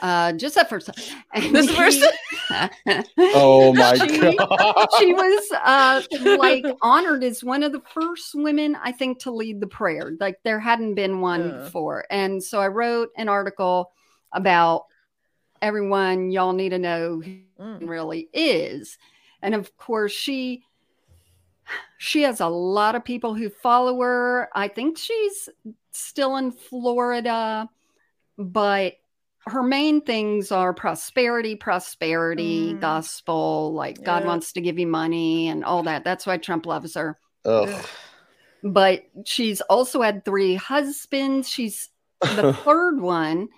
uh, 0.00 0.32
just 0.34 0.54
that 0.54 0.68
first 0.70 0.86
time. 0.86 0.94
And 1.34 1.52
This 1.56 1.68
first 1.74 2.00
he- 2.00 3.02
Oh 3.34 3.74
my 3.74 3.94
She- 3.96 4.36
god. 4.36 4.88
she 5.00 5.12
was 5.12 5.50
uh, 5.64 6.00
like 6.38 6.64
honored 6.82 7.24
as 7.24 7.42
one 7.42 7.64
of 7.64 7.72
the 7.72 7.82
first 7.92 8.32
women, 8.36 8.76
I 8.80 8.92
think, 8.92 9.18
to 9.22 9.32
lead 9.32 9.60
the 9.60 9.66
prayer. 9.66 10.12
Like 10.20 10.36
there 10.44 10.60
hadn't 10.60 10.94
been 10.94 11.20
one 11.20 11.48
Yeah. 11.48 11.64
before. 11.64 12.04
And 12.10 12.40
so 12.40 12.60
I 12.60 12.68
wrote 12.68 13.08
an 13.16 13.28
article 13.28 13.90
about 14.32 14.84
everyone, 15.62 16.30
y'all 16.30 16.52
need 16.52 16.70
to 16.70 16.78
know 16.78 17.20
who 17.20 17.38
Mm. 17.58 17.88
really 17.88 18.28
is. 18.32 18.98
And 19.40 19.54
of 19.54 19.76
course, 19.76 20.12
she 20.12 20.64
she 21.96 22.22
has 22.22 22.40
a 22.40 22.48
lot 22.48 22.96
of 22.96 23.04
people 23.04 23.34
who 23.34 23.48
follow 23.48 24.00
her. 24.00 24.48
I 24.54 24.66
think 24.66 24.98
she's 24.98 25.48
still 25.92 26.36
in 26.36 26.50
Florida, 26.50 27.68
but 28.36 28.94
her 29.46 29.62
main 29.62 30.00
things 30.00 30.50
are 30.50 30.74
prosperity, 30.74 31.54
prosperity, 31.54 32.74
Mm. 32.74 32.80
gospel, 32.80 33.72
like 33.74 34.02
God 34.02 34.24
wants 34.24 34.52
to 34.54 34.60
give 34.60 34.78
you 34.78 34.86
money 34.88 35.48
and 35.48 35.64
all 35.64 35.84
that. 35.84 36.02
That's 36.04 36.26
why 36.26 36.38
Trump 36.38 36.66
loves 36.66 36.94
her. 36.94 37.18
Ugh. 37.44 37.86
But 38.64 39.04
she's 39.24 39.60
also 39.62 40.02
had 40.02 40.24
three 40.24 40.54
husbands. 40.56 41.48
She's 41.48 41.90
the 42.20 42.52
third 42.64 43.00
one. 43.00 43.48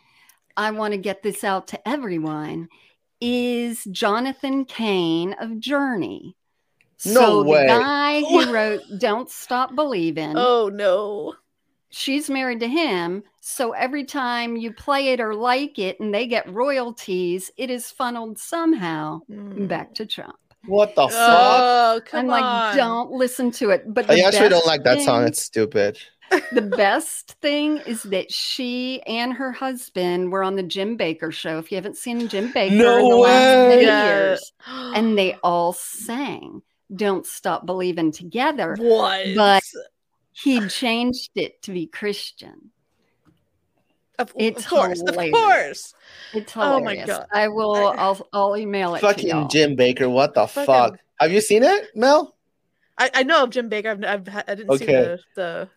I 0.56 0.70
want 0.70 0.92
to 0.92 0.98
get 0.98 1.22
this 1.22 1.44
out 1.44 1.68
to 1.68 1.88
everyone 1.88 2.68
is 3.20 3.84
Jonathan 3.90 4.64
Cain 4.64 5.34
of 5.40 5.58
Journey. 5.58 6.36
No 7.06 7.12
so 7.12 7.42
way. 7.44 7.62
the 7.62 7.66
guy 7.68 8.20
who 8.20 8.52
wrote 8.52 8.82
Don't 8.98 9.30
Stop 9.30 9.74
Believing, 9.74 10.34
Oh 10.36 10.70
no. 10.72 11.34
she's 11.90 12.30
married 12.30 12.60
to 12.60 12.68
him. 12.68 13.22
So 13.40 13.72
every 13.72 14.04
time 14.04 14.56
you 14.56 14.72
play 14.72 15.08
it 15.08 15.20
or 15.20 15.34
like 15.34 15.78
it 15.78 16.00
and 16.00 16.14
they 16.14 16.26
get 16.26 16.50
royalties, 16.52 17.50
it 17.56 17.70
is 17.70 17.90
funneled 17.90 18.38
somehow 18.38 19.20
Mm. 19.30 19.68
back 19.68 19.94
to 19.96 20.06
Trump. 20.06 20.36
What 20.66 20.94
the 20.94 21.08
fuck? 21.08 21.12
Oh, 21.18 22.00
come 22.06 22.20
I'm 22.20 22.26
like, 22.26 22.42
on. 22.42 22.76
don't 22.76 23.10
listen 23.10 23.50
to 23.52 23.68
it. 23.68 23.82
But 23.92 24.10
I 24.10 24.20
actually 24.20 24.48
don't 24.48 24.66
like 24.66 24.82
that 24.84 25.02
song. 25.02 25.24
It's 25.24 25.42
stupid. 25.42 25.98
The 26.52 26.62
best 26.62 27.32
thing 27.40 27.78
is 27.78 28.02
that 28.04 28.32
she 28.32 29.02
and 29.06 29.32
her 29.32 29.52
husband 29.52 30.32
were 30.32 30.42
on 30.42 30.56
the 30.56 30.62
Jim 30.62 30.96
Bakker 30.98 31.32
show. 31.32 31.58
If 31.58 31.70
you 31.70 31.76
haven't 31.76 31.96
seen 31.96 32.26
Jim 32.28 32.52
Bakker 32.52 32.72
No 32.72 32.98
in 32.98 33.08
the 33.08 33.16
last 33.16 33.56
way. 33.56 33.68
many 33.68 33.82
Yeah. 33.86 34.06
years, 34.06 34.52
and 34.94 35.16
they 35.18 35.34
all 35.42 35.72
sang 35.72 36.62
"Don't 36.94 37.26
Stop 37.26 37.66
Believing" 37.66 38.12
together. 38.12 38.76
what? 38.78 39.26
But- 39.34 39.62
He 40.32 40.66
changed 40.68 41.30
it 41.36 41.62
to 41.62 41.70
be 41.72 41.86
Christian. 41.86 42.70
of, 44.18 44.32
it's 44.36 44.64
of 44.64 44.68
course, 44.70 45.00
of 45.00 45.08
hilarious. 45.14 45.32
course. 45.32 45.94
It's 46.34 46.52
Oh 46.56 46.80
my. 46.80 46.96
God. 46.96 47.26
I 47.32 47.48
will. 47.48 47.74
I- 47.74 47.94
I'll. 47.96 48.28
I'll 48.32 48.56
email 48.56 48.94
it. 48.94 49.00
to 49.00 49.06
Fucking 49.06 49.28
y'all. 49.28 49.48
Jim 49.48 49.76
Bakker. 49.76 50.10
What 50.10 50.34
the 50.34 50.46
Fucking- 50.46 50.66
fuck? 50.66 50.98
Have 51.20 51.30
you 51.32 51.40
seen 51.40 51.62
it, 51.62 51.88
Mel? 51.94 52.34
I, 52.98 53.10
I 53.14 53.22
know 53.24 53.44
of 53.44 53.50
Jim 53.50 53.68
Bakker. 53.70 53.86
I've, 53.90 54.04
I've 54.04 54.28
ha- 54.28 54.44
I 54.48 54.54
didn't 54.54 54.76
see 54.78 54.84
Okay. 54.84 54.92
the 54.94 55.20
the. 55.36 55.68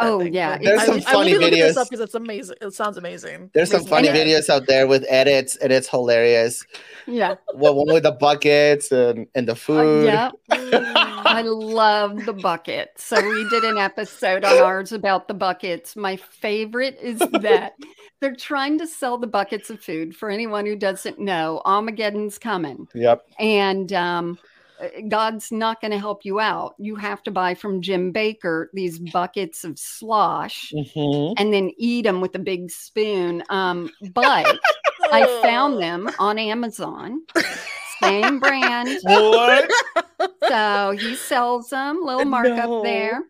That 0.00 0.06
Oh, 0.08 0.20
thing, 0.20 0.34
yeah, 0.34 0.58
There's 0.58 0.80
I, 0.80 0.86
some 0.86 0.96
I 0.96 1.00
funny 1.00 1.32
will 1.34 1.40
look 1.40 1.50
this 1.50 1.76
videos. 1.76 1.80
up 1.80 1.88
because 1.90 2.00
it's 2.04 2.14
amazing. 2.14 2.56
It 2.60 2.74
sounds 2.74 2.96
amazing. 2.96 3.50
There's 3.54 3.70
some 3.70 3.84
funny 3.84 4.08
And 4.08 4.16
it- 4.16 4.26
videos 4.26 4.48
out 4.48 4.66
there 4.66 4.86
with 4.86 5.04
edits, 5.08 5.56
and 5.56 5.72
it's 5.72 5.88
hilarious. 5.88 6.64
Yeah. 7.06 7.34
Well, 7.54 7.74
one 7.74 7.92
with 7.92 8.02
the 8.04 8.12
buckets 8.12 8.90
and, 8.92 9.26
and 9.34 9.46
the 9.48 9.52
Uh, 9.52 9.56
food. 9.56 10.04
yeah. 10.06 10.30
Mm. 10.50 10.92
I 11.26 11.42
love 11.42 12.24
the 12.26 12.32
bucket. 12.32 12.90
So 12.96 13.20
we 13.20 13.48
did 13.50 13.64
an 13.64 13.78
episode 13.78 14.44
on 14.44 14.58
ours 14.58 14.92
about 14.92 15.28
the 15.28 15.34
buckets. 15.34 15.94
My 15.96 16.16
favorite 16.16 16.98
is 17.00 17.18
that 17.18 17.74
they're 18.20 18.34
trying 18.34 18.78
to 18.78 18.86
sell 18.86 19.18
the 19.18 19.26
buckets 19.26 19.70
of 19.70 19.80
food. 19.80 20.16
For 20.16 20.30
anyone 20.30 20.66
who 20.66 20.76
doesn't 20.76 21.18
know, 21.18 21.62
Armageddon's 21.64 22.38
coming, 22.38 22.88
Yep. 22.94 23.22
and 23.38 23.92
um, 23.92 24.38
uh, 24.42 24.46
God's 25.08 25.50
not 25.52 25.80
going 25.80 25.90
to 25.90 25.98
help 25.98 26.24
you 26.24 26.40
out. 26.40 26.74
You 26.78 26.96
have 26.96 27.22
to 27.24 27.30
buy 27.30 27.54
from 27.54 27.80
Jim 27.82 28.12
Bakker 28.12 28.66
these 28.72 28.98
buckets 28.98 29.64
of 29.64 29.78
slosh 29.78 30.72
Mhm. 30.74 31.34
and 31.38 31.52
then 31.52 31.72
eat 31.76 32.02
them 32.02 32.20
with 32.20 32.34
a 32.34 32.38
big 32.38 32.70
spoon. 32.70 33.42
Um, 33.50 33.90
but 34.14 34.46
I 35.12 35.26
found 35.42 35.78
them 35.82 36.10
on 36.18 36.38
Amazon, 36.38 37.22
same 38.00 38.38
brand. 38.38 38.98
What? 39.02 39.70
So 40.48 40.96
he 40.98 41.14
sells 41.16 41.70
them, 41.70 42.02
little 42.02 42.24
markup 42.24 42.68
No. 42.68 42.82
there. 42.82 43.22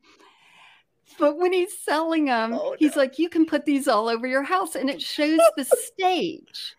But 1.18 1.36
when 1.36 1.52
he's 1.52 1.76
selling 1.76 2.24
them, 2.26 2.54
Oh, 2.54 2.74
he's 2.78 2.96
like, 2.96 3.18
you 3.18 3.28
can 3.28 3.44
put 3.44 3.66
these 3.66 3.86
all 3.88 4.08
over 4.08 4.26
your 4.26 4.42
house. 4.42 4.74
And 4.74 4.88
it 4.88 5.02
shows 5.02 5.40
the 5.56 5.64
stage. 5.64 6.76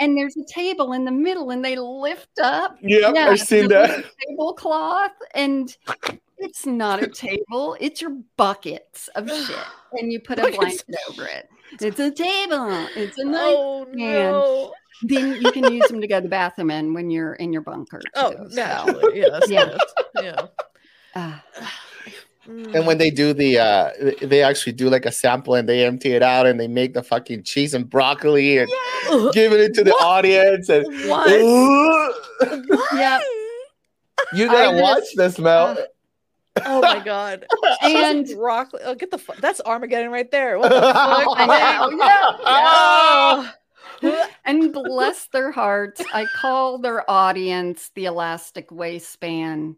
And 0.00 0.16
there's 0.16 0.36
a 0.36 0.44
table 0.44 0.92
in 0.92 1.04
the 1.04 1.10
middle, 1.10 1.50
and 1.50 1.64
they 1.64 1.76
lift 1.76 2.38
up. 2.42 2.76
Yep, 2.82 3.14
Yeah, 3.14 3.28
I've 3.30 3.40
seen 3.40 3.68
that. 3.68 4.04
Tablecloth. 4.28 5.12
And 5.34 5.76
it's 6.38 6.66
not 6.66 7.02
a 7.02 7.08
table, 7.08 7.76
it's 7.80 8.00
your 8.00 8.16
buckets 8.36 9.08
of 9.16 9.28
shit. 9.46 9.56
And 9.94 10.12
you 10.12 10.20
put 10.20 10.38
a 10.38 10.50
blanket 10.50 10.84
over 11.10 11.24
it. 11.24 11.48
It's 11.80 11.98
a 11.98 12.10
table. 12.10 12.86
It's 12.96 13.18
a. 13.18 13.24
Oh 13.26 13.86
no. 13.92 14.72
Then 15.02 15.40
you 15.40 15.52
can 15.52 15.72
use 15.72 15.86
them 15.88 16.00
to 16.00 16.06
go 16.08 16.16
to 16.16 16.22
the 16.22 16.28
bathroom 16.28 16.70
in 16.70 16.92
when 16.94 17.10
you're 17.10 17.34
in 17.34 17.52
your 17.52 17.62
bunker. 17.62 18.00
Oh, 18.14 18.32
too, 18.32 18.50
so. 18.50 19.10
Yes. 19.14 19.48
Yeah. 19.48 19.76
yes, 19.76 19.80
Yeah. 20.20 20.46
Ah. 21.14 21.44
Ah. 22.48 22.70
And 22.74 22.86
when 22.86 22.98
they 22.98 23.10
do 23.10 23.32
the, 23.32 23.58
uh, 23.58 23.90
they 24.22 24.42
actually 24.42 24.72
do 24.72 24.88
like 24.88 25.04
a 25.06 25.12
sample 25.12 25.54
and 25.54 25.68
they 25.68 25.84
empty 25.84 26.12
it 26.12 26.22
out 26.22 26.46
and 26.46 26.58
they 26.58 26.68
make 26.68 26.94
the 26.94 27.02
fucking 27.02 27.42
cheese 27.42 27.74
and 27.74 27.88
broccoli 27.88 28.58
and 28.58 28.70
Ugh, 29.10 29.30
give 29.34 29.52
it 29.52 29.74
to 29.74 29.84
the 29.84 29.90
What? 29.90 30.02
audience. 30.04 30.68
And 30.68 30.86
what? 31.08 31.28
Ugh. 32.42 32.84
Yep. 32.94 33.22
you 34.34 34.44
I 34.48 34.52
gotta 34.52 34.70
just- 34.78 34.82
watch 34.82 35.04
this, 35.16 35.38
Mel. 35.38 35.66
uh, 35.68 35.76
Oh 36.64 36.80
my 36.80 36.98
god. 37.04 37.46
And 37.82 38.26
broccoli, 38.34 38.80
oh, 38.84 38.94
get 38.96 39.10
the 39.12 39.18
fuck 39.18 39.36
that's 39.36 39.60
Armageddon 39.60 40.10
right 40.10 40.28
there. 40.30 40.58
What 40.58 40.70
the 40.70 40.80
fuck? 40.80 40.94
I 41.38 41.88
know, 41.88 41.96
yeah, 41.96 42.36
Oh. 42.44 43.50
And 44.44 44.72
bless 44.72 45.26
their 45.28 45.50
hearts, 45.50 46.02
I 46.12 46.26
call 46.36 46.78
their 46.78 47.08
audience 47.10 47.90
the 47.94 48.06
elastic 48.06 48.70
waistband 48.70 49.76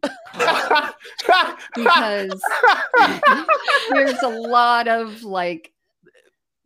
because 1.74 2.42
there's 3.90 4.22
a 4.22 4.28
lot 4.28 4.88
of 4.88 5.22
like 5.22 5.72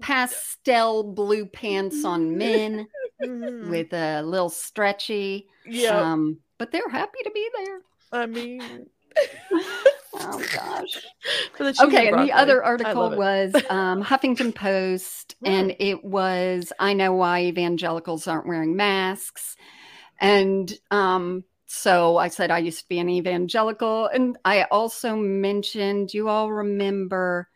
pastel 0.03 1.03
blue 1.03 1.47
pants 1.47 2.05
on 2.05 2.37
men 2.37 2.87
Mhm. 3.23 3.69
with 3.71 3.93
a 3.93 4.23
little 4.23 4.49
stretchy. 4.51 5.47
yeah. 5.65 6.13
Um, 6.13 6.39
but 6.59 6.73
they're 6.73 6.89
happy 6.89 7.19
to 7.23 7.31
be 7.31 7.49
there. 7.57 7.81
I 8.13 8.27
mean 8.27 8.87
Oh 10.15 10.43
gosh. 10.53 10.99
Okay, 11.81 12.09
and 12.09 12.21
the 12.21 12.33
other 12.33 12.63
article 12.63 13.11
was 13.17 13.55
um, 13.71 14.03
Huffington 14.03 14.55
Post, 14.55 15.37
and 15.45 15.75
it 15.79 16.05
was 16.05 16.73
I 16.79 16.93
know 16.93 17.15
why 17.15 17.45
evangelicals 17.45 18.27
aren't 18.27 18.47
wearing 18.47 18.77
masks, 18.77 19.57
and 20.21 20.73
um, 20.91 21.45
so 21.67 22.17
I 22.17 22.29
said 22.29 22.51
I 22.51 22.59
used 22.59 22.81
to 22.81 22.89
be 22.89 22.99
an 22.99 23.09
evangelical, 23.09 24.07
and 24.07 24.37
I 24.45 24.65
also 24.65 25.17
mentioned 25.17 26.13
you 26.13 26.29
all 26.29 26.53
remember, 26.53 27.49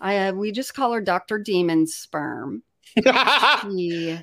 I 0.00 0.28
uh, 0.28 0.32
we 0.32 0.52
just 0.52 0.74
call 0.74 0.92
her 0.92 1.00
Doctor 1.00 1.38
Demon 1.38 1.86
Sperm, 1.86 2.62
She- 3.62 4.18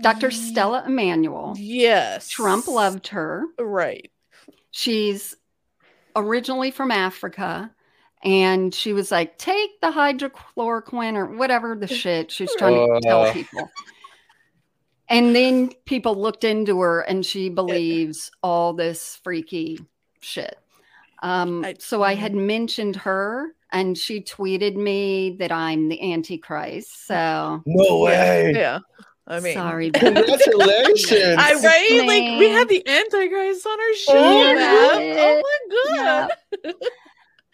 Doctor 0.00 0.30
Stella 0.30 0.84
Immanuel. 0.86 1.54
Yes. 1.58 2.28
Trump 2.28 2.66
loved 2.68 3.08
her. 3.08 3.44
Right. 3.58 4.10
She's 4.70 5.36
originally 6.16 6.70
from 6.70 6.90
Africa. 6.90 7.70
And 8.22 8.74
she 8.74 8.92
was 8.92 9.10
like, 9.10 9.38
take 9.38 9.80
the 9.80 9.90
hydrochloroquine 9.90 11.16
or 11.16 11.26
whatever 11.26 11.74
the 11.74 11.86
shit 12.02 12.30
she 12.30 12.44
was 12.44 12.54
trying 12.58 12.74
to 12.74 13.00
tell 13.00 13.32
people. 13.32 13.70
And 15.08 15.34
then 15.34 15.72
people 15.86 16.14
looked 16.14 16.44
into 16.44 16.80
her 16.80 17.00
and 17.00 17.24
she 17.26 17.48
believes 17.50 18.30
all 18.42 18.72
this 18.72 19.18
freaky 19.24 19.80
shit. 20.20 20.56
Um, 21.22 21.66
so 21.78 22.02
I 22.02 22.14
had 22.14 22.34
mentioned 22.34 22.96
her 22.96 23.54
and 23.72 23.96
she 23.96 24.20
tweeted 24.20 24.76
me 24.76 25.36
that 25.38 25.52
I'm 25.52 25.88
the 25.88 26.12
Antichrist. 26.12 27.06
So 27.06 27.62
no 27.66 28.00
way. 28.00 28.52
Yeah. 28.54 28.78
I 29.30 29.40
mean 29.40 29.54
sorry. 29.54 29.90
Congratulations. 29.94 31.36
I 31.38 31.54
right 31.54 32.04
like 32.06 32.38
we 32.38 32.48
Man. 32.48 32.56
had 32.58 32.68
the 32.68 32.86
Antichrist 32.86 33.66
on 33.66 33.80
our 33.80 33.94
show. 33.94 34.12
Oh, 34.14 34.52
yeah. 34.52 35.40
Oh 35.42 35.42
my 35.42 35.96
god. 36.64 36.74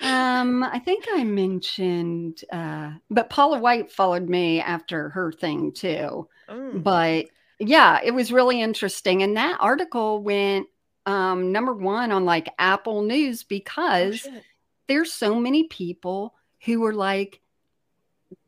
Um, 0.01 0.63
I 0.63 0.79
think 0.79 1.07
I 1.11 1.25
mentioned, 1.25 2.43
uh, 2.53 2.93
but 3.11 3.31
Paula 3.31 3.59
White 3.59 3.91
followed 3.91 4.29
me 4.29 4.61
after 4.61 5.09
her 5.11 5.33
thing 5.33 5.73
too. 5.73 6.29
Mm. 6.49 6.83
But 6.83 7.27
yeah, 7.59 8.01
it 8.05 8.11
was 8.13 8.31
really 8.33 8.61
interesting. 8.61 9.23
And 9.23 9.37
that 9.37 9.57
article 9.61 10.23
went 10.23 10.67
um, 11.07 11.51
number 11.53 11.73
one 11.73 12.13
on 12.13 12.25
like 12.25 12.49
Apple 12.59 13.03
News 13.03 13.43
Oh, 13.43 13.47
because 13.49 14.17
shit. 14.19 14.43
there's 14.87 15.13
so 15.13 15.37
many 15.37 15.65
people 15.65 16.35
who 16.65 16.81
were 16.81 16.93
like, 16.95 17.41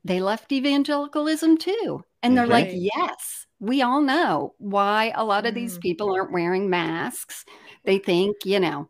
they 0.05 0.20
left 0.20 0.53
evangelicalism 0.53 1.57
too. 1.57 2.05
And 2.23 2.37
they're 2.37 2.47
like, 2.47 2.71
yes, 2.73 3.47
we 3.61 3.83
all 3.83 4.01
know 4.01 4.55
why 4.59 5.12
a 5.14 5.25
lot 5.25 5.47
of 5.47 5.55
these 5.55 5.79
Mm. 5.79 5.83
people 5.83 6.12
aren't 6.14 6.33
wearing 6.33 6.69
masks. 6.71 7.45
They 7.85 7.99
think, 7.99 8.37
you 8.45 8.61
know, 8.61 8.89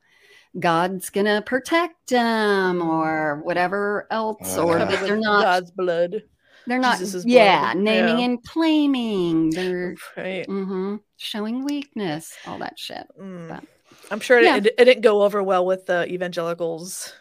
God's 0.59 1.11
going 1.11 1.27
to 1.27 1.43
protect 1.45 2.09
them 2.09 2.81
or 2.83 3.41
whatever 3.45 4.07
else, 4.11 4.57
or 4.57 4.79
Uh. 4.79 4.85
that 4.87 5.01
they're 5.05 5.17
not, 5.17 5.43
God's 5.43 5.71
blood. 5.71 6.23
they're 6.67 6.79
not, 6.79 6.99
Jesus' 6.99 7.25
yeah, 7.27 7.73
blood. 7.75 7.83
naming 7.85 8.19
Yeah. 8.19 8.25
and 8.25 8.43
claiming. 8.45 9.51
They're 9.51 9.95
Right. 10.17 10.47
mm-hmm, 10.49 10.97
showing 11.17 11.65
weakness, 11.65 12.35
all 12.47 12.59
that 12.59 12.79
shit. 12.79 13.07
Mm. 13.21 13.49
But- 13.49 13.65
I'm 14.11 14.21
sure 14.21 14.41
Yeah. 14.41 14.57
it, 14.57 14.67
it, 14.67 14.75
it 14.79 14.85
didn't 14.87 15.03
go 15.03 15.23
over 15.23 15.43
well 15.43 15.65
with 15.67 15.87
the 15.87 16.11
evangelicals. 16.11 17.13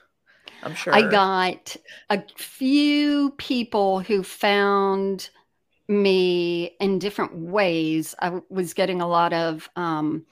I'm 0.64 0.74
sure. 0.74 0.94
I 0.94 1.02
got 1.04 1.76
a 2.10 2.24
few 2.38 3.32
people 3.38 4.00
who 4.00 4.24
found 4.24 5.30
me 5.88 6.76
in 6.80 7.00
different 7.00 7.36
ways. 7.36 8.16
I 8.20 8.40
was 8.50 8.74
getting 8.74 9.02
a 9.02 9.08
lot 9.08 9.34
of 9.34 9.70
um, 9.76 10.26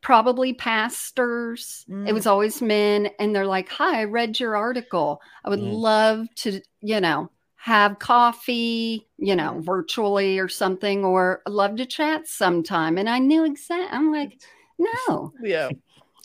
probably 0.00 0.52
pastors. 0.54 1.84
It 1.88 1.92
Mm. 1.92 2.14
was 2.14 2.26
always 2.26 2.62
men, 2.62 3.10
and 3.18 3.34
they're 3.34 3.46
like, 3.46 3.68
"Hi, 3.70 4.00
I 4.00 4.04
read 4.04 4.38
your 4.40 4.56
article. 4.56 5.20
I 5.44 5.50
would 5.50 5.60
Mm. 5.60 5.80
love 5.80 6.26
to, 6.36 6.60
you 6.80 7.00
know." 7.00 7.30
Have 7.62 7.98
coffee, 7.98 9.08
you 9.18 9.34
know, 9.34 9.58
virtually 9.60 10.38
or 10.38 10.48
something, 10.48 11.04
or 11.04 11.42
love 11.48 11.76
to 11.76 11.86
chat 11.86 12.26
sometime. 12.28 12.96
And 12.96 13.08
I 13.08 13.18
knew 13.18 13.44
exactly. 13.44 13.88
I'm 13.90 14.12
like, 14.12 14.40
no, 14.78 15.32
Yeah. 15.42 15.70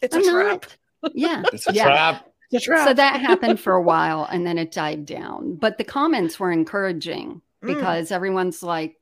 It's 0.02 0.16
a 0.16 0.20
I'm 0.20 0.24
trap. 0.24 0.66
not. 1.02 1.12
Yeah, 1.16 1.44
It's 1.52 1.68
a 1.68 1.74
Yeah. 1.74 1.84
trap. 1.86 2.28
It's 2.52 2.64
a 2.64 2.68
trap. 2.70 2.88
so 2.88 2.94
that 2.94 3.20
happened 3.20 3.60
for 3.60 3.74
a 3.74 3.82
while 3.92 4.26
and 4.32 4.46
then 4.46 4.58
it 4.60 4.72
died 4.72 5.06
down. 5.06 5.56
But 5.56 5.78
the 5.80 5.84
comments 5.84 6.40
were 6.40 6.52
encouraging 6.52 7.42
Mm. 7.64 7.76
because 7.76 8.12
everyone's 8.12 8.62
like, 8.62 8.98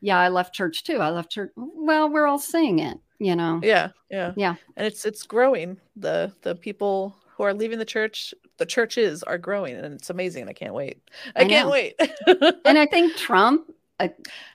yeah, 0.00 0.18
I 0.18 0.28
left 0.28 0.54
church 0.54 0.84
too. 0.84 0.98
I 0.98 1.10
left 1.10 1.30
church. 1.30 1.50
Well, 1.56 2.08
we're 2.08 2.26
all 2.26 2.38
seeing 2.38 2.78
it, 2.78 2.98
you 3.18 3.34
know. 3.34 3.60
Yeah, 3.62 3.90
yeah, 4.10 4.32
Yeah. 4.36 4.54
And 4.76 4.86
it's 4.86 5.04
it's 5.04 5.22
growing. 5.24 5.78
The 5.96 6.32
the 6.42 6.54
people 6.54 7.16
who 7.36 7.42
are 7.42 7.52
leaving 7.54 7.78
the 7.78 7.84
church, 7.84 8.32
the 8.58 8.66
churches 8.66 9.22
are 9.22 9.38
growing, 9.38 9.76
and 9.76 9.94
it's 9.94 10.10
amazing. 10.10 10.48
I 10.48 10.52
can't 10.52 10.74
wait. 10.74 11.02
I, 11.34 11.42
I 11.42 11.44
can't 11.44 11.66
know. 11.66 11.72
wait. 11.72 11.94
And 12.64 12.78
I 12.78 12.86
think 12.86 13.16
Trump 13.16 13.70
a, 14.00 14.10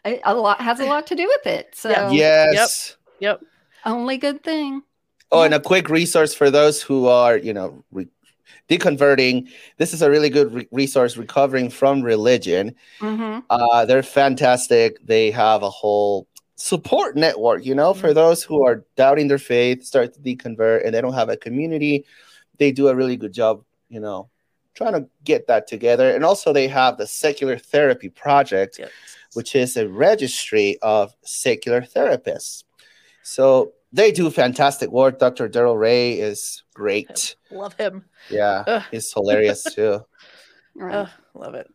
a, 0.06 0.20
a 0.24 0.34
lot 0.34 0.62
has 0.62 0.80
a 0.80 0.86
lot 0.86 1.08
to 1.08 1.16
do 1.16 1.28
with 1.28 1.48
it. 1.48 1.76
So 1.76 1.90
Yeah. 1.90 2.52
Yes. 2.52 2.96
yep. 3.20 3.42
only 3.86 4.18
good 4.18 4.44
thing. 4.44 4.84
Oh, 5.32 5.44
and 5.44 5.54
a 5.54 5.60
quick 5.60 5.90
resource 5.90 6.34
for 6.34 6.50
those 6.52 6.82
who 6.82 7.08
are, 7.08 7.38
you 7.38 7.54
know, 7.54 7.84
re- 7.92 8.10
deconverting. 8.70 9.50
This 9.78 9.94
is 9.94 10.02
a 10.02 10.10
really 10.10 10.30
good 10.30 10.54
re- 10.54 10.68
resource 10.72 11.18
recovering 11.18 11.70
from 11.70 12.02
religion. 12.02 12.76
hmm 13.00 13.40
Uh, 13.50 13.86
they're 13.86 14.04
fantastic. 14.04 15.06
They 15.06 15.32
have 15.32 15.64
a 15.64 15.70
whole 15.70 16.28
support 16.56 17.16
network, 17.16 17.66
you 17.66 17.76
know, 17.76 17.94
for 17.94 18.10
Mhm. 18.10 18.16
those 18.16 18.44
who 18.44 18.64
are 18.66 18.86
doubting 18.96 19.28
their 19.28 19.38
faith, 19.40 19.84
start 19.84 20.14
to 20.14 20.20
deconvert, 20.20 20.86
and 20.86 20.94
they 20.94 21.02
don't 21.02 21.14
have 21.14 21.30
a 21.30 21.36
community. 21.38 22.06
They 22.60 22.72
do 22.72 22.88
a 22.88 22.96
really 22.96 23.18
good 23.18 23.34
job, 23.34 23.64
you 23.90 24.00
know, 24.00 24.30
trying 24.76 24.94
to 24.94 25.08
get 25.24 25.48
that 25.48 25.68
together. 25.68 26.12
And 26.16 26.24
also, 26.24 26.54
they 26.54 26.68
have 26.68 26.98
the 26.98 27.08
Secular 27.08 27.58
Therapy 27.58 28.10
Project, 28.10 28.78
Yep. 28.80 28.92
which 29.34 29.56
is 29.56 29.76
a 29.76 29.88
registry 29.88 30.78
of 30.82 31.14
secular 31.24 31.82
therapists. 31.82 32.64
So 33.24 33.74
they 33.94 34.12
do 34.12 34.30
fantastic 34.30 34.90
work. 34.92 35.20
Dr. 35.20 35.48
Darrel 35.48 35.78
Ray 35.78 36.14
is 36.14 36.64
great. 36.74 37.36
Love 37.52 37.74
him. 37.76 38.06
Yeah, 38.30 38.64
Ugh. 38.68 38.84
he's 38.92 39.12
hilarious 39.14 39.64
too. 39.64 40.02
Right. 40.74 40.96
Ugh, 40.96 41.10
love 41.34 41.54
it. 41.54 41.70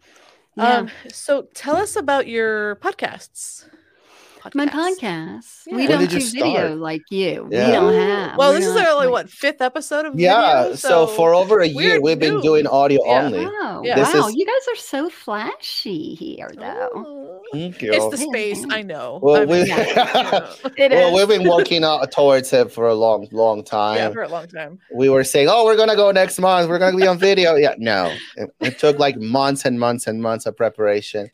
Yeah. 0.56 0.78
Um, 0.78 0.90
so 1.08 1.48
tell 1.52 1.76
us 1.76 1.96
about 1.96 2.26
your 2.26 2.76
podcasts. 2.76 3.68
My 4.54 4.66
podcast. 4.66 5.62
Yeah. 5.66 5.76
We 5.76 5.88
When 5.88 5.98
don't 5.98 6.10
do 6.10 6.20
video 6.20 6.54
start? 6.54 6.78
like 6.78 7.02
you. 7.10 7.48
Yeah. 7.50 7.66
We 7.66 7.72
don't 7.72 7.94
have. 7.94 8.38
Well, 8.38 8.52
we're 8.52 8.58
this 8.60 8.66
is 8.68 8.76
our 8.76 8.88
only 8.88 9.06
like- 9.06 9.12
what 9.12 9.30
fifth 9.30 9.60
episode 9.60 10.04
of 10.06 10.18
Yeah, 10.18 10.62
video, 10.62 10.76
so, 10.76 11.06
for 11.06 11.34
over 11.34 11.60
a 11.60 11.66
year, 11.66 12.00
we've 12.00 12.18
been 12.18 12.36
new. 12.36 12.42
doing 12.42 12.66
audio 12.66 13.00
Yeah. 13.04 13.24
only. 13.24 13.44
Wow, 13.46 13.82
Yeah. 13.84 13.96
This 13.96 14.14
wow. 14.14 14.28
is- 14.28 14.34
You 14.34 14.46
guys 14.46 14.68
are 14.72 14.76
so 14.76 15.08
flashy 15.10 16.14
here, 16.14 16.50
though. 16.56 16.90
Ooh. 16.96 17.40
Thank 17.52 17.80
you. 17.80 17.92
It's 17.92 18.08
the 18.08 18.16
space. 18.16 18.64
I 18.70 18.82
know. 18.82 19.20
Well, 19.22 19.42
I 19.42 19.44
we- 19.44 19.58
mean, 19.58 19.66
you 19.66 19.74
know. 19.74 20.48
It 20.76 20.90
well, 20.90 21.16
is. 21.16 21.28
we've 21.28 21.38
been 21.38 21.48
working 21.48 21.84
out 21.84 22.10
towards 22.12 22.52
it 22.52 22.72
for 22.72 22.88
a 22.88 22.94
long, 22.94 23.28
long 23.32 23.62
time. 23.64 23.96
yeah, 23.96 24.10
for 24.10 24.22
a 24.22 24.28
long 24.28 24.46
time. 24.48 24.78
we 24.92 25.08
were 25.08 25.22
saying, 25.24 25.48
"Oh, 25.50 25.64
we're 25.64 25.76
gonna 25.76 25.96
go 25.96 26.10
next 26.10 26.38
month. 26.38 26.68
We're 26.68 26.78
gonna 26.78 26.96
be 26.96 27.06
on 27.06 27.18
video." 27.18 27.54
yeah, 27.54 27.74
no, 27.78 28.12
it, 28.36 28.50
it 28.60 28.78
took 28.78 28.98
like 28.98 29.16
months 29.16 29.64
and 29.64 29.78
months 29.78 30.06
and 30.06 30.20
months 30.20 30.44
of 30.46 30.56
preparation. 30.56 31.30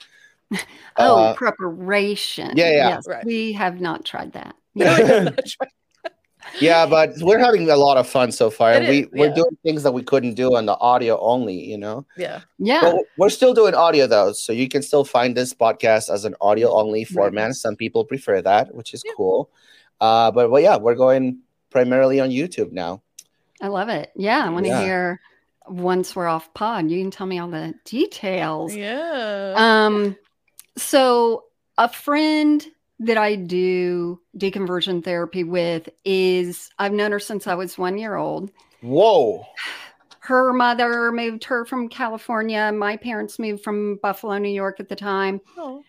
Oh, 0.98 1.16
Uh, 1.24 1.34
preparation. 1.34 2.53
yeah, 2.57 2.70
yeah. 2.70 2.88
Yes, 2.90 3.09
Right. 3.09 3.24
we 3.24 3.53
have 3.53 3.80
not 3.80 4.05
tried 4.05 4.32
that. 4.32 4.55
Yeah. 4.74 5.30
yeah, 6.61 6.86
but 6.86 7.11
we're 7.20 7.38
having 7.38 7.68
a 7.70 7.76
lot 7.76 7.96
of 7.96 8.07
fun 8.09 8.32
so 8.32 8.50
far, 8.50 8.72
and 8.72 8.84
It 8.84 8.90
we 8.90 8.98
is, 9.05 9.09
we're 9.12 9.28
yeah. 9.28 9.34
doing 9.34 9.57
things 9.62 9.82
that 9.84 9.92
we 9.92 10.03
couldn't 10.03 10.34
do 10.34 10.55
on 10.57 10.66
the 10.66 10.76
audio 10.78 11.18
only. 11.20 11.55
You 11.55 11.78
know, 11.78 12.05
yeah. 12.16 12.40
Yeah. 12.59 12.80
but 12.82 12.96
we're 13.16 13.30
still 13.30 13.55
doing 13.55 13.74
audio 13.74 14.07
though, 14.07 14.32
so 14.32 14.53
you 14.53 14.68
can 14.68 14.82
still 14.82 15.05
find 15.05 15.36
this 15.36 15.55
podcast 15.55 16.12
as 16.12 16.24
an 16.24 16.34
audio 16.40 16.72
only 16.72 17.05
format. 17.05 17.55
Some 17.55 17.76
people 17.76 18.05
prefer 18.05 18.42
that, 18.42 18.74
which 18.74 18.92
is 18.94 19.03
Yeah. 19.07 19.12
cool. 19.16 19.50
Uh, 20.00 20.30
but 20.32 20.50
well, 20.50 20.61
yeah, 20.61 20.76
we're 20.78 20.96
going 20.96 21.38
primarily 21.70 22.18
on 22.20 22.30
YouTube 22.30 22.72
now. 22.72 23.03
I 23.61 23.68
love 23.68 23.88
it. 23.88 24.11
Yeah. 24.16 24.44
I 24.44 24.48
want 24.50 24.64
to 24.64 24.70
Yeah. 24.70 24.82
hear 24.82 25.20
once 25.68 26.16
we're 26.16 26.26
off 26.26 26.53
pod. 26.55 26.90
You 26.90 27.00
can 27.00 27.11
tell 27.12 27.26
me 27.26 27.38
all 27.38 27.48
the 27.48 27.72
details. 27.84 28.74
Yeah. 28.74 29.55
Um, 29.57 30.16
so 30.77 31.45
a 31.79 31.89
friend 31.89 32.64
that 33.01 33.18
I 33.18 33.35
do 33.35 34.20
deconversion 34.39 35.03
therapy 35.03 35.45
with 35.45 35.89
is 36.05 36.70
I've 36.79 36.93
known 36.93 37.12
her 37.12 37.18
since 37.18 37.47
I 37.47 37.55
was 37.55 37.77
one 37.79 37.99
year 37.99 38.16
old. 38.16 38.51
Whoa! 38.81 39.45
her 40.20 40.53
mother 40.53 41.11
moved 41.11 41.43
her 41.43 41.64
from 41.64 41.89
California. 41.89 42.70
My 42.73 42.97
parents 42.97 43.41
moved 43.41 43.64
from 43.64 43.97
Buffalo, 44.03 44.39
New 44.39 44.51
York 44.53 44.79
at 44.79 44.89
the 44.89 44.95
time. 44.95 45.41
Oh. 45.59 45.83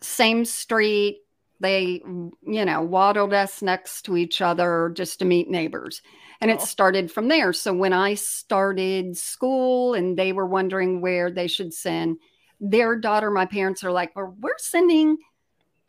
Same 0.00 0.44
street. 0.44 1.20
They, 1.60 2.02
you 2.04 2.64
know, 2.64 2.82
waddled 2.82 3.32
us 3.32 3.62
next 3.62 4.02
to 4.02 4.16
each 4.16 4.40
other 4.42 4.90
just 4.94 5.20
to 5.20 5.24
meet 5.24 5.48
neighbors. 5.48 6.02
And 6.40 6.50
it 6.50 6.58
Oh. 6.60 6.64
started 6.64 7.12
from 7.12 7.28
there. 7.28 7.52
So 7.52 7.72
when 7.72 7.92
I 7.92 8.14
started 8.14 9.16
school 9.16 9.94
and 9.94 10.18
they 10.18 10.32
were 10.32 10.46
wondering 10.46 11.00
where 11.00 11.30
they 11.30 11.46
should 11.46 11.72
send 11.72 12.18
their 12.60 12.96
daughter, 12.96 13.30
my 13.30 13.46
parents 13.46 13.84
are 13.84 13.92
like, 13.92 14.14
well, 14.16 14.34
we're 14.40 14.58
sending 14.58 15.18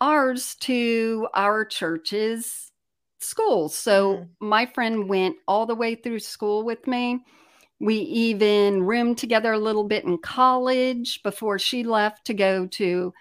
ours 0.01 0.55
to 0.61 1.27
our 1.33 1.65
church's 1.65 2.71
school. 3.19 3.69
So 3.69 4.17
Mm. 4.17 4.27
my 4.39 4.65
friend 4.67 5.09
went 5.09 5.37
all 5.47 5.65
the 5.65 5.75
way 5.75 5.95
through 5.95 6.19
school 6.19 6.63
with 6.63 6.85
me. 6.87 7.19
We 7.79 7.95
even 7.95 8.83
roomed 8.83 9.17
together 9.17 9.53
a 9.53 9.59
little 9.59 9.83
bit 9.83 10.03
in 10.05 10.17
college 10.19 11.21
before 11.23 11.57
she 11.59 11.83
left 11.83 12.25
to 12.25 12.33
go 12.33 12.67
to 12.67 13.13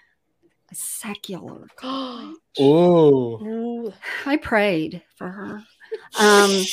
a 0.70 0.74
secular 0.74 1.66
college. 1.76 2.36
Ooh. 2.60 3.38
Ooh. 3.42 3.92
I 4.26 4.36
prayed 4.36 5.02
for 5.16 5.30
her. 5.30 5.62
Um, 6.18 6.64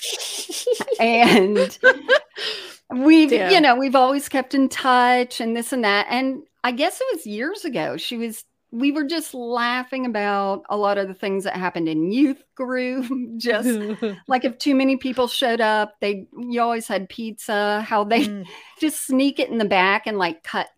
and 1.00 1.78
we've, 2.94 3.30
Damn. 3.30 3.52
you 3.52 3.62
know, 3.62 3.76
we've 3.76 3.96
always 3.96 4.28
kept 4.28 4.54
in 4.56 4.70
touch 4.70 5.40
and 5.40 5.56
this 5.56 5.72
and 5.72 5.84
that. 5.84 6.08
And 6.10 6.44
I 6.64 6.72
guess 6.72 7.00
it 7.02 7.08
was 7.16 7.26
years 7.28 7.66
ago. 7.66 7.98
She 7.98 8.18
was, 8.18 8.46
we 8.72 8.92
were 8.92 9.04
just 9.04 9.34
laughing 9.34 10.06
about 10.06 10.64
a 10.70 10.78
lot 10.78 10.98
of 10.98 11.08
the 11.08 11.14
things 11.14 11.44
that 11.44 11.56
happened 11.56 11.88
in 11.90 12.12
youth 12.12 12.44
group. 12.56 13.06
just 13.38 13.68
like 14.28 14.46
if 14.46 14.58
too 14.58 14.76
many 14.76 14.98
people 14.98 15.28
showed 15.28 15.62
up, 15.62 15.96
they, 16.00 16.28
you 16.38 16.62
always 16.62 16.88
had 16.88 17.10
pizza, 17.10 17.82
how 17.82 18.04
they 18.04 18.26
Mm. 18.26 18.46
just 18.80 19.06
sneak 19.06 19.40
it 19.40 19.50
in 19.50 19.58
the 19.58 19.66
back 19.66 20.08
and 20.08 20.18
like 20.18 20.44
cut 20.44 20.70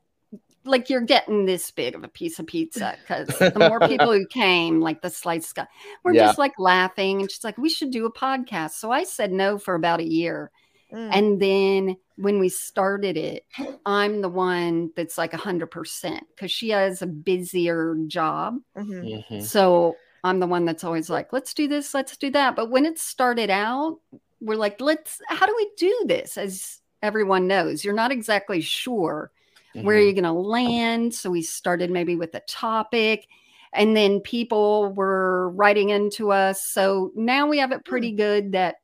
like 0.67 0.89
you're 0.89 1.01
getting 1.01 1.45
this 1.45 1.69
big 1.69 1.93
of 1.93 2.03
a 2.03 2.07
piece 2.07 2.39
of 2.39 2.47
pizza 2.47 2.97
because 3.01 3.27
the 3.27 3.69
more 3.69 3.79
people 3.87 4.11
who 4.11 4.25
came, 4.25 4.81
like 4.81 4.99
the 5.03 5.11
slice 5.11 5.53
got, 5.53 5.67
we're 6.03 6.15
Yeah. 6.15 6.25
just 6.25 6.39
like 6.39 6.57
laughing. 6.57 7.21
And 7.21 7.29
she's 7.29 7.43
like, 7.43 7.55
we 7.59 7.69
should 7.69 7.91
do 7.91 8.07
a 8.07 8.11
podcast. 8.11 8.71
So 8.71 8.89
I 8.89 9.03
said 9.03 9.31
no 9.31 9.59
for 9.59 9.75
about 9.75 9.99
a 9.99 10.09
year. 10.09 10.49
Mm. 10.91 11.09
And 11.13 11.39
then 11.39 11.97
when 12.17 12.39
we 12.39 12.49
started 12.49 13.17
it, 13.17 13.45
I'm 13.85 14.21
the 14.21 14.29
one 14.29 14.91
that's 14.95 15.17
like 15.17 15.33
100% 15.33 16.21
because 16.29 16.51
she 16.51 16.69
has 16.69 17.01
a 17.01 17.07
busier 17.07 17.95
job. 18.07 18.59
Mhm. 18.77 19.23
Mhm. 19.29 19.43
So 19.43 19.97
I'm 20.23 20.39
the 20.39 20.47
one 20.47 20.65
that's 20.65 20.83
always 20.83 21.09
like, 21.09 21.33
let's 21.33 21.53
do 21.53 21.67
this, 21.67 21.93
let's 21.93 22.17
do 22.17 22.31
that. 22.31 22.55
But 22.55 22.69
when 22.71 22.85
it 22.85 22.97
started 22.97 23.49
out, 23.49 23.99
we're 24.41 24.55
like, 24.57 24.79
let's, 24.81 25.21
how 25.27 25.45
do 25.45 25.53
we 25.55 25.69
do 25.77 26.05
this? 26.07 26.37
As 26.37 26.81
everyone 27.01 27.47
knows, 27.47 27.83
you're 27.83 27.93
not 27.93 28.11
exactly 28.11 28.61
sure 28.61 29.31
where 29.73 29.97
Mhm. 29.97 30.03
you're 30.03 30.13
going 30.13 30.23
to 30.23 30.31
land. 30.31 31.13
So 31.13 31.29
we 31.29 31.41
started 31.41 31.91
maybe 31.91 32.15
with 32.15 32.33
a 32.33 32.41
topic. 32.47 33.27
And 33.73 33.95
then 33.95 34.21
people 34.21 34.93
were 34.93 35.49
writing 35.49 35.89
into 35.89 36.31
us. 36.31 36.65
So 36.65 37.11
now 37.13 37.45
we 37.45 37.57
have 37.57 37.73
it 37.73 37.83
pretty 37.83 38.13
good 38.13 38.53
that 38.53 38.77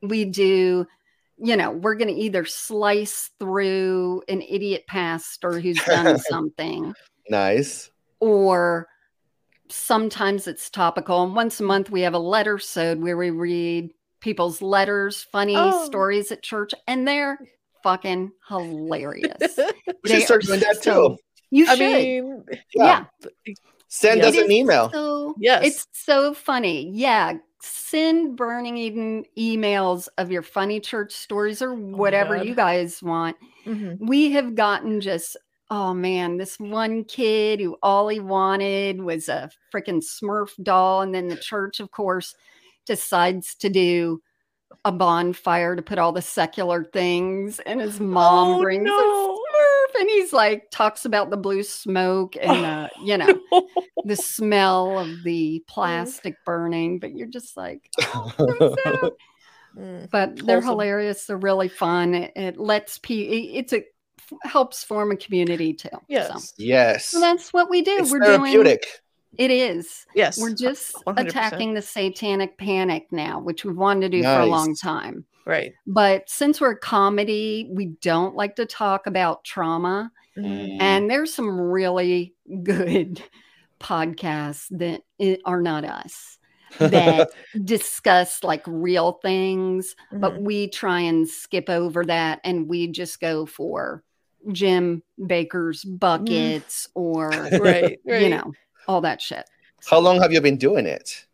we 0.00 0.24
do, 0.24 0.86
you 1.44 1.56
know, 1.56 1.70
we're 1.72 1.94
going 1.96 2.14
to 2.14 2.20
either 2.20 2.44
slice 2.44 3.30
through 3.40 4.22
an 4.28 4.42
idiot 4.42 4.84
pastor 4.86 5.58
who's 5.60 5.78
done 5.84 6.18
something 6.30 6.94
Nice. 7.28 7.90
or 8.20 8.86
sometimes 9.68 10.46
it's 10.46 10.70
topical. 10.70 11.22
And 11.24 11.34
once 11.34 11.58
a 11.60 11.64
month, 11.64 11.90
we 11.90 12.02
have 12.02 12.14
a 12.14 12.18
letter 12.18 12.58
sewed 12.58 13.02
where 13.02 13.16
we 13.16 13.30
read 13.30 13.90
people's 14.20 14.62
letters, 14.62 15.22
funny 15.32 15.54
Oh. 15.56 15.84
stories 15.86 16.30
at 16.30 16.42
church, 16.42 16.74
and 16.86 17.06
they're 17.08 17.38
fucking 17.82 18.32
hilarious. 18.48 19.36
We 19.58 19.94
They 20.10 20.14
should 20.18 20.22
start 20.26 20.42
doing 20.42 20.60
that 20.60 20.82
so- 20.82 21.08
too. 21.10 21.16
You 21.50 21.66
I 21.68 21.74
should. 21.74 21.92
mean, 21.96 22.44
yeah. 22.74 23.04
Send 23.88 24.20
Yeah. 24.22 24.28
us 24.28 24.36
an 24.38 24.50
email. 24.50 24.90
So, 24.90 25.34
Yes. 25.38 25.64
It's 25.66 25.86
so 25.92 26.32
funny. 26.34 26.90
Yeah. 26.94 27.34
Send 27.62 28.36
Burning 28.36 28.76
Eden 28.76 29.24
emails 29.38 30.08
of 30.18 30.30
your 30.32 30.42
funny 30.42 30.80
church 30.80 31.12
stories 31.12 31.62
or 31.62 31.74
whatever 31.74 32.36
Oh 32.36 32.42
you 32.42 32.54
guys 32.54 33.02
want. 33.02 33.36
mhm. 33.66 34.00
We 34.00 34.32
have 34.32 34.54
gotten 34.56 35.00
just, 35.00 35.36
oh 35.70 35.94
man, 35.94 36.38
this 36.38 36.58
one 36.58 37.04
kid 37.04 37.60
who 37.60 37.76
all 37.82 38.08
he 38.08 38.20
wanted 38.20 39.02
was 39.02 39.28
a 39.28 39.50
freaking 39.72 40.02
Smurf 40.02 40.50
doll. 40.62 41.02
And 41.02 41.14
then 41.14 41.28
the 41.28 41.36
church, 41.36 41.78
of 41.80 41.90
course, 41.92 42.34
decides 42.86 43.54
to 43.56 43.68
do 43.70 44.22
a 44.84 44.92
bonfire 44.92 45.76
to 45.76 45.82
put 45.82 45.98
all 45.98 46.12
the 46.12 46.22
secular 46.22 46.84
things. 46.84 47.60
And 47.60 47.80
his 47.80 48.00
mom 48.00 48.56
Oh, 48.56 48.60
brings 48.60 48.84
no. 48.84 49.41
A 49.96 50.00
and 50.00 50.10
he's 50.10 50.32
like, 50.32 50.70
talks 50.70 51.04
about 51.04 51.30
the 51.30 51.36
blue 51.36 51.62
smoke 51.62 52.36
and, 52.40 52.64
uh, 52.66 52.88
you 53.04 53.16
know, 53.18 53.40
the 54.04 54.16
smell 54.16 54.98
of 54.98 55.22
the 55.24 55.62
plastic 55.68 56.36
burning. 56.44 56.98
But 56.98 57.14
you're 57.16 57.26
just 57.28 57.56
like, 57.56 57.88
so 58.00 58.76
sad 58.84 59.10
Mm. 59.74 60.10
but 60.10 60.36
they're 60.36 60.56
Wholesome. 60.60 60.68
hilarious. 60.68 61.24
They're 61.24 61.38
really 61.38 61.68
fun. 61.70 62.14
It, 62.14 62.32
it 62.36 62.58
lets 62.58 62.98
people. 62.98 63.34
It's 63.34 63.72
a 63.72 63.82
helps 64.42 64.84
form 64.84 65.12
a 65.12 65.16
community 65.16 65.72
too. 65.72 65.88
So, 65.92 65.98
Yes. 66.08 66.52
yes. 66.58 67.06
so 67.06 67.20
that's 67.20 67.54
what 67.54 67.70
we 67.70 67.80
do. 67.80 67.92
It's 68.00 68.10
We're 68.12 68.18
doing. 68.20 68.40
therapeutic. 68.42 68.86
It 69.38 69.50
is. 69.50 70.04
Yes. 70.14 70.38
We're 70.38 70.54
just 70.54 70.94
100%. 71.06 71.26
attacking 71.26 71.72
the 71.72 71.80
satanic 71.80 72.58
panic 72.58 73.06
now, 73.12 73.40
which 73.40 73.64
we've 73.64 73.74
wanted 73.74 74.12
to 74.12 74.18
do 74.18 74.22
for 74.22 74.40
a 74.40 74.44
long 74.46 74.74
time. 74.76 75.24
Right. 75.44 75.72
But 75.86 76.28
since 76.30 76.60
we're 76.60 76.76
comedy, 76.76 77.68
we 77.70 77.86
don't 78.00 78.36
like 78.36 78.56
to 78.56 78.66
talk 78.66 79.06
about 79.06 79.44
trauma. 79.44 80.12
Mhm. 80.36 80.78
And 80.80 81.10
there's 81.10 81.34
some 81.34 81.60
really 81.60 82.34
good 82.62 83.22
podcasts 83.80 84.66
that 84.78 85.02
are 85.44 85.60
not 85.60 85.84
us 85.84 86.38
that 86.78 87.30
discuss 87.64 88.42
like 88.44 88.62
real 88.66 89.12
things 89.20 89.94
but 90.12 90.34
Mhm. 90.34 90.42
we 90.42 90.68
try 90.68 91.00
and 91.00 91.28
skip 91.28 91.68
over 91.68 92.04
that 92.06 92.40
and 92.44 92.68
we 92.68 92.86
just 92.86 93.20
go 93.20 93.44
for 93.44 94.02
Jim 94.52 95.02
Bakker's 95.20 95.84
buckets 95.84 96.88
or 96.94 97.28
right. 97.28 97.98
Right. 98.06 98.22
you 98.22 98.28
know 98.30 98.52
all 98.88 99.00
that 99.02 99.20
shit. 99.20 99.44
How 99.90 99.98
long 99.98 100.20
have 100.22 100.32
you 100.32 100.40
been 100.40 100.56
doing 100.56 100.86
it? 100.86 101.26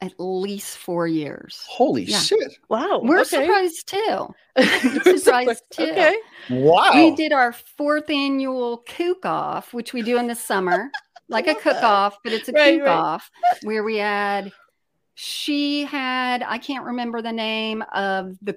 At 0.00 0.12
least 0.18 0.78
four 0.78 1.08
years. 1.08 1.64
Holy 1.68 2.04
Yeah. 2.04 2.20
shit. 2.20 2.58
Wow. 2.68 3.00
We're 3.02 3.20
okay. 3.22 3.44
surprised 3.44 3.88
too. 3.88 4.34
We're 5.04 5.18
surprised 5.18 5.64
too. 5.70 5.90
Okay. 5.90 6.16
Wow. 6.50 6.92
We 6.94 7.14
did 7.16 7.32
our 7.32 7.52
fourth 7.52 8.08
annual 8.08 8.78
cook 8.86 9.26
off, 9.26 9.74
which 9.74 9.92
we 9.92 10.02
do 10.02 10.16
in 10.18 10.28
the 10.28 10.36
summer, 10.36 10.90
like 11.28 11.46
a 11.48 11.52
love 11.54 11.62
cook 11.62 11.82
off, 11.82 12.18
but 12.22 12.32
it's 12.32 12.48
a 12.48 12.52
Right, 12.52 12.78
cook 12.78 12.86
right. 12.86 12.96
off 12.96 13.30
where 13.62 13.82
we 13.82 13.96
had. 13.96 14.52
She 15.20 15.82
had, 15.82 16.44
I 16.44 16.58
can't 16.58 16.84
remember 16.84 17.20
the 17.20 17.32
name 17.32 17.82
of 17.92 18.36
the 18.40 18.56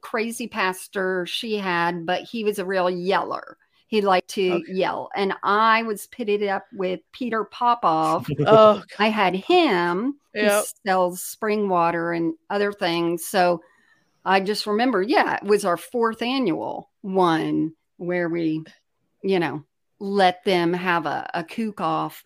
crazy 0.00 0.48
pastor 0.48 1.26
she 1.26 1.56
had, 1.58 2.06
but 2.06 2.22
he 2.22 2.44
was 2.44 2.58
a 2.58 2.64
real 2.64 2.88
yeller. 2.88 3.58
He 3.88 4.02
liked 4.02 4.28
to 4.30 4.52
Okay. 4.52 4.72
yell. 4.72 5.10
And 5.16 5.34
I 5.42 5.82
was 5.82 6.06
pitted 6.08 6.46
up 6.46 6.66
with 6.72 7.00
Peter 7.12 7.44
Popoff. 7.44 8.28
Oh, 8.46 8.82
I 8.98 9.08
had 9.08 9.34
him 9.34 10.20
Yep. 10.34 10.64
sells 10.86 11.22
spring 11.22 11.68
water 11.68 12.12
and 12.12 12.34
other 12.50 12.70
things. 12.72 13.26
So 13.26 13.60
I 14.24 14.40
just 14.40 14.66
remember, 14.66 15.02
yeah, 15.02 15.36
it 15.36 15.42
was 15.42 15.64
our 15.64 15.76
fourth 15.78 16.22
annual 16.22 16.90
one 17.00 17.72
where 17.96 18.28
we, 18.28 18.62
you 19.22 19.38
know, 19.40 19.64
let 19.98 20.44
them 20.44 20.72
have 20.74 21.06
a, 21.06 21.28
a 21.34 21.42
kook 21.42 21.80
off 21.80 22.22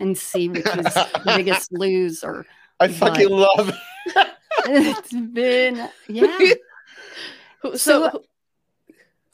and 0.00 0.16
see 0.16 0.48
which 0.48 0.64
is 0.66 0.94
the 0.94 1.22
biggest 1.24 1.72
loser. 1.72 2.46
I 2.80 2.88
fucking 2.88 3.28
love 3.28 3.68
it. 3.68 4.26
it's 4.66 5.12
been, 5.12 5.88
yeah. 6.08 6.38
So, 7.62 7.74
so, 7.76 8.04
uh, 8.04 8.18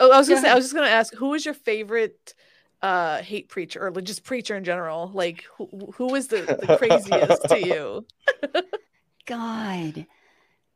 oh, 0.01 0.11
I 0.13 0.19
was 0.19 0.29
gonna 0.29 0.41
say, 0.41 0.51
I 0.51 0.55
was 0.55 0.65
just 0.65 0.75
gonna 0.75 0.89
ask, 0.89 1.15
who 1.15 1.35
is 1.35 1.45
your 1.45 1.55
favorite 1.55 2.35
uh 2.83 3.23
hate 3.23 3.49
preacher 3.49 3.87
or 3.87 3.91
just 4.01 4.25
preacher 4.25 4.57
in 4.57 4.65
general? 4.65 5.11
Like, 5.13 5.45
who 5.57 5.93
who 5.97 6.15
is 6.15 6.29
the, 6.29 6.51
the 6.59 6.69
craziest 6.69 7.49
to 7.49 7.59
you? 7.59 8.07
God, 9.27 10.07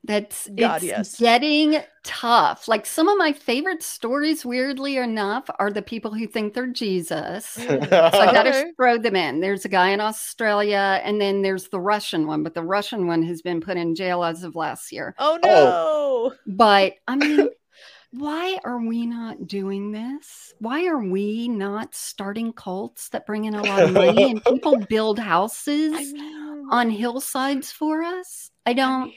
that's 0.04 0.48
God, 0.58 0.82
it's 0.82 0.84
yes. 0.84 1.16
getting 1.18 1.78
tough. 2.04 2.68
Like 2.68 2.86
some 2.86 3.08
of 3.08 3.18
my 3.18 3.32
favorite 3.32 3.82
stories, 3.82 4.44
weirdly 4.44 4.96
enough, 4.98 5.48
are 5.58 5.72
the 5.72 5.82
people 5.82 6.14
who 6.14 6.26
think 6.26 6.54
they're 6.54 6.66
Jesus. 6.68 7.68
So 8.10 8.24
I 8.24 8.28
got 8.28 8.44
to 8.44 8.50
Okay. 8.50 8.72
throw 8.76 8.98
them 8.98 9.16
in. 9.16 9.40
There's 9.40 9.64
a 9.64 9.70
guy 9.70 9.90
in 9.90 10.00
Australia, 10.00 11.00
and 11.04 11.20
then 11.20 11.42
there's 11.42 11.68
the 11.68 11.80
Russian 11.80 12.26
one, 12.26 12.42
but 12.42 12.54
the 12.54 12.62
Russian 12.62 13.06
one 13.06 13.22
has 13.24 13.42
been 13.42 13.60
put 13.60 13.78
in 13.78 13.94
jail 13.94 14.24
as 14.24 14.44
of 14.44 14.54
last 14.56 14.92
year. 14.92 15.16
Oh 15.18 15.38
no! 15.40 16.34
But 16.46 16.94
I 17.08 17.16
mean, 17.16 17.50
why 18.12 18.58
are 18.64 18.78
we 18.80 19.06
not 19.06 19.46
doing 19.46 19.90
this? 19.92 20.52
Why 20.58 20.86
are 20.86 20.98
we 21.02 21.48
not 21.48 21.94
starting 21.94 22.52
cults 22.52 23.08
that 23.10 23.26
bring 23.26 23.44
in 23.46 23.54
a 23.54 23.62
lot 23.62 23.82
of 23.82 23.92
money 23.92 24.30
and 24.30 24.44
people 24.44 24.76
build 24.88 25.18
houses 25.18 26.12
on 26.70 26.90
hillsides 26.90 27.72
for 27.72 28.02
us? 28.02 28.50
I 28.66 28.74
don't. 28.74 29.12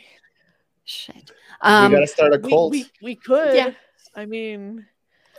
Shit. 0.85 1.15
we 1.63 1.69
Um, 1.69 1.91
gotta 1.91 2.07
start 2.07 2.33
a 2.33 2.39
cult. 2.39 2.71
we, 2.71 2.85
we 3.01 3.15
could. 3.15 3.55
Yeah. 3.55 3.71
I 4.15 4.25
mean, 4.25 4.85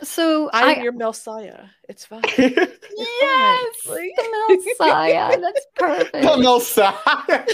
so 0.03 0.49
I'm 0.53 0.77
I, 0.77 0.81
your 0.83 0.91
Messiah. 0.91 1.65
It's 1.89 2.05
fine. 2.05 2.21
yes, 2.37 3.75
Like- 3.87 4.11
the 4.15 4.63
Messiah. 4.77 5.39
That's 5.41 5.65
perfect. 5.75 6.13
the 6.13 6.37
Messiah. 6.37 7.45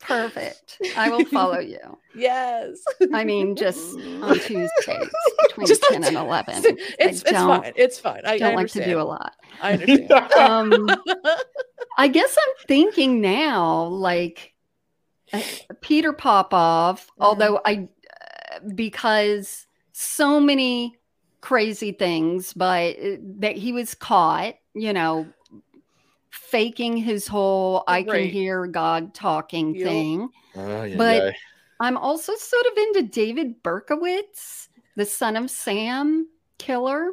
Perfect. 0.00 0.78
I 0.96 1.10
will 1.10 1.24
follow 1.26 1.58
you. 1.58 1.78
yes. 2.14 2.82
I 3.12 3.24
mean, 3.24 3.54
just 3.54 3.96
on 4.22 4.38
Tuesdays 4.40 4.70
between 5.48 5.66
Just 5.66 5.84
on 5.92 6.02
10 6.02 6.04
and 6.04 6.16
11. 6.16 6.54
It's 6.98 7.22
it's 7.22 7.30
fine. 7.32 7.72
It's 7.76 7.98
fine. 7.98 8.22
I, 8.24 8.32
I 8.32 8.38
don't 8.38 8.56
like 8.56 8.68
to 8.72 8.84
do 8.84 9.00
a 9.00 9.02
lot. 9.04 9.34
I 9.62 9.72
understand. 9.74 10.10
Um, 10.38 10.88
I 11.98 12.08
guess 12.08 12.36
I'm 12.36 12.66
thinking 12.66 13.20
now, 13.20 13.84
like 13.84 14.54
uh, 15.32 15.42
Peter 15.80 16.12
Popoff, 16.12 17.06
Mhm. 17.06 17.10
although 17.20 17.60
I, 17.64 17.88
uh, 18.54 18.60
because 18.74 19.66
so 19.92 20.40
many 20.40 20.96
crazy 21.42 21.92
things, 21.92 22.52
but 22.54 22.96
uh, 22.98 23.16
that 23.40 23.56
he 23.56 23.72
was 23.72 23.94
caught, 23.94 24.54
you 24.74 24.92
know, 24.92 25.26
faking 26.30 26.96
his 26.96 27.26
whole 27.26 27.84
I 27.86 28.02
can 28.02 28.24
hear 28.28 28.66
God 28.66 29.14
talking 29.14 29.74
Yep. 29.74 29.86
thing. 29.86 30.28
Oh, 30.56 30.82
yeah, 30.84 30.96
But- 30.96 31.22
yeah. 31.24 31.30
I'm 31.82 31.96
also 31.96 32.34
sort 32.34 32.66
of 32.66 32.76
into 32.76 33.02
David 33.04 33.62
Berkowitz, 33.62 34.68
the 34.96 35.06
son 35.06 35.34
of 35.36 35.50
Sam 35.50 36.28
killer. 36.58 37.12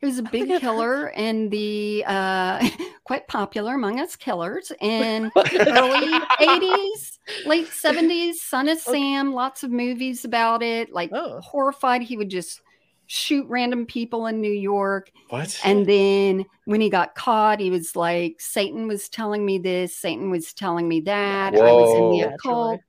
He 0.00 0.04
was 0.06 0.18
a 0.18 0.24
big 0.24 0.48
killer 0.60 1.10
and 1.12 1.48
the 1.50 2.02
uh, 2.06 2.68
quite 3.04 3.28
popular 3.28 3.74
among 3.74 4.00
us 4.00 4.16
killers 4.16 4.72
in 4.80 5.30
early 5.36 6.18
80s, 6.40 7.18
late 7.46 7.68
70s. 7.70 8.34
Son 8.34 8.68
of 8.68 8.78
Sam, 8.80 9.32
lots 9.32 9.62
of 9.62 9.70
movies 9.70 10.24
about 10.24 10.62
it. 10.62 10.92
Like 10.92 11.10
Oh. 11.12 11.40
horrified, 11.40 12.02
he 12.02 12.16
would 12.16 12.28
just 12.28 12.60
shoot 13.06 13.46
random 13.48 13.86
people 13.86 14.26
in 14.26 14.40
New 14.40 14.52
York. 14.52 15.10
What? 15.28 15.58
And 15.64 15.86
then 15.86 16.44
when 16.64 16.80
he 16.80 16.90
got 16.90 17.14
caught, 17.14 17.60
he 17.60 17.70
was 17.70 17.96
like, 17.96 18.40
Satan 18.40 18.86
was 18.88 19.08
telling 19.08 19.44
me 19.44 19.58
this, 19.58 19.96
Satan 19.96 20.30
was 20.30 20.52
telling 20.52 20.88
me 20.88 21.00
that. 21.02 21.54
I 21.54 21.72
was 21.72 21.94
in 21.98 22.10
the 22.10 22.34
occult, 22.34 22.80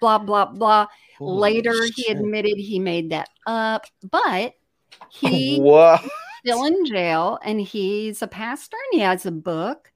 blah, 0.00 0.18
blah, 0.18 0.46
blah. 0.46 0.86
Holy 1.18 1.40
Later, 1.40 1.74
he 1.94 2.10
admitted 2.10 2.58
he 2.58 2.78
made 2.78 3.10
that 3.10 3.28
up, 3.46 3.86
but 4.10 4.54
he's 5.10 5.60
What? 5.60 6.04
still 6.40 6.64
in 6.64 6.84
jail 6.86 7.38
and 7.42 7.60
he's 7.60 8.20
a 8.20 8.26
pastor 8.26 8.76
and 8.92 9.00
he 9.00 9.04
has 9.04 9.26
a 9.26 9.30
book. 9.32 9.90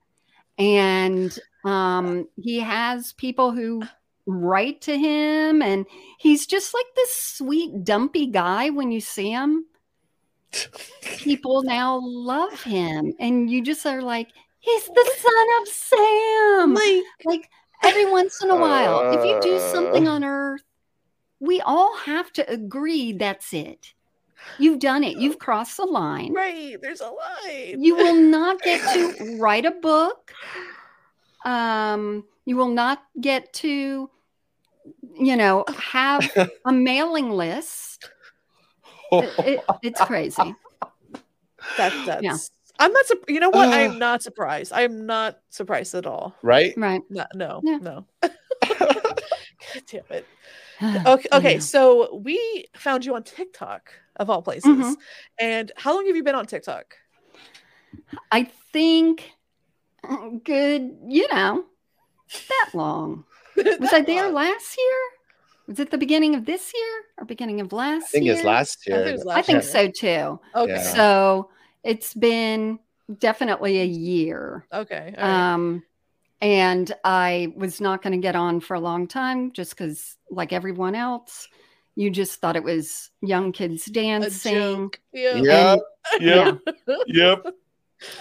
And 0.59 1.39
um, 1.65 2.29
he 2.37 2.59
has 2.61 3.13
people 3.13 3.53
who 3.53 3.83
write 4.29 4.81
to 4.83 4.97
him, 4.97 5.63
and 5.63 5.87
he's 6.19 6.47
just 6.47 6.75
like 6.75 6.87
this 6.95 7.17
sweet, 7.17 7.83
dumpy 7.83 8.27
guy 8.27 8.71
when 8.71 8.93
you 8.93 9.01
see 9.01 9.31
him. 9.33 9.65
People 11.03 11.63
now 11.63 12.01
love 12.03 12.63
him 12.63 13.13
and 13.21 13.51
you 13.51 13.63
just 13.63 13.85
are 13.85 14.01
like 14.01 14.29
he's 14.61 14.87
the 14.87 15.13
son 15.19 15.47
of 15.61 15.69
sam. 15.69 16.75
Like, 16.75 17.03
like 17.27 17.51
every 17.85 18.11
once 18.11 18.43
in 18.43 18.49
a 18.51 18.57
while 18.57 19.13
if 19.13 19.23
you 19.27 19.39
do 19.43 19.59
something 19.73 20.09
Uh. 20.09 20.13
on 20.13 20.25
earth 20.25 20.63
we 21.39 21.61
all 21.61 21.95
have 21.99 22.33
to 22.33 22.51
agree 22.51 23.13
that's 23.13 23.53
it. 23.53 23.93
You've 24.59 24.79
done 24.79 25.05
it. 25.05 25.19
You've 25.19 25.39
crossed 25.39 25.77
the 25.77 25.85
line. 25.85 26.33
Right, 26.33 26.81
there's 26.81 27.03
a 27.03 27.11
line. 27.11 27.83
you 27.85 27.95
will 27.95 28.17
not 28.17 28.63
get 28.63 28.81
to 28.95 29.37
write 29.41 29.67
a 29.67 29.71
book. 29.73 30.33
Um 31.45 32.25
you 32.47 32.57
will 32.57 32.69
not 32.73 33.03
get 33.21 33.53
to 33.55 34.09
you 35.15 35.37
know 35.37 35.65
have 35.77 36.29
a 36.67 36.73
mailing 36.73 37.31
list 37.31 38.09
It- 39.13 39.35
it- 39.47 39.65
it's 39.83 40.01
crazy 40.03 40.55
That, 41.77 41.93
that's. 42.07 42.23
Yeah. 42.23 42.37
I'm 42.81 42.93
not. 42.93 43.07
Su- 43.07 43.25
you 43.29 43.41
know 43.41 43.51
what? 43.51 43.69
I 43.69 43.81
am 43.81 43.99
not 43.99 44.23
surprised. 44.23 44.73
I 44.73 44.83
am 44.83 45.07
not 45.07 45.39
surprised 45.51 45.95
at 45.95 46.07
all. 46.07 46.35
right? 46.43 46.73
right 46.77 47.03
No, 47.11 47.27
no, 47.35 47.61
Yeah. 47.65 47.79
no. 47.79 48.07
God 48.23 49.85
damn 49.91 50.03
it. 50.11 50.27
Okay, 51.07 51.29
okay. 51.33 51.55
Yeah. 51.55 51.59
So 51.59 52.15
we 52.17 52.67
found 52.77 53.05
you 53.05 53.15
on 53.17 53.25
TikTok 53.25 53.91
of 54.17 54.31
all 54.31 54.43
places. 54.43 54.71
Mhm. 54.71 54.95
And 55.41 55.73
how 55.77 55.93
long 55.95 56.07
have 56.07 56.15
you 56.15 56.23
been 56.23 56.37
on 56.37 56.47
TikTok? 56.47 56.95
I 58.31 58.45
think 58.73 59.33
uh, 60.09 60.29
good, 60.45 60.99
you 61.09 61.27
know, 61.35 61.65
that 62.49 62.71
long. 62.75 63.25
Was 63.81 63.93
I 63.93 64.03
there 64.03 64.31
last 64.31 64.77
year? 64.77 64.97
Was 65.67 65.81
it 65.81 65.91
the 65.91 65.99
beginning 65.99 66.35
of 66.35 66.47
this 66.47 66.73
year 66.75 67.03
or 67.19 67.25
beginning 67.27 67.61
of 67.61 67.73
last 67.73 68.05
I 68.05 68.07
think 68.07 68.25
year? 68.25 68.35
it's 68.35 68.45
last 68.45 68.79
I 68.89 68.91
think 68.91 69.07
year. 69.07 69.25
I 69.31 69.43
think 69.43 69.63
year. 69.63 69.63
so 69.63 69.91
too. 69.91 70.41
Okay. 70.55 70.73
Yeah. 70.73 70.83
So 70.95 71.51
it's 71.85 72.15
been 72.15 72.79
definitely 73.19 73.81
a 73.81 73.85
year. 73.85 74.67
Okay. 74.73 75.15
all 75.17 75.25
right. 75.25 75.53
Um, 75.55 75.83
and 76.41 76.93
I 77.05 77.53
was 77.57 77.81
not 77.81 78.03
going 78.03 78.13
to 78.13 78.19
get 78.19 78.37
on 78.37 78.61
for 78.61 78.75
a 78.75 78.81
long 78.81 79.09
time 79.09 79.53
just 79.53 79.77
because, 79.77 80.17
like 80.31 80.53
everyone 80.53 80.95
else, 80.95 81.49
you 81.97 82.11
just 82.11 82.41
thought 82.41 82.55
it 82.55 82.63
was 82.63 83.11
young 83.21 83.51
kids 83.53 83.87
dancing. 83.87 84.55
joke. 84.55 85.01
Yeah. 85.13 85.35
Yep. 85.37 85.79
Yeah. 86.21 86.53
Yep. 86.87 86.97
Yep. 87.09 87.47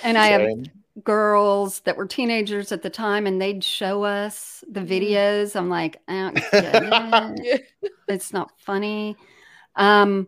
And 0.04 0.18
I 0.18 0.28
have 0.28 0.42
Same. 0.42 0.66
Girls 1.04 1.82
that 1.82 1.98
were 1.98 2.08
teenagers 2.08 2.72
at 2.72 2.82
the 2.82 2.90
time 2.90 3.28
and 3.28 3.42
they'd 3.42 3.64
show 3.64 4.04
us 4.04 4.64
the 4.70 4.82
Mhm. 4.82 4.90
videos. 4.90 5.56
I'm 5.56 5.70
like, 5.70 6.02
I 6.08 6.32
it. 6.54 7.68
Yeah. 7.82 7.90
it's 8.08 8.34
not 8.34 8.52
funny. 8.60 9.16
Um, 9.76 10.28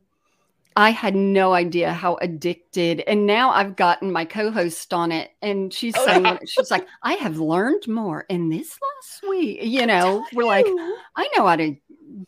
I 0.76 0.92
had 0.92 1.16
no 1.16 1.54
idea 1.54 1.92
how 1.92 2.16
addicted, 2.22 3.02
and 3.02 3.26
now 3.26 3.50
I've 3.52 3.76
gotten 3.76 4.12
my 4.12 4.24
co-host 4.24 4.94
on 4.94 5.12
it, 5.12 5.32
and 5.42 5.74
she's 5.74 5.96
Oh, 5.98 6.06
saying, 6.06 6.40
she's 6.48 6.72
like, 6.72 6.88
I 7.04 7.14
have 7.16 7.38
learned 7.40 7.88
more 7.88 8.26
in 8.30 8.50
this 8.50 8.78
last 8.82 9.24
week. 9.30 9.60
You 9.64 9.86
know, 9.86 10.26
we're 10.34 10.46
like, 10.46 10.66
I 11.16 11.28
know 11.36 11.48
how 11.48 11.58
to, 11.58 11.76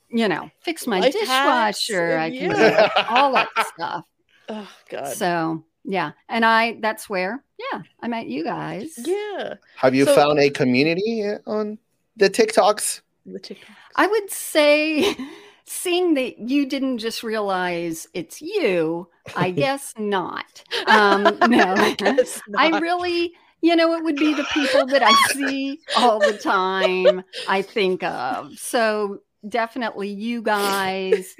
you 0.09 0.27
know, 0.27 0.49
fix 0.63 0.85
my 0.87 0.99
Life 0.99 1.13
dishwasher. 1.13 2.17
I 2.17 2.29
can 2.29 2.51
yeah. 2.51 2.87
do 2.87 3.03
all 3.09 3.31
that 3.33 3.49
stuff. 3.75 4.05
Oh 4.49 4.69
God. 4.89 5.07
So 5.15 5.63
yeah, 5.85 6.11
and 6.27 6.43
I 6.43 6.77
that's 6.81 7.09
where 7.09 7.41
yeah 7.71 7.81
I 8.01 8.07
met 8.07 8.27
you 8.27 8.43
guys. 8.43 8.93
yeah. 8.97 9.55
Have 9.77 9.93
you 9.95 10.05
So- 10.05 10.15
found 10.15 10.39
a 10.39 10.49
community 10.49 11.23
on 11.45 11.77
the 12.17 12.29
TikToks? 12.29 13.01
The 13.25 13.39
TikTok. 13.39 13.75
I 13.95 14.07
would 14.07 14.29
say, 14.31 15.15
seeing 15.65 16.15
that 16.15 16.39
you 16.39 16.65
didn't 16.65 16.97
just 16.97 17.23
realize 17.23 18.07
it's 18.13 18.41
you, 18.41 19.07
I 19.35 19.51
guess 19.63 19.93
not. 19.97 20.63
Um, 20.87 21.23
no, 21.47 21.73
I 21.77 21.93
guess 21.93 22.41
I 22.57 22.79
really, 22.79 23.33
you 23.61 23.75
know, 23.75 23.93
it 23.93 24.03
would 24.03 24.15
be 24.15 24.33
the 24.33 24.45
people 24.53 24.85
that 24.87 25.03
I 25.03 25.13
see 25.33 25.79
all 25.97 26.19
the 26.19 26.37
time, 26.37 27.23
I 27.47 27.61
think 27.61 28.03
of. 28.03 28.57
So 28.57 29.19
definitely 29.47 30.09
you 30.09 30.41
guys, 30.41 31.35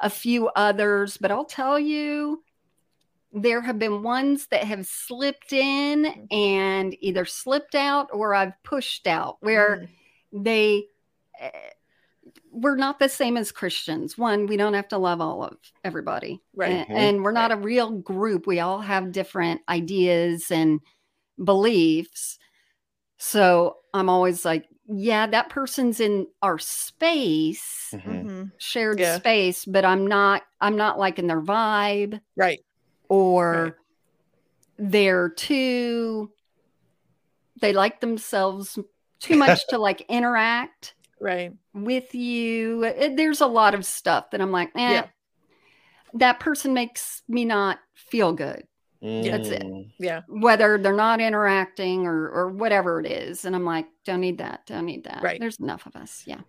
a 0.00 0.08
few 0.10 0.48
others, 0.50 1.16
but 1.18 1.30
I'll 1.30 1.44
tell 1.44 1.78
you, 1.78 2.42
there 3.34 3.60
have 3.60 3.78
been 3.78 4.02
ones 4.02 4.46
that 4.46 4.64
have 4.64 4.86
slipped 4.86 5.52
in 5.52 6.28
and 6.30 6.96
either 7.00 7.24
slipped 7.24 7.74
out 7.74 8.08
or 8.12 8.34
I've 8.34 8.52
pushed 8.62 9.06
out 9.06 9.38
where 9.40 9.88
Mm. 10.32 10.44
they 10.44 10.86
eh, 11.40 11.50
we're 12.50 12.76
not 12.76 12.98
the 13.00 13.08
same 13.08 13.36
as 13.36 13.50
Christians. 13.52 14.16
One, 14.16 14.46
we 14.46 14.56
don't 14.56 14.74
have 14.74 14.88
to 14.88 14.98
love 14.98 15.20
all 15.20 15.42
of 15.42 15.56
everybody. 15.82 16.40
Right. 16.54 16.70
And, 16.70 16.88
Mhm. 16.88 16.94
and 16.94 17.22
we're 17.24 17.32
not 17.32 17.50
a 17.52 17.56
real 17.56 17.90
group. 17.90 18.46
We 18.46 18.60
all 18.60 18.80
have 18.80 19.12
different 19.12 19.60
ideas 19.68 20.50
and 20.50 20.80
beliefs. 21.42 22.38
So 23.18 23.78
I'm 23.92 24.08
always 24.08 24.44
like, 24.44 24.68
yeah, 24.86 25.26
that 25.26 25.48
person's 25.50 25.98
in 25.98 26.28
our 26.42 26.58
space, 26.58 27.90
Mhm. 27.92 28.24
Mhm. 28.24 28.52
shared 28.58 29.00
Yeah. 29.00 29.16
space, 29.18 29.64
but 29.64 29.84
I'm 29.84 30.06
not 30.06 30.42
I'm 30.60 30.76
not 30.76 30.98
liking 30.98 31.26
their 31.26 31.42
vibe 31.42 32.20
Right. 32.36 32.63
Or 33.08 33.62
Right. 33.64 33.72
they're 34.78 35.28
too 35.28 36.30
they 37.60 37.72
like 37.72 38.00
themselves 38.00 38.78
too 39.20 39.36
much 39.36 39.66
to 39.68 39.78
like 39.78 40.02
interact 40.08 40.94
Right. 41.20 41.52
with 41.72 42.14
you. 42.14 42.80
There's 43.16 43.40
a 43.40 43.46
lot 43.46 43.72
of 43.74 43.86
stuff 43.86 44.30
that 44.32 44.40
I'm 44.42 44.52
like, 44.52 44.70
eh, 44.74 44.90
Yeah. 44.92 45.06
that 46.14 46.40
person 46.40 46.74
makes 46.74 47.22
me 47.28 47.44
not 47.46 47.78
feel 47.94 48.32
good, 48.34 48.66
That's 49.00 49.48
it. 49.48 49.62
Mm. 49.62 49.92
Yeah. 49.98 50.22
whether 50.28 50.76
they're 50.76 50.92
not 50.92 51.20
interacting 51.20 52.06
or 52.06 52.28
or 52.28 52.48
whatever 52.50 53.00
it 53.00 53.06
is. 53.06 53.44
And 53.46 53.54
I'm 53.56 53.64
like, 53.64 53.86
don't 54.04 54.20
need 54.20 54.38
that, 54.38 54.66
don't 54.66 54.84
need 54.84 55.04
that. 55.04 55.22
Right. 55.22 55.40
There's 55.40 55.60
enough 55.60 55.86
of 55.86 55.96
us. 55.96 56.24
Yeah. 56.26 56.40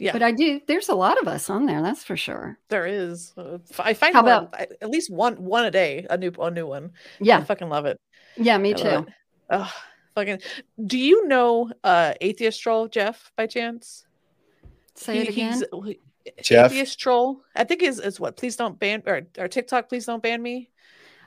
Yeah. 0.00 0.12
But 0.12 0.22
I 0.22 0.32
do, 0.32 0.60
there's 0.66 0.88
a 0.88 0.94
lot 0.94 1.20
of 1.20 1.28
us 1.28 1.50
on 1.50 1.66
there, 1.66 1.82
that's 1.82 2.02
for 2.02 2.16
sure. 2.16 2.58
There 2.68 2.86
is. 2.86 3.34
Uh, 3.36 3.58
f- 3.70 3.80
I 3.80 3.92
find 3.92 4.14
How 4.14 4.22
about- 4.22 4.54
I- 4.54 4.66
at 4.80 4.88
least 4.88 5.10
one 5.12 5.36
one 5.36 5.66
a 5.66 5.70
day, 5.70 6.06
a 6.08 6.16
new 6.16 6.32
a 6.40 6.50
new 6.50 6.66
one. 6.66 6.92
I 6.94 7.16
Yeah. 7.20 7.44
fucking 7.44 7.68
love 7.68 7.84
it. 7.84 8.00
Yeah, 8.36 8.56
me 8.56 8.70
I 8.70 8.72
too. 8.72 9.06
Oh, 9.50 9.72
fucking. 10.14 10.40
Do 10.86 10.96
you 10.98 11.26
know 11.28 11.70
uh 11.84 12.14
Atheist 12.20 12.62
Troll 12.62 12.88
Jeff 12.88 13.30
by 13.36 13.46
chance? 13.46 14.06
Say 14.94 15.18
it 15.18 15.28
again. 15.28 15.62
he's 15.84 15.96
Jeff? 16.42 16.70
atheist 16.72 16.98
troll. 16.98 17.42
I 17.54 17.64
think 17.64 17.82
is 17.82 18.00
is 18.00 18.18
what. 18.18 18.36
Please 18.36 18.56
don't 18.56 18.78
ban 18.80 19.02
or, 19.06 19.22
or 19.38 19.48
TikTok. 19.48 19.88
Please 19.90 20.06
don't 20.06 20.22
ban 20.22 20.40
me. 20.42 20.70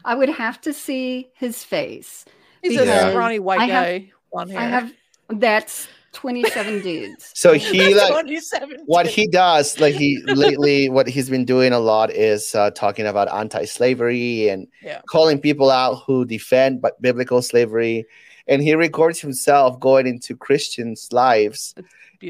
I 0.06 0.16
would 0.16 0.30
have 0.30 0.60
to 0.62 0.74
see 0.74 1.30
his 1.36 1.64
face. 1.64 2.26
He's 2.64 2.74
Because 2.80 2.90
a 2.90 3.12
scrawny 3.12 3.40
white 3.40 3.60
I 3.60 3.66
have- 3.66 3.86
guy. 3.86 4.12
blonde 4.32 4.52
hair. 4.52 4.60
I 4.62 4.66
have 4.66 4.92
that's 5.30 5.88
27 6.14 6.82
dudes. 6.82 7.32
So 7.34 7.54
he 7.54 7.94
like 7.96 8.12
27 8.12 8.78
what 8.86 9.06
he 9.08 9.28
does 9.28 9.80
like 9.80 9.96
he 9.96 10.22
lately 10.26 10.90
what 10.90 11.08
he's 11.08 11.30
been 11.30 11.46
doing 11.46 11.74
a 11.74 11.80
lot 11.80 12.12
is 12.12 12.56
uh, 12.56 12.72
talking 12.72 13.06
about 13.06 13.32
anti-slavery 13.34 14.50
and 14.50 14.68
Yeah. 14.82 15.02
calling 15.08 15.40
people 15.40 15.70
out 15.70 15.96
who 16.06 16.26
defend 16.26 16.82
bi- 16.82 16.92
biblical 17.02 17.42
slavery. 17.42 18.06
And 18.48 18.62
he 18.62 18.76
records 18.76 19.20
himself 19.20 19.80
going 19.80 20.06
into 20.08 20.36
christians 20.36 21.10
lives 21.12 21.76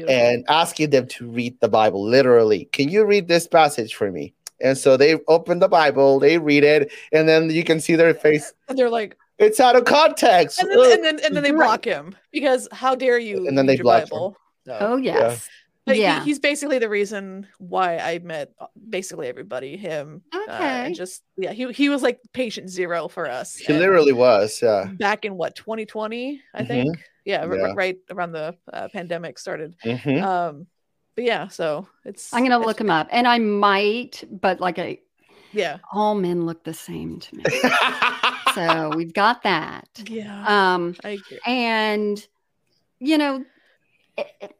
and 0.08 0.44
asking 0.48 0.90
them 0.90 1.06
to 1.08 1.28
read 1.30 1.58
the 1.60 1.68
bible 1.68 2.02
literally. 2.04 2.66
Can 2.72 2.88
you 2.88 3.04
read 3.04 3.28
this 3.28 3.46
passage 3.46 3.94
for 3.94 4.10
me? 4.10 4.34
And 4.60 4.78
so 4.78 4.96
they 4.96 5.16
open 5.28 5.58
the 5.58 5.68
bible 5.68 6.18
they 6.18 6.38
read 6.38 6.64
it 6.64 6.92
and 7.12 7.28
then 7.28 7.50
you 7.50 7.64
can 7.64 7.80
see 7.80 7.96
their 7.96 8.14
face. 8.14 8.52
And 8.68 8.78
they're 8.78 8.90
like, 8.90 9.16
it's 9.38 9.58
out 9.60 9.76
of 9.76 9.84
context 9.84 10.60
and 10.60 10.70
then, 10.70 10.78
Ugh. 10.78 10.86
and 10.92 11.04
then 11.04 11.20
and 11.24 11.34
then 11.36 11.42
they 11.42 11.52
Right. 11.52 11.66
block 11.66 11.84
him 11.84 12.14
because 12.32 12.68
how 12.72 12.94
dare 12.94 13.18
you? 13.18 13.46
And 13.48 13.56
then 13.58 13.66
they 13.66 13.74
your 13.76 13.82
block 13.84 14.02
him. 14.04 14.08
Bible. 14.10 14.36
So- 14.66 14.78
Oh 14.80 14.96
yes. 14.96 15.48
But 15.86 15.96
he- 15.96 16.02
yeah. 16.02 16.24
he's 16.24 16.38
basically 16.38 16.78
the 16.78 16.88
reason 16.88 17.46
why 17.58 17.98
I 17.98 18.18
met 18.20 18.52
uh, 18.58 18.66
basically 18.88 19.28
everybody. 19.28 19.76
Him, 19.76 20.22
uh, 20.32 20.38
Okay. 20.48 20.86
and 20.86 20.94
just 20.94 21.22
yeah, 21.36 21.52
he 21.52 21.70
he 21.72 21.90
was 21.90 22.02
like 22.02 22.20
patient 22.32 22.70
zero 22.70 23.06
for 23.08 23.28
us. 23.28 23.56
he 23.56 23.72
literally 23.74 24.12
was 24.12 24.60
yeah 24.62 24.84
back 24.98 25.26
in 25.26 25.36
what 25.36 25.54
2020, 25.56 26.40
I 26.54 26.62
Mhm. 26.62 26.66
think. 26.66 27.04
Yeah, 27.26 27.42
r- 27.44 27.74
right 27.74 27.98
around 28.10 28.32
the 28.32 28.56
uh, 28.72 28.88
pandemic 28.92 29.38
started. 29.38 29.76
Mhm. 29.84 30.22
Um, 30.22 30.66
but 31.16 31.24
yeah, 31.24 31.48
so 31.48 31.86
it's 32.06 32.32
I'm 32.32 32.42
gonna 32.44 32.56
it's- 32.56 32.66
look 32.66 32.80
him 32.80 32.88
up, 32.90 33.08
and 33.10 33.28
I 33.28 33.38
might, 33.38 34.24
but 34.30 34.60
like 34.60 34.78
I, 34.78 35.00
Yeah, 35.52 35.78
all 35.92 36.14
men 36.14 36.46
look 36.46 36.64
the 36.64 36.72
same 36.74 37.20
to 37.20 37.36
me. 37.36 37.44
so 38.54 38.90
we've 38.96 39.12
got 39.14 39.42
that. 39.42 39.88
yeah, 40.08 40.46
Um, 40.48 40.96
I 41.04 41.10
agree. 41.10 41.40
and 41.46 42.26
you 43.00 43.18
know, 43.18 43.44
it, 44.16 44.26
it- 44.40 44.56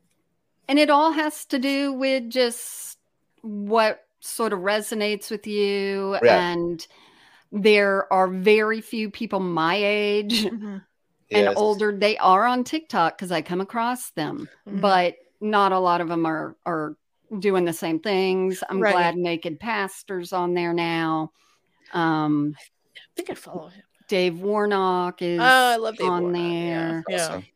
and 0.69 0.79
it 0.79 0.91
all 0.91 1.13
has 1.13 1.45
to 1.47 1.59
do 1.59 1.93
with 1.93 2.31
just 2.31 2.99
what 3.43 4.03
sort 4.21 4.53
of 4.53 4.61
resonates 4.61 5.31
with 5.31 5.47
you, 5.47 6.17
Yeah. 6.23 6.39
and 6.41 6.87
there 7.53 8.13
are 8.13 8.29
very 8.29 8.81
few 8.81 9.11
people 9.11 9.41
my 9.41 9.77
age 9.77 10.45
Mhm, 10.45 10.83
and 11.33 11.49
Yes. 11.49 11.57
older 11.57 11.97
they 11.97 12.17
are 12.19 12.45
on 12.47 12.65
tiktok 12.65 13.17
because 13.17 13.31
i 13.33 13.41
come 13.43 13.61
across 13.61 14.11
them 14.13 14.49
mhm. 14.67 14.81
but 14.81 15.15
not 15.41 15.73
a 15.73 15.79
lot 15.79 16.01
of 16.01 16.09
them 16.09 16.27
are 16.27 16.57
are 16.67 16.97
doing 17.39 17.65
the 17.65 17.73
same 17.73 18.01
things 18.01 18.63
i'm 18.69 18.81
Right. 18.81 18.93
glad 18.93 19.17
naked 19.17 19.61
pastors 19.61 20.33
on 20.33 20.55
there 20.55 20.73
now 20.75 21.31
um 21.93 22.55
I 22.57 22.63
think 23.17 23.31
I 23.31 23.35
follow 23.35 23.69
him. 23.69 23.83
dave 24.09 24.41
warnock 24.41 25.23
is 25.23 25.41
Oh, 25.41 25.45
I 25.45 25.77
love 25.77 25.97
Dave 25.97 26.09
on 26.11 26.23
Warnock, 26.25 26.35
there 26.35 27.05
Yeah, 27.09 27.17
Awesome. 27.17 27.47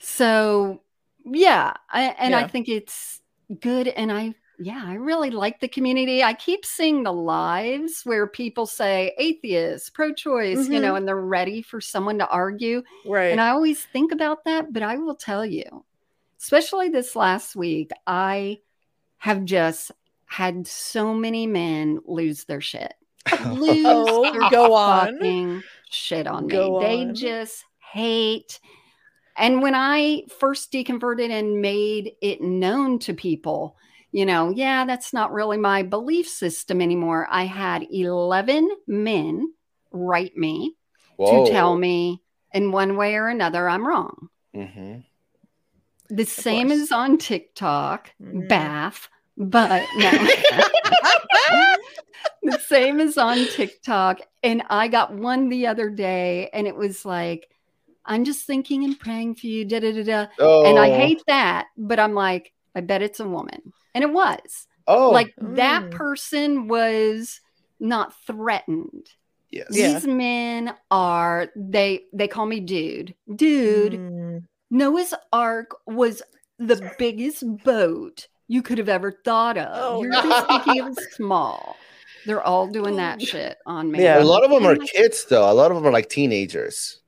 so 0.00 0.82
yeah 1.24 1.74
I, 1.90 2.14
and 2.18 2.34
i 2.34 2.46
think 2.46 2.68
it's 2.68 3.20
good 3.60 3.88
and 3.88 4.10
i 4.10 4.34
yeah 4.58 4.82
i 4.86 4.94
really 4.94 5.30
like 5.30 5.60
the 5.60 5.68
community 5.68 6.22
i 6.22 6.32
keep 6.32 6.64
seeing 6.64 7.02
the 7.02 7.12
lives 7.12 8.00
where 8.04 8.26
people 8.26 8.64
say 8.64 9.12
atheist 9.18 9.92
pro-choice 9.92 10.68
you 10.68 10.78
Mhm. 10.78 10.82
know 10.82 10.94
and 10.94 11.06
they're 11.06 11.16
ready 11.20 11.60
for 11.60 11.80
someone 11.80 12.18
to 12.18 12.28
argue 12.28 12.82
right. 13.06 13.30
and 13.32 13.40
I 13.40 13.50
always 13.50 13.84
think 13.84 14.12
about 14.12 14.44
that, 14.44 14.72
but 14.72 14.82
I 14.82 14.96
will 14.96 15.14
tell 15.14 15.44
you, 15.44 15.84
especially 16.40 16.88
this 16.88 17.14
last 17.16 17.54
week, 17.56 17.90
I 18.06 18.58
have 19.18 19.44
just 19.44 19.92
had 20.26 20.66
so 20.66 21.12
many 21.14 21.46
men 21.46 22.00
lose 22.06 22.44
their 22.44 22.60
shit. 22.62 22.94
Lose 23.44 23.86
Oh, 23.86 24.32
their 24.32 24.48
go 24.50 24.74
on. 24.74 25.14
fucking 25.18 25.62
shit 25.90 26.26
on 26.26 26.46
me. 26.46 26.52
Go 26.52 26.80
They 26.80 27.12
just 27.12 27.64
hate. 27.92 28.60
And 29.36 29.62
when 29.62 29.74
I 29.74 30.24
first 30.38 30.72
deconverted 30.72 31.30
and 31.30 31.62
made 31.62 32.12
it 32.20 32.40
known 32.40 32.98
to 33.00 33.14
people, 33.14 33.76
you 34.12 34.26
know, 34.26 34.50
yeah, 34.50 34.84
that's 34.84 35.12
not 35.12 35.32
really 35.32 35.56
my 35.56 35.82
belief 35.82 36.28
system 36.28 36.80
anymore. 36.80 37.26
I 37.30 37.44
had 37.44 37.86
11 37.90 38.68
men 38.86 39.52
write 39.92 40.36
me 40.36 40.74
Whoa. 41.16 41.44
to 41.46 41.50
tell 41.52 41.76
me 41.76 42.22
in 42.52 42.72
one 42.72 42.96
way 42.96 43.14
or 43.14 43.28
another 43.28 43.68
I'm 43.68 43.86
wrong. 43.86 44.28
Mhm. 44.54 45.04
The 46.08 46.24
same 46.26 46.68
course. 46.68 46.80
is 46.80 46.92
on 46.92 47.18
TikTok, 47.18 48.12
Mhm. 48.20 48.48
Baph, 48.48 49.08
but 49.40 49.82
no. 49.96 50.10
the 52.42 52.58
same 52.58 53.00
is 53.00 53.18
on 53.18 53.46
TikTok. 53.46 54.20
And 54.42 54.62
I 54.70 54.88
got 54.88 55.14
one 55.14 55.48
the 55.48 55.66
other 55.66 55.90
day, 55.90 56.48
and 56.52 56.66
it 56.66 56.76
was 56.76 57.04
like, 57.04 57.48
I'm 58.04 58.24
just 58.24 58.46
thinking 58.46 58.84
and 58.84 58.98
praying 58.98 59.36
for 59.36 59.46
you, 59.46 59.64
da 59.64 59.80
da 59.80 59.92
da 59.92 60.02
da. 60.02 60.26
Oh. 60.38 60.64
And 60.64 60.78
I 60.78 60.90
hate 60.90 61.22
that, 61.26 61.68
but 61.76 62.00
I'm 62.00 62.14
like, 62.14 62.52
I 62.74 62.80
bet 62.80 63.02
it's 63.02 63.20
a 63.20 63.28
woman. 63.28 63.72
And 63.94 64.02
it 64.04 64.12
was. 64.12 64.66
Oh, 64.86 65.10
like 65.10 65.34
that 65.40 65.84
Mm. 65.84 65.90
person 65.92 66.68
was 66.68 67.40
not 67.78 68.14
threatened. 68.26 69.06
yes. 69.50 69.66
Yeah. 69.70 69.94
These 69.94 70.06
men 70.06 70.74
are 70.90 71.48
they 71.56 72.04
they 72.12 72.28
call 72.28 72.46
me 72.46 72.60
dude. 72.60 73.14
Dude, 73.34 73.92
Mm, 73.94 74.44
Noah's 74.70 75.14
Ark 75.32 75.76
was 75.86 76.22
the 76.58 76.92
biggest 76.98 77.42
boat 77.64 78.28
you 78.50 78.62
could 78.62 78.78
have 78.78 78.88
ever 78.88 79.12
thought 79.12 79.56
of. 79.56 79.68
Oh, 79.72 80.02
You're 80.02 80.10
no. 80.10 80.22
just 80.22 80.46
thinking 80.48 80.76
it 80.76 80.84
was 80.84 80.98
small. 81.14 81.76
They're 82.26 82.42
all 82.42 82.66
doing 82.66 82.96
that 82.96 83.22
shit 83.22 83.58
on 83.64 83.92
me. 83.92 84.02
Yeah. 84.02 84.20
A 84.20 84.24
lot 84.24 84.42
of 84.44 84.50
them 84.50 84.66
are 84.66 84.74
kids, 84.76 85.24
though. 85.30 85.48
A 85.50 85.54
lot 85.54 85.70
of 85.70 85.76
them 85.76 85.86
are 85.86 85.92
like 85.92 86.08
teenagers. 86.08 86.98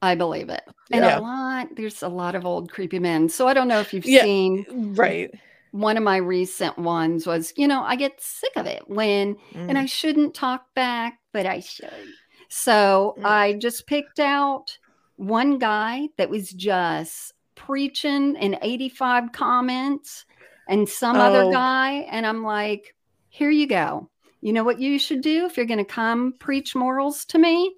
I 0.00 0.14
believe 0.14 0.48
it. 0.48 0.62
And 0.90 1.04
Yeah. 1.04 1.18
a 1.18 1.20
lot, 1.20 1.68
there's 1.76 2.02
a 2.02 2.08
lot 2.08 2.34
of 2.34 2.46
old 2.46 2.72
creepy 2.72 2.98
men. 2.98 3.28
So 3.28 3.46
I 3.46 3.52
don't 3.54 3.68
know 3.68 3.80
if 3.80 3.92
you've 3.92 4.06
Yeah. 4.06 4.22
seen 4.22 4.94
right. 4.96 5.30
one 5.72 5.96
of 5.98 6.02
my 6.02 6.16
recent 6.16 6.78
ones 6.78 7.26
was, 7.26 7.52
you 7.56 7.68
know, 7.68 7.82
I 7.82 7.94
get 7.96 8.20
sick 8.20 8.52
of 8.56 8.66
it 8.66 8.82
when 8.88 9.36
and 9.54 9.76
Mm. 9.76 9.80
I 9.82 9.86
shouldn't 9.86 10.34
talk 10.34 10.74
back, 10.74 11.18
but 11.32 11.44
I 11.46 11.60
should. 11.60 12.08
So 12.48 13.14
Mm. 13.18 13.24
I 13.26 13.52
just 13.54 13.86
picked 13.86 14.18
out 14.20 14.76
one 15.16 15.58
guy 15.58 16.08
that 16.16 16.30
was 16.30 16.50
just 16.50 17.32
preaching 17.54 18.34
in 18.36 18.58
85 18.60 19.30
comments 19.32 20.24
and 20.68 20.88
some 20.88 21.16
other 21.16 21.42
Oh. 21.44 21.52
guy. 21.52 22.06
And 22.10 22.26
I'm 22.26 22.42
like, 22.42 22.94
here 23.28 23.50
you 23.50 23.66
go. 23.66 24.08
You 24.40 24.52
know 24.52 24.64
what 24.64 24.80
you 24.80 24.98
should 24.98 25.20
do 25.20 25.46
if 25.46 25.56
you're 25.56 25.66
going 25.66 25.78
to 25.78 25.84
come 25.84 26.34
preach 26.38 26.74
morals 26.74 27.24
to 27.26 27.38
me? 27.38 27.74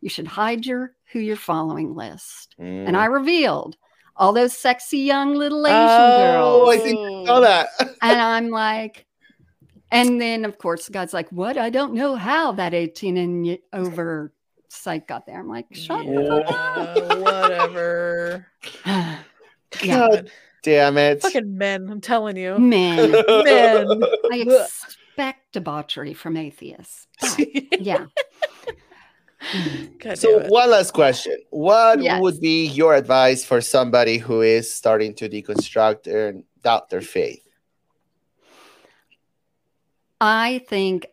You 0.00 0.08
should 0.08 0.26
hide 0.26 0.66
your 0.66 0.94
who 1.12 1.18
you're 1.20 1.36
following 1.36 1.94
list. 1.94 2.54
And 2.58 2.88
Mm. 2.88 2.98
I 2.98 3.06
revealed 3.06 3.76
all 4.16 4.32
those 4.32 4.52
sexy 4.52 4.98
young 4.98 5.34
little 5.34 5.66
Asian 5.66 6.12
Oh, 6.12 6.16
girls 6.16 6.68
Oh, 6.68 6.70
I 6.70 6.78
think 6.78 6.98
I 6.98 7.24
saw 7.26 7.40
that. 7.40 7.68
and 8.02 8.20
I'm 8.20 8.50
like, 8.50 9.06
and 9.90 10.20
then 10.20 10.44
of 10.44 10.58
course 10.58 10.88
God's 10.88 11.14
like, 11.14 11.30
"What? 11.30 11.56
I 11.56 11.70
don't 11.70 11.94
know 11.94 12.14
how 12.16 12.52
that 12.52 12.74
18 12.74 13.16
and 13.16 13.58
over 13.72 14.32
site 14.68 15.06
got 15.06 15.24
there." 15.26 15.38
I'm 15.40 15.48
like, 15.48 15.66
"Shut 15.72 16.04
Yeah, 16.06 17.14
whatever. 17.16 18.46
up." 18.84 19.18
yeah, 19.82 20.08
God 20.08 20.30
damn 20.62 20.98
it. 20.98 21.22
Fucking 21.22 21.56
men, 21.56 21.88
I'm 21.90 22.00
telling 22.00 22.36
you. 22.36 22.58
men, 22.58 23.12
Men. 23.44 24.02
I 24.30 24.36
expect 24.38 25.52
debauchery 25.52 26.14
from 26.14 26.36
atheists. 26.36 27.06
yeah, 27.78 28.06
God 29.98 30.18
So 30.18 30.40
one 30.48 30.70
last 30.70 30.92
question. 30.92 31.38
What 31.50 32.02
Yes. 32.02 32.20
would 32.20 32.40
be 32.40 32.66
your 32.66 32.94
advice 32.94 33.44
for 33.44 33.60
somebody 33.60 34.18
who 34.18 34.42
is 34.42 34.72
starting 34.72 35.14
to 35.16 35.28
deconstruct 35.28 36.06
and 36.06 36.44
doubt 36.62 36.90
their 36.90 37.00
faith? 37.00 37.42
I 40.20 40.64
think 40.68 41.06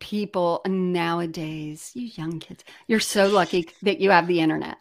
people 0.00 0.62
nowadays, 0.66 1.92
you 1.94 2.06
young 2.06 2.40
kids, 2.40 2.64
you're 2.86 3.00
so 3.00 3.28
lucky 3.28 3.68
that 3.82 4.00
you 4.00 4.10
have 4.10 4.26
the 4.26 4.40
internet. 4.40 4.76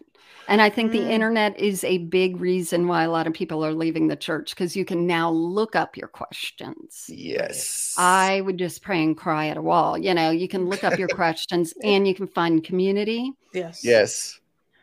And 0.49 0.61
I 0.61 0.69
think 0.69 0.91
Mm. 0.91 0.93
the 0.93 1.11
internet 1.11 1.59
is 1.59 1.83
a 1.83 1.97
big 1.99 2.39
reason 2.39 2.87
why 2.87 3.03
a 3.03 3.11
lot 3.11 3.27
of 3.27 3.33
people 3.33 3.65
are 3.65 3.73
leaving 3.73 4.07
the 4.07 4.15
church 4.15 4.51
because 4.51 4.75
you 4.75 4.85
can 4.85 5.05
now 5.05 5.29
look 5.29 5.75
up 5.75 5.97
your 5.97 6.07
questions. 6.07 7.05
Yes. 7.09 7.93
I 7.97 8.41
would 8.41 8.57
just 8.57 8.81
pray 8.81 9.03
and 9.03 9.17
cry 9.17 9.47
at 9.47 9.57
a 9.57 9.61
wall. 9.61 9.97
You 9.97 10.13
know, 10.13 10.29
you 10.31 10.47
can 10.47 10.69
look 10.69 10.83
up 10.83 10.97
your 10.97 11.07
questions 11.21 11.73
and 11.83 12.07
you 12.07 12.15
can 12.15 12.27
find 12.27 12.63
community. 12.63 13.31
yes. 13.53 13.83
Yes. 13.83 14.39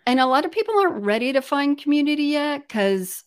And 0.06 0.20
a 0.20 0.26
lot 0.26 0.44
of 0.44 0.52
people 0.52 0.74
aren't 0.78 1.02
ready 1.02 1.32
to 1.32 1.40
find 1.40 1.78
community 1.78 2.24
yet 2.24 2.68
because 2.68 3.24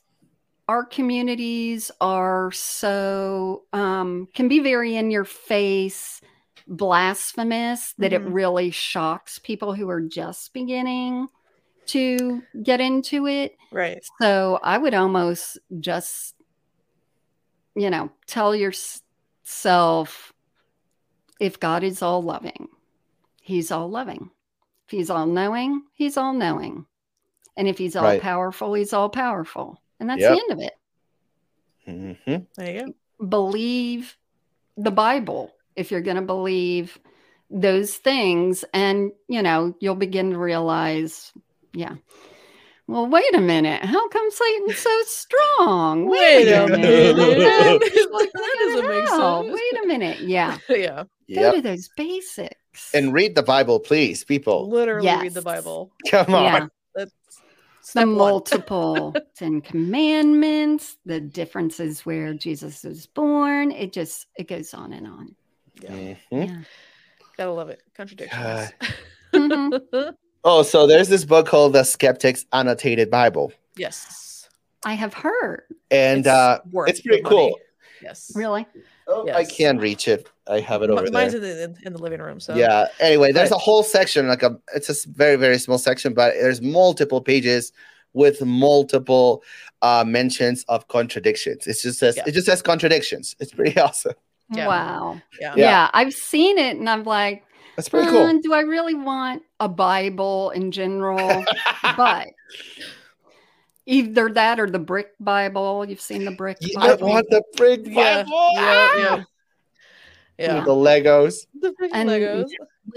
our 0.67 0.85
communities 0.85 1.89
are 2.01 2.51
so, 2.51 3.63
um, 3.73 4.27
can 4.35 4.47
be 4.47 4.59
very 4.59 4.95
in 4.95 5.09
your 5.09 5.23
face, 5.25 6.21
blasphemous 6.67 7.93
that 7.97 8.13
it 8.13 8.21
Mhm. 8.21 8.33
really 8.33 8.69
shocks 8.71 9.39
people 9.39 9.73
who 9.73 9.89
are 9.89 10.01
just 10.01 10.53
beginning 10.53 11.27
to 11.87 12.43
get 12.63 12.79
into 12.81 13.27
it. 13.27 13.57
Right. 13.71 14.03
So 14.21 14.59
I 14.63 14.77
would 14.77 14.93
almost 14.93 15.59
just 15.79 16.35
you 17.75 17.91
know, 17.91 18.09
tell 18.25 18.55
yourself 18.55 20.33
if 21.39 21.59
God 21.59 21.83
is 21.83 22.01
all 22.01 22.23
loving, 22.23 22.69
he's 23.41 23.71
all 23.71 23.87
loving. 23.87 24.31
If 24.87 24.91
he's 24.91 25.09
all 25.11 25.27
knowing, 25.27 25.83
he's 25.93 26.17
all 26.17 26.33
knowing. 26.33 26.87
And 27.55 27.67
if 27.67 27.77
he's 27.77 27.95
all 27.95 28.05
Right. 28.05 28.21
powerful, 28.21 28.73
he's 28.73 28.93
all 28.93 29.09
powerful. 29.09 29.79
And 29.99 30.09
that's 30.09 30.21
Yep. 30.21 30.31
the 30.31 30.39
end 30.39 30.51
of 30.51 30.59
it. 30.59 30.73
Mhm. 31.87 32.47
There 32.55 32.73
you 32.73 32.93
go. 33.19 33.25
Believe 33.25 34.17
the 34.75 34.91
Bible 34.91 35.53
if 35.75 35.91
you're 35.91 36.01
going 36.01 36.17
to 36.17 36.23
believe 36.23 36.97
those 37.51 37.95
things. 37.95 38.65
And, 38.73 39.11
you 39.27 39.43
know, 39.43 39.75
you'll 39.79 39.95
begin 39.95 40.31
to 40.31 40.39
realize, 40.39 41.31
yeah. 41.77 41.95
Well, 42.87 43.05
wait 43.07 43.35
a 43.35 43.41
minute. 43.41 43.83
How 43.83 44.07
come 44.07 44.29
Satan's 44.31 44.77
so 44.79 44.97
strong? 45.05 46.05
Wait 46.09 46.47
a 46.49 46.67
minute. 46.67 47.17
Like, 48.11 48.31
That 48.33 48.33
what 48.33 48.59
doesn't 48.59 48.87
make 48.87 49.07
sense. 49.09 49.53
Wait 49.53 49.83
a 49.83 49.87
minute. 49.87 50.19
Yeah. 50.21 50.57
yeah. 50.69 51.03
Go 51.03 51.41
Yep. 51.41 51.55
to 51.55 51.61
those 51.61 51.89
basics. 51.97 52.93
And 52.93 53.11
read 53.13 53.35
the 53.35 53.43
Bible, 53.43 53.81
please, 53.81 54.23
people. 54.23 54.69
Literally 54.69 55.05
read 55.09 55.33
the 55.33 55.41
Bible. 55.41 55.91
Come 56.09 56.33
on. 56.33 56.43
yeah. 56.43 56.67
That's 56.95 57.93
the 57.93 58.05
multiple 58.05 59.13
Ten 59.35 59.59
Commandments, 59.61 60.97
the 61.05 61.19
differences 61.19 62.05
where 62.05 62.33
Jesus 62.33 62.83
was 62.83 63.05
born. 63.07 63.71
It 63.71 63.91
just 63.93 64.27
it 64.37 64.47
goes 64.47 64.73
on 64.73 64.93
and 64.93 65.07
on. 65.07 65.35
Yeah. 65.81 65.89
Mhm. 65.91 66.17
Yeah. 66.31 66.61
Gotta 67.37 67.51
love 67.51 67.69
it. 67.69 67.81
Contradictions. 67.95 68.71
Mhm. 69.33 70.13
Oh, 70.43 70.63
so 70.63 70.87
there's 70.87 71.09
this 71.09 71.25
book 71.25 71.47
called 71.47 71.73
The 71.73 71.83
Skeptic's 71.83 72.45
Annotated 72.53 73.09
Bible. 73.11 73.51
yes. 73.75 74.23
I 74.85 74.93
have 74.93 75.13
heard. 75.13 75.63
And 75.91 76.19
It's 76.19 76.27
uh, 76.27 76.59
it's 76.85 77.01
pretty 77.01 77.23
cool. 77.23 77.57
Yes. 78.01 78.31
Really? 78.35 78.65
oh, 79.07 79.27
I 79.31 79.43
can't 79.43 79.81
reach 79.81 80.07
it. 80.07 80.29
I 80.47 80.59
have 80.61 80.81
it 80.83 80.89
Mi- 80.89 80.93
over 80.95 81.11
Mine's 81.11 81.33
there. 81.33 81.41
in 81.43 81.57
the, 81.57 81.63
in, 81.63 81.77
in 81.87 81.93
the 81.93 81.99
living 81.99 82.21
room. 82.21 82.39
So 82.39 82.55
Yeah. 82.55 82.85
Anyway, 82.99 83.31
there's 83.31 83.49
But- 83.49 83.55
a 83.55 83.59
whole 83.59 83.81
section, 83.83 84.27
like 84.27 84.43
a 84.43 84.57
it's 84.75 84.87
a 84.89 85.09
very, 85.09 85.35
very 85.35 85.57
small 85.57 85.79
section, 85.79 86.13
but 86.13 86.35
there's 86.35 86.61
multiple 86.61 87.21
pages 87.21 87.73
with 88.13 88.41
multiple 88.45 89.43
uh 89.81 90.03
mentions 90.07 90.63
of 90.69 90.87
contradictions. 90.89 91.65
It 91.67 91.77
just 91.81 91.99
says 91.99 92.15
Yeah. 92.15 92.23
it 92.27 92.31
just 92.33 92.45
says 92.45 92.61
contradictions. 92.61 93.35
It's 93.39 93.51
pretty 93.51 93.77
awesome. 93.85 94.13
Yeah. 94.53 94.67
Wow. 94.67 95.21
Yeah. 95.41 95.53
Yeah. 95.57 95.89
I've 95.93 96.13
seen 96.13 96.57
it 96.59 96.77
and 96.77 96.87
I'm 96.87 97.03
like, 97.03 97.43
That's 97.77 97.89
pretty 97.89 98.07
"Uh, 98.07 98.11
cool. 98.11 98.39
do 98.41 98.53
I 98.53 98.61
really 98.61 98.95
want 98.95 99.43
a 99.59 99.69
Bible 99.69 100.49
in 100.49 100.71
general? 100.71 101.45
but 101.95 102.27
either 103.85 104.29
that 104.33 104.59
or 104.59 104.69
the 104.69 104.79
brick 104.79 105.11
Bible. 105.19 105.85
You've 105.87 106.01
seen 106.01 106.25
the 106.25 106.31
brick 106.31 106.57
You 106.59 106.73
don't 106.73 107.01
want 107.01 107.29
the 107.29 107.41
big 107.55 107.87
Yeah. 107.87 108.23
Bible. 108.23 108.49
Yeah. 108.53 108.59
Ah! 108.59 108.97
Yeah. 108.97 109.23
Yeah. 110.39 110.63
The 110.63 110.71
Legos. 110.71 111.45
The 111.59 111.69
freaking 111.69 111.89
And- 111.93 112.09
Legos. 112.09 112.45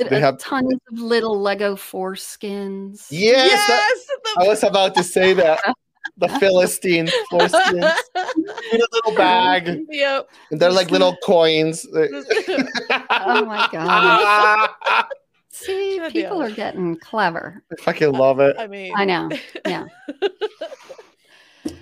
They 0.09 0.21
have- 0.21 0.39
tons 0.39 0.73
of 0.93 0.99
little 0.99 1.41
Lego 1.41 1.75
foreskins. 1.77 3.07
Yes, 3.11 3.51
that- 3.67 3.95
Yes. 3.97 4.35
I 4.39 4.49
was 4.49 4.63
about 4.63 4.95
to 4.97 5.03
say 5.03 5.33
that. 5.35 5.61
The 6.17 6.29
Philistine 6.41 7.09
foreskins 7.31 7.93
in 8.37 8.81
a 8.81 8.87
little 8.93 9.15
bag. 9.17 9.81
yep. 9.91 10.29
And 10.51 10.61
they're 10.61 10.71
like 10.73 10.91
little 10.91 11.17
coins. 11.23 11.87
Oh 13.23 13.45
my 13.45 13.69
god. 13.73 14.71
See, 15.53 15.99
Good 15.99 16.13
people 16.13 16.39
deal. 16.39 16.43
are 16.43 16.51
getting 16.51 16.97
clever. 16.97 17.63
I 17.71 17.83
fucking 17.83 18.13
love 18.13 18.41
it. 18.41 18.57
I 18.59 18.67
mean, 18.67 18.93
I 18.97 19.05
know. 19.05 19.29
Yeah. 19.67 19.87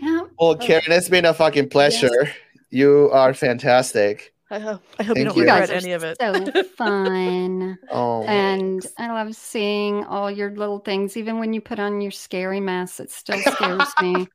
Yeah. 0.01 0.23
Well, 0.41 0.57
Karen, 0.57 0.83
it's 0.89 1.09
been 1.09 1.25
a 1.25 1.33
fucking 1.35 1.69
pleasure. 1.69 2.31
You 2.71 3.11
are 3.13 3.33
fantastic. 3.35 4.35
I 4.51 4.59
hope 4.59 4.83
I 4.99 5.03
hope 5.03 5.17
you 5.19 5.25
don't 5.25 5.37
you. 5.37 5.43
You 5.43 5.49
regret 5.49 5.69
guys 5.69 5.71
are 5.71 5.87
any 5.87 5.93
of 5.93 6.03
it. 6.05 6.17
so 6.19 6.63
fun. 6.77 7.79
Oh, 7.91 8.23
And 8.25 8.85
I 8.99 9.13
love 9.13 9.35
seeing 9.37 10.05
all 10.07 10.31
your 10.31 10.51
little 10.51 10.79
things. 10.81 11.17
Even 11.17 11.39
when 11.39 11.53
you 11.53 11.61
put 11.61 11.79
on 11.79 12.01
your 12.01 12.11
scary 12.11 12.59
mask, 12.59 12.99
it 13.01 13.11
still 13.11 13.39
scares 13.39 13.89
me. 14.03 14.27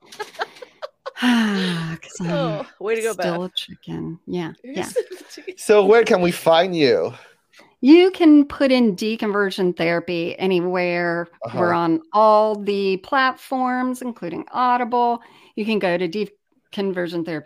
Because 1.93 2.17
oh, 2.21 2.65
way 2.79 2.95
to 2.95 3.01
go, 3.01 3.13
still 3.13 3.41
Beth. 3.41 3.51
a 3.51 3.53
chicken. 3.55 4.19
Yeah. 4.25 4.53
Yeah. 4.63 4.89
so 5.57 5.85
where 5.85 6.03
can 6.03 6.21
we 6.21 6.31
find 6.49 6.75
you? 6.75 7.13
You 7.81 8.11
can 8.11 8.45
put 8.45 8.71
in 8.71 8.95
deconversion 8.95 9.75
therapy 9.75 10.37
anywhere. 10.39 11.27
Uh-huh. 11.45 11.59
We're 11.59 11.73
on 11.73 12.01
all 12.13 12.55
the 12.55 12.97
platforms, 12.97 14.01
including 14.01 14.45
Audible. 14.53 15.19
You 15.55 15.65
can 15.65 15.79
go 15.79 15.97
to 15.97 16.07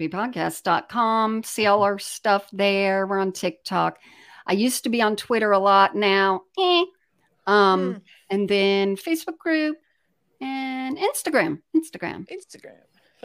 deconversiontherapypodcast.com, 0.07 1.43
see 1.43 1.65
all 1.65 1.83
our 1.83 1.99
stuff 1.99 2.47
there. 2.53 3.07
We're 3.07 3.19
on 3.19 3.31
TikTok. 3.31 3.99
I 4.45 4.53
used 4.53 4.83
to 4.83 4.89
be 4.89 5.01
on 5.01 5.15
Twitter 5.15 5.51
a 5.51 5.59
lot 5.59 5.95
now. 5.95 6.43
Eh. 6.59 6.83
Um, 7.47 7.93
Hmm. 7.93 7.97
and 8.29 8.49
then 8.49 8.95
Facebook 8.95 9.37
group 9.37 9.77
and 10.41 10.97
Instagram. 10.97 11.61
Instagram. 11.75 12.27
Instagram. 12.29 12.77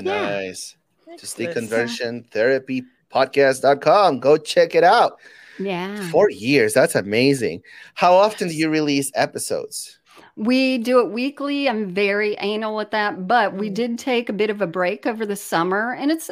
Yeah. 0.05 0.22
Nice. 0.30 0.76
Just 1.18 1.36
deconversion 1.38 2.26
therapy 2.30 2.82
podcast.com. 3.12 4.20
Go 4.20 4.36
check 4.36 4.74
it 4.74 4.84
out. 4.84 5.18
Yeah. 5.59 6.09
Four 6.11 6.30
years. 6.30 6.72
That's 6.72 6.94
amazing. 6.94 7.62
How 7.94 8.14
often 8.14 8.48
do 8.48 8.55
you 8.55 8.70
release 8.70 9.11
episodes? 9.14 9.98
We 10.36 10.78
do 10.78 11.00
it 11.00 11.11
weekly. 11.11 11.68
I'm 11.68 11.92
very 11.92 12.34
anal 12.40 12.74
with 12.76 12.90
that, 12.92 13.26
but 13.28 13.55
we 13.55 13.68
Mm. 13.70 13.74
did 13.74 13.98
take 13.98 14.28
a 14.28 14.32
bit 14.32 14.48
of 14.50 14.62
a 14.62 14.66
break 14.66 15.07
over 15.07 15.26
the 15.26 15.36
summer 15.36 15.92
and 15.94 16.11
it's 16.11 16.30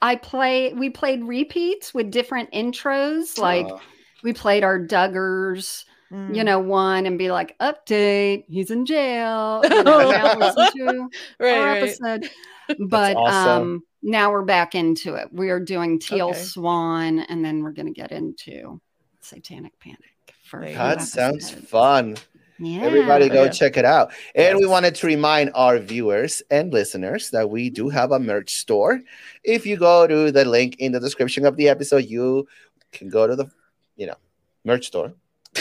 I 0.00 0.16
play 0.16 0.72
we 0.72 0.90
played 0.90 1.22
repeats 1.22 1.94
with 1.94 2.10
different 2.10 2.50
intros. 2.52 3.38
Like 3.38 3.66
Uh, 3.66 3.76
we 4.22 4.32
played 4.32 4.64
our 4.64 4.78
Duggars, 4.80 5.84
Mm. 6.12 6.34
you 6.36 6.44
know, 6.44 6.58
one 6.58 7.06
and 7.06 7.18
be 7.18 7.30
like, 7.30 7.56
update, 7.58 8.44
he's 8.48 8.70
in 8.70 8.84
jail. 8.84 9.62
You 9.64 9.82
know, 9.82 9.98
listen 10.38 10.76
to 10.76 11.08
right, 11.40 11.58
our 11.58 11.64
right. 11.66 11.82
episode. 11.82 12.28
But 12.78 13.16
awesome. 13.16 13.62
um 13.62 13.82
now 14.02 14.30
we're 14.30 14.42
back 14.44 14.74
into 14.74 15.14
it. 15.14 15.28
We 15.32 15.50
are 15.50 15.60
doing 15.60 15.98
Teal 15.98 16.28
Okay. 16.30 16.38
Swan 16.38 17.18
and 17.20 17.44
then 17.44 17.62
we're 17.62 17.72
gonna 17.72 17.90
get 17.92 18.12
into 18.12 18.80
Satanic 19.20 19.78
Panic 19.80 19.98
for 20.44 20.60
There 20.60 20.68
a 20.68 20.72
you 20.72 20.78
that 20.78 21.02
sounds 21.02 21.50
episodes. 21.50 21.68
fun. 21.68 22.16
Yeah. 22.58 22.82
Everybody 22.82 23.28
go 23.28 23.44
Yeah. 23.44 23.50
check 23.50 23.76
it 23.76 23.84
out. 23.84 24.12
And 24.34 24.58
we 24.58 24.66
wanted 24.66 24.94
to 24.96 25.06
remind 25.06 25.50
our 25.54 25.78
viewers 25.78 26.42
and 26.50 26.72
listeners 26.72 27.30
that 27.30 27.50
we 27.50 27.68
do 27.70 27.88
have 27.88 28.12
a 28.12 28.18
merch 28.20 28.54
store. 28.54 29.00
If 29.44 29.66
you 29.66 29.76
go 29.76 30.06
to 30.06 30.30
the 30.30 30.44
link 30.44 30.76
in 30.78 30.92
the 30.92 31.00
description 31.00 31.44
of 31.46 31.56
the 31.56 31.68
episode, 31.68 32.04
you 32.04 32.46
can 32.92 33.08
go 33.08 33.26
to 33.26 33.34
the, 33.34 33.50
you 33.96 34.06
know, 34.06 34.16
merch 34.64 34.86
store 34.86 35.06
and 35.06 35.14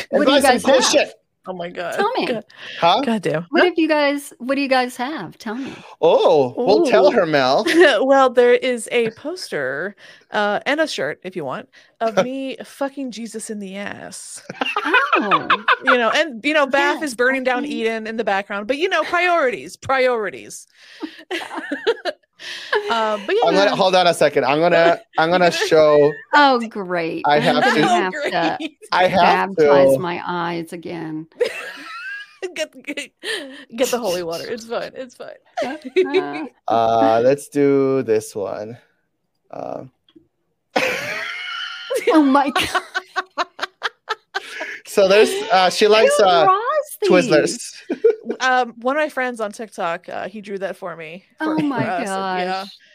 What 0.10 0.20
do 0.20 0.26
buy 0.26 0.36
you 0.36 0.42
some 0.42 0.58
guys 0.58 0.94
have? 0.94 1.14
Oh 1.48 1.54
my 1.54 1.70
god. 1.70 1.96
Tell 1.96 2.12
me. 2.14 2.28
God, 2.28 2.46
Huh? 2.80 3.02
god 3.04 3.22
damn. 3.24 3.44
What 3.50 3.64
have 3.64 3.74
you 3.76 3.88
guys 3.88 4.32
what 4.38 4.56
do 4.56 4.62
you 4.62 4.68
guys 4.68 4.96
have? 4.98 5.40
Tell 5.40 5.56
me. 5.56 5.74
Oh, 6.00 6.54
well, 6.56 6.86
tell 6.86 7.10
her, 7.10 7.26
Mel. 7.26 7.66
well, 8.06 8.30
there 8.30 8.54
is 8.54 8.88
a 8.92 9.10
poster 9.12 9.96
uh, 10.30 10.60
and 10.68 10.80
a 10.80 10.88
shirt, 10.88 11.20
if 11.24 11.36
you 11.36 11.44
want, 11.44 11.68
of 12.00 12.24
me 12.24 12.58
fucking 12.64 13.10
Jesus 13.10 13.50
in 13.50 13.58
the 13.58 13.76
ass. 13.76 14.44
Oh. 15.16 15.48
You 15.84 15.98
know, 15.98 16.12
and 16.12 16.46
you 16.46 16.54
know, 16.54 16.68
Baph 16.68 17.02
Yes, 17.02 17.10
is 17.10 17.16
burning 17.16 17.44
down 17.44 17.64
okay. 17.64 17.74
Eden 17.74 18.06
in 18.06 18.18
the 18.18 18.24
background, 18.24 18.68
but 18.68 18.78
you 18.78 18.88
know, 18.88 19.04
priorities, 19.04 19.76
priorities. 19.76 20.68
uh, 22.90 23.18
but 23.26 23.36
yeah, 23.36 23.42
I'm 23.48 23.54
gonna 23.56 23.76
hold 23.76 23.96
on 23.96 24.08
a 24.08 24.14
second. 24.14 24.46
I'm 24.46 24.60
gonna 24.60 25.00
I'm 25.18 25.30
gonna 25.30 25.52
show 25.52 26.12
Oh 26.34 26.60
great. 26.68 27.24
I 27.28 27.40
have 27.40 27.64
to- 27.64 27.82
gonna 27.82 27.82
Oh, 27.82 27.88
have 27.88 28.14
to. 28.60 28.70
I 28.92 29.08
have 29.08 29.56
baptize 29.56 29.94
to 29.94 30.00
my 30.00 30.22
eyes 30.26 30.74
again. 30.74 31.28
get, 32.56 32.74
get, 32.84 33.12
get 33.76 33.90
the 33.90 34.00
holy 34.00 34.24
water. 34.24 34.46
It's 34.48 34.66
fine. 34.66 34.92
It's 34.96 35.16
fine. 35.16 35.36
Uh, 35.64 36.46
uh 36.68 37.22
let's 37.24 37.48
do 37.50 38.02
this 38.04 38.36
one. 38.36 38.78
Uh, 39.52 39.86
oh 42.08 42.24
my 42.24 42.50
god. 42.50 43.48
so 44.86 45.08
there's 45.08 45.30
uh 45.52 45.70
she 45.70 45.88
likes 45.88 46.16
Who 46.18 46.24
uh 46.24 46.44
draws 46.46 46.60
these? 46.60 46.71
Twizzlers. 47.06 47.76
um, 48.40 48.74
one 48.82 48.96
of 48.98 49.02
my 49.02 49.10
friends 49.10 49.40
on 49.42 49.52
TikTok, 49.52 50.08
uh, 50.10 50.28
he 50.28 50.42
drew 50.42 50.58
that 50.60 50.76
for 50.78 50.96
me. 50.96 51.26
Oh 51.40 51.58
my 51.60 51.84
for 51.84 51.90
us, 51.90 52.08
gosh. 52.08 52.40
and 52.42 52.50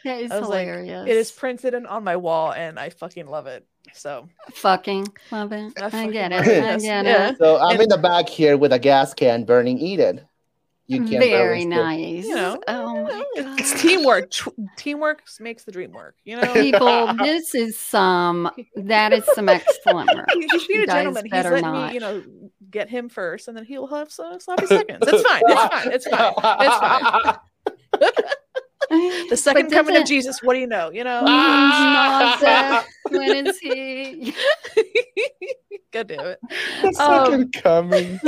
Yeah, 0.04 0.14
That 0.16 0.22
is 0.22 0.30
I 0.30 0.40
was 0.40 0.48
like, 0.48 0.66
hilarious. 0.68 1.08
it 1.08 1.16
is 1.16 1.30
printed 1.32 1.74
and 1.74 1.86
on 1.86 2.04
my 2.04 2.16
wall, 2.16 2.52
and 2.52 2.78
I 2.78 2.90
fucking 2.90 3.26
love 3.26 3.46
it. 3.46 3.66
So 3.92 4.28
fucking 4.52 5.06
love 5.30 5.52
it. 5.52 5.72
I 5.80 5.86
I, 6.04 6.10
get 6.10 6.32
it. 6.32 6.46
it. 6.46 6.48
I 6.48 6.52
Yes, 6.72 6.82
get 6.82 7.04
yeah. 7.06 7.28
it. 7.30 7.38
So 7.38 7.58
I'm 7.58 7.72
And- 7.74 7.82
in 7.82 7.88
the 7.88 7.98
back 7.98 8.28
here 8.28 8.56
with 8.56 8.72
a 8.72 8.78
gas 8.78 9.14
can 9.14 9.44
burning 9.44 9.78
Eden. 9.78 10.20
You 10.88 10.98
can't 11.04 11.18
Very 11.20 11.64
nice. 11.64 12.24
you 12.24 12.32
know, 12.32 12.60
oh 12.68 12.94
you 12.94 13.02
my 13.02 13.08
know, 13.10 13.20
it's- 13.36 13.44
god. 13.44 13.60
it's 13.60 13.82
teamwork. 13.82 14.30
Tw- 14.30 14.54
teamwork 14.76 15.22
makes 15.40 15.64
the 15.64 15.72
dream 15.72 15.90
work. 15.90 16.14
You 16.24 16.36
know, 16.36 16.52
People, 16.54 17.12
this 17.18 17.56
is 17.56 17.76
some 17.76 18.48
that 18.76 19.12
is 19.12 19.24
some 19.34 19.48
excellent 19.48 20.14
work. 20.14 20.28
He- 20.32 20.46
he's 20.48 20.64
being 20.68 20.78
You 20.78 20.84
a 20.84 20.86
guys 20.86 20.94
gentleman. 20.98 21.24
He's 21.24 21.32
better 21.32 21.50
letting 21.50 21.64
not. 21.72 21.88
me, 21.88 21.94
you 21.94 22.00
know, 22.00 22.22
get 22.70 22.88
him 22.88 23.08
first, 23.08 23.48
and 23.48 23.56
then 23.56 23.64
he'll 23.64 23.86
have 23.86 24.10
some 24.10 24.40
sloppy 24.40 24.66
seconds. 24.66 25.02
It's 25.06 25.22
fine. 25.22 25.42
It's 25.46 25.60
fine. 25.74 25.92
It's 25.92 26.06
fine. 26.08 26.34
It's 26.60 28.02
fine. 28.02 28.12
The 28.88 29.36
second 29.36 29.70
coming 29.72 29.96
of 29.96 30.04
Jesus. 30.06 30.40
What 30.44 30.54
do 30.54 30.60
you 30.60 30.66
know? 30.68 30.90
You 30.92 31.02
know. 31.02 31.22
Ah! 31.26 32.84
when 33.10 33.48
is 33.48 33.58
he? 33.58 34.32
God 35.92 36.06
damn 36.06 36.20
it. 36.26 36.38
The 36.82 36.88
Um, 37.00 37.26
second 37.26 37.52
coming. 37.52 38.20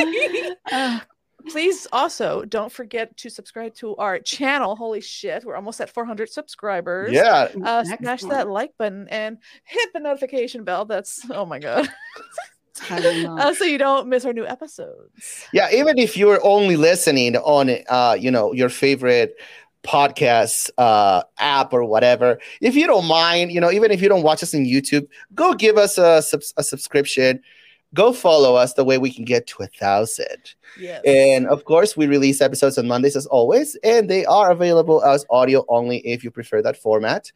Uh, 0.72 0.98
Please 1.50 1.86
also 1.92 2.44
don't 2.44 2.72
forget 2.72 3.16
to 3.18 3.30
subscribe 3.30 3.72
to 3.76 3.94
our 3.96 4.18
channel. 4.18 4.74
Holy 4.74 5.00
shit, 5.00 5.44
we're 5.44 5.54
almost 5.54 5.80
at 5.80 5.88
400 5.90 6.28
subscribers. 6.28 7.12
Yeah. 7.12 7.48
Uh, 7.64 7.84
smash 7.84 8.22
that 8.24 8.48
like 8.48 8.72
button 8.78 9.06
and 9.08 9.38
hit 9.64 9.90
the 9.94 10.00
notification 10.00 10.64
bell. 10.64 10.84
That's 10.84 11.20
oh 11.30 11.46
my 11.46 11.60
god. 11.60 11.88
I 12.90 13.24
uh, 13.38 13.54
so 13.54 13.64
you 13.64 13.78
don't 13.78 14.08
miss 14.08 14.24
our 14.24 14.32
new 14.32 14.46
episodes. 14.46 15.44
Yeah, 15.52 15.68
even 15.72 15.98
if 15.98 16.16
you're 16.16 16.44
only 16.44 16.76
listening 16.76 17.36
on 17.36 17.70
uh, 17.88 18.16
you 18.18 18.30
know, 18.30 18.52
your 18.52 18.68
favorite 18.68 19.36
podcast 19.84 20.70
uh 20.76 21.22
app 21.38 21.72
or 21.72 21.84
whatever, 21.84 22.38
if 22.60 22.74
you 22.74 22.86
don't 22.86 23.06
mind, 23.06 23.52
you 23.52 23.60
know, 23.60 23.70
even 23.70 23.90
if 23.90 24.02
you 24.02 24.08
don't 24.08 24.22
watch 24.22 24.42
us 24.42 24.54
on 24.54 24.64
YouTube, 24.64 25.06
go 25.34 25.54
give 25.54 25.76
us 25.76 25.98
a, 25.98 26.22
subs- 26.22 26.54
a 26.56 26.62
subscription. 26.62 27.40
Go 27.94 28.12
follow 28.12 28.54
us 28.54 28.74
the 28.74 28.84
way 28.84 28.98
we 28.98 29.10
can 29.10 29.24
get 29.24 29.46
to 29.46 29.62
a 29.62 29.66
thousand. 29.66 30.54
Yes. 30.78 31.00
And 31.06 31.46
of 31.46 31.64
course, 31.64 31.96
we 31.96 32.06
release 32.06 32.42
episodes 32.42 32.76
on 32.76 32.86
Mondays 32.86 33.16
as 33.16 33.24
always, 33.24 33.76
and 33.82 34.10
they 34.10 34.26
are 34.26 34.50
available 34.50 35.02
as 35.02 35.24
audio 35.30 35.64
only 35.68 35.98
if 36.06 36.22
you 36.22 36.30
prefer 36.30 36.60
that 36.60 36.76
format. 36.76 37.32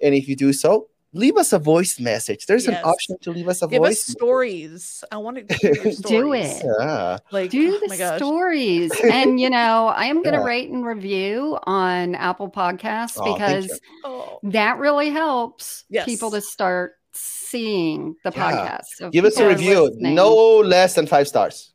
And 0.00 0.12
if 0.12 0.26
you 0.26 0.34
do 0.34 0.52
so, 0.52 0.88
leave 1.12 1.36
us 1.36 1.52
a 1.52 1.58
voice 1.58 2.00
message. 2.00 2.46
There's 2.46 2.66
Yes. 2.66 2.78
an 2.78 2.84
option 2.84 3.16
to 3.22 3.30
leave 3.30 3.48
us 3.48 3.62
a 3.62 3.68
Give 3.68 3.82
us 3.82 3.88
voice. 3.88 4.02
stories. 4.06 5.04
I 5.12 5.18
want 5.18 5.46
to 5.48 5.54
hear 5.56 5.74
your 5.74 5.92
Do 6.06 6.32
it. 6.32 6.62
Yeah. 6.80 7.18
Like 7.30 7.50
do 7.50 7.78
oh 7.82 7.86
the 7.88 8.16
stories 8.16 8.92
and 9.04 9.38
you 9.40 9.50
know 9.50 9.88
i 9.88 10.06
am 10.06 10.22
going 10.22 10.34
to 10.34 10.40
Yeah. 10.40 10.44
rate 10.46 10.70
and 10.70 10.84
review 10.86 11.58
on 11.64 12.14
apple 12.14 12.50
podcasts 12.50 13.18
Oh, 13.18 13.32
because. 13.34 13.80
Oh, 14.04 14.38
that 14.44 14.78
really 14.78 15.10
helps 15.10 15.84
Yes. 15.90 16.04
people 16.06 16.30
to 16.32 16.40
start 16.40 16.94
seeing 17.12 18.16
the 18.24 18.32
Yeah. 18.34 18.50
podcast 18.52 18.84
So 18.96 19.10
Give 19.10 19.24
us 19.26 19.36
a 19.38 19.46
review. 19.46 19.84
listening- 19.84 20.14
No 20.14 20.34
less 20.58 20.94
than 20.94 21.06
five 21.06 21.28
stars. 21.28 21.72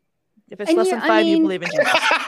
if 0.49 0.59
it's 0.61 0.69
And 0.69 0.77
less 0.77 0.87
you- 0.87 0.93
than 0.93 1.01
I 1.03 1.07
five, 1.07 1.25
you 1.27 1.39
believe 1.41 1.61
in 1.61 1.69
Jesus. 1.69 1.87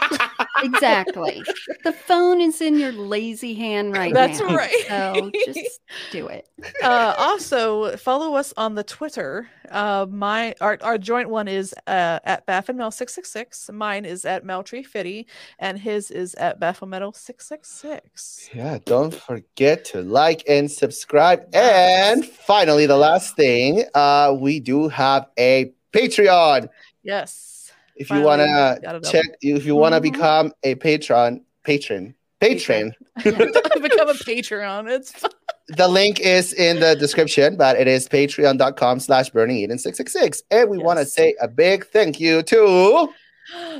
exactly 0.63 1.43
the 1.83 1.91
phone 1.91 2.41
is 2.41 2.61
in 2.61 2.77
your 2.77 2.91
lazy 2.91 3.53
hand 3.53 3.93
right 3.93 4.13
That's 4.13 4.39
now 4.39 4.55
right. 4.55 4.85
so 4.87 5.31
just 5.45 5.79
do 6.11 6.27
it 6.27 6.47
uh, 6.83 7.13
also, 7.17 7.95
follow 7.97 8.35
us 8.35 8.53
on 8.57 8.75
the 8.75 8.83
Twitter. 8.83 9.49
Uh, 9.69 10.05
my 10.09 10.55
our, 10.61 10.77
our 10.81 10.97
joint 10.97 11.29
one 11.29 11.47
is 11.47 11.73
uh, 11.87 12.19
at 12.23 12.45
Baphomet 12.45 12.93
six 12.93 13.13
six 13.13 13.31
six. 13.31 13.69
Mine 13.71 14.05
is 14.05 14.25
at 14.25 14.43
Meltree 14.43 14.85
Fitty, 14.85 15.27
and 15.59 15.77
his 15.77 16.11
is 16.11 16.35
at 16.35 16.59
Baphomet 16.59 17.15
six 17.15 17.47
six 17.47 17.69
six. 17.69 18.49
Yeah, 18.53 18.79
don't 18.85 19.13
forget 19.13 19.85
to 19.85 20.01
like 20.01 20.43
and 20.47 20.69
subscribe. 20.69 21.45
And 21.53 22.25
finally, 22.25 22.85
the 22.85 22.97
last 22.97 23.35
thing, 23.35 23.83
uh, 23.93 24.35
we 24.37 24.59
do 24.59 24.87
have 24.89 25.27
a 25.37 25.71
Patreon. 25.93 26.69
Yes. 27.03 27.58
If 27.99 28.09
you 28.09 28.21
wanna 28.21 28.79
got 28.81 28.95
it 28.95 29.05
up. 29.05 29.11
check, 29.11 29.25
if 29.41 29.65
you 29.65 29.75
wanna 29.75 29.99
Mhm. 29.99 30.03
become 30.11 30.53
a 30.63 30.75
patron, 30.75 31.43
patron, 31.63 32.15
patron, 32.39 32.95
Become 33.23 34.09
a 34.09 34.13
Patreon. 34.31 34.89
It's 34.89 35.11
fun. 35.11 35.29
the 35.67 35.87
link 35.87 36.19
is 36.21 36.53
in 36.53 36.79
the 36.79 36.95
description, 36.95 37.57
but 37.57 37.77
it 37.77 37.87
is 37.87 38.07
patreon.com 38.07 38.99
slash 39.01 39.29
burning 39.29 39.57
eden 39.57 39.77
666. 39.77 40.41
And 40.49 40.69
we 40.69 40.77
want 40.77 40.99
to 40.99 41.05
say 41.05 41.35
a 41.41 41.47
big 41.49 41.85
thank 41.87 42.19
you 42.19 42.41
to 42.43 43.09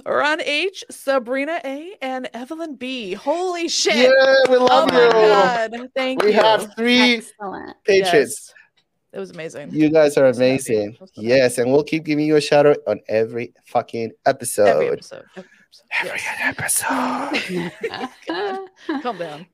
Ron 0.06 0.42
H, 0.42 0.84
Sabrina 0.92 1.62
A, 1.64 1.96
and 2.02 2.30
Evelyn 2.34 2.76
B. 2.76 3.14
Holy 3.14 3.70
shit! 3.70 3.96
Yeah, 3.96 4.36
we 4.50 4.58
oh 4.58 4.66
love 4.66 4.92
my 4.92 5.06
you. 5.06 5.12
god! 5.12 5.90
Thank 5.96 6.24
We 6.24 6.30
you. 6.30 6.34
We 6.34 6.42
have 6.44 6.74
three 6.76 7.16
excellent 7.18 7.78
patrons. 7.86 8.14
Yes. 8.14 8.54
It 9.12 9.18
was 9.20 9.32
amazing. 9.32 9.72
You 9.74 9.90
guys 9.90 10.18
are 10.18 10.28
amazing. 10.28 10.96
So. 11.00 11.08
Yes, 11.16 11.58
and 11.58 11.72
we'll 11.72 11.84
keep 11.84 12.04
giving 12.04 12.26
you 12.26 12.36
a 12.36 12.42
shout 12.42 12.66
out 12.68 12.78
on 12.88 13.00
every 13.08 13.54
fucking 13.66 14.12
episode. 14.26 14.68
Every 14.68 14.90
episode. 14.90 15.24
Every 15.36 16.20
episode. 16.48 16.86
Every 17.34 17.56
Yes. 17.56 18.10
episode. 18.28 18.70
Calm 19.04 19.18
down. 19.18 19.46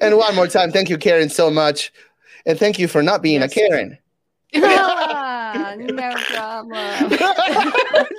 and 0.00 0.16
one 0.16 0.34
more 0.36 0.46
time, 0.46 0.70
thank 0.72 0.88
you, 0.88 0.98
Karen, 0.98 1.28
so 1.28 1.50
much. 1.50 1.92
And 2.46 2.58
thank 2.58 2.78
you 2.78 2.86
for 2.88 3.02
not 3.02 3.22
being 3.22 3.40
Yes. 3.40 3.52
a 3.52 3.54
Karen. 3.54 3.98
Ah, 4.54 5.74
no 5.78 6.14
problem 6.30 7.10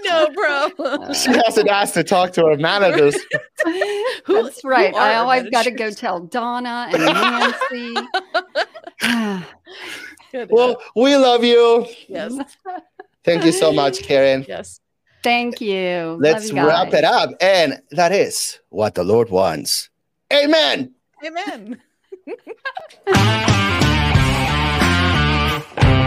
no, 0.03 0.27
bro. 0.33 1.13
she 1.13 1.31
hasn't 1.45 1.69
asked 1.69 1.93
to 1.93 2.03
talk 2.03 2.33
to 2.33 2.45
her 2.45 2.57
managers. 2.57 3.15
Who- 4.25 4.43
That's 4.43 4.63
right. 4.65 4.91
who 4.91 4.97
I 4.97 5.13
our 5.15 5.21
always 5.23 5.49
got 5.49 5.63
to 5.63 5.71
go 5.71 5.89
tell 5.89 6.19
Donna 6.19 6.89
and 6.91 7.03
Nancy. 9.01 9.45
well, 10.49 10.81
we 10.95 11.15
love 11.15 11.43
you. 11.43 11.85
Yes. 12.07 12.37
Thank 13.23 13.43
you 13.45 13.51
so 13.51 13.71
much, 13.71 14.01
Karen. 14.03 14.45
Yes. 14.47 14.79
Thank 15.23 15.59
you. 15.59 16.17
Let's 16.19 16.51
you 16.51 16.65
wrap 16.65 16.93
it 16.93 17.03
up. 17.03 17.31
And 17.41 17.81
that 17.91 18.11
is 18.11 18.59
what 18.69 18.95
the 18.95 19.03
Lord 19.03 19.29
wants. 19.29 19.89
Amen. 20.31 20.93
Amen. 21.25 21.81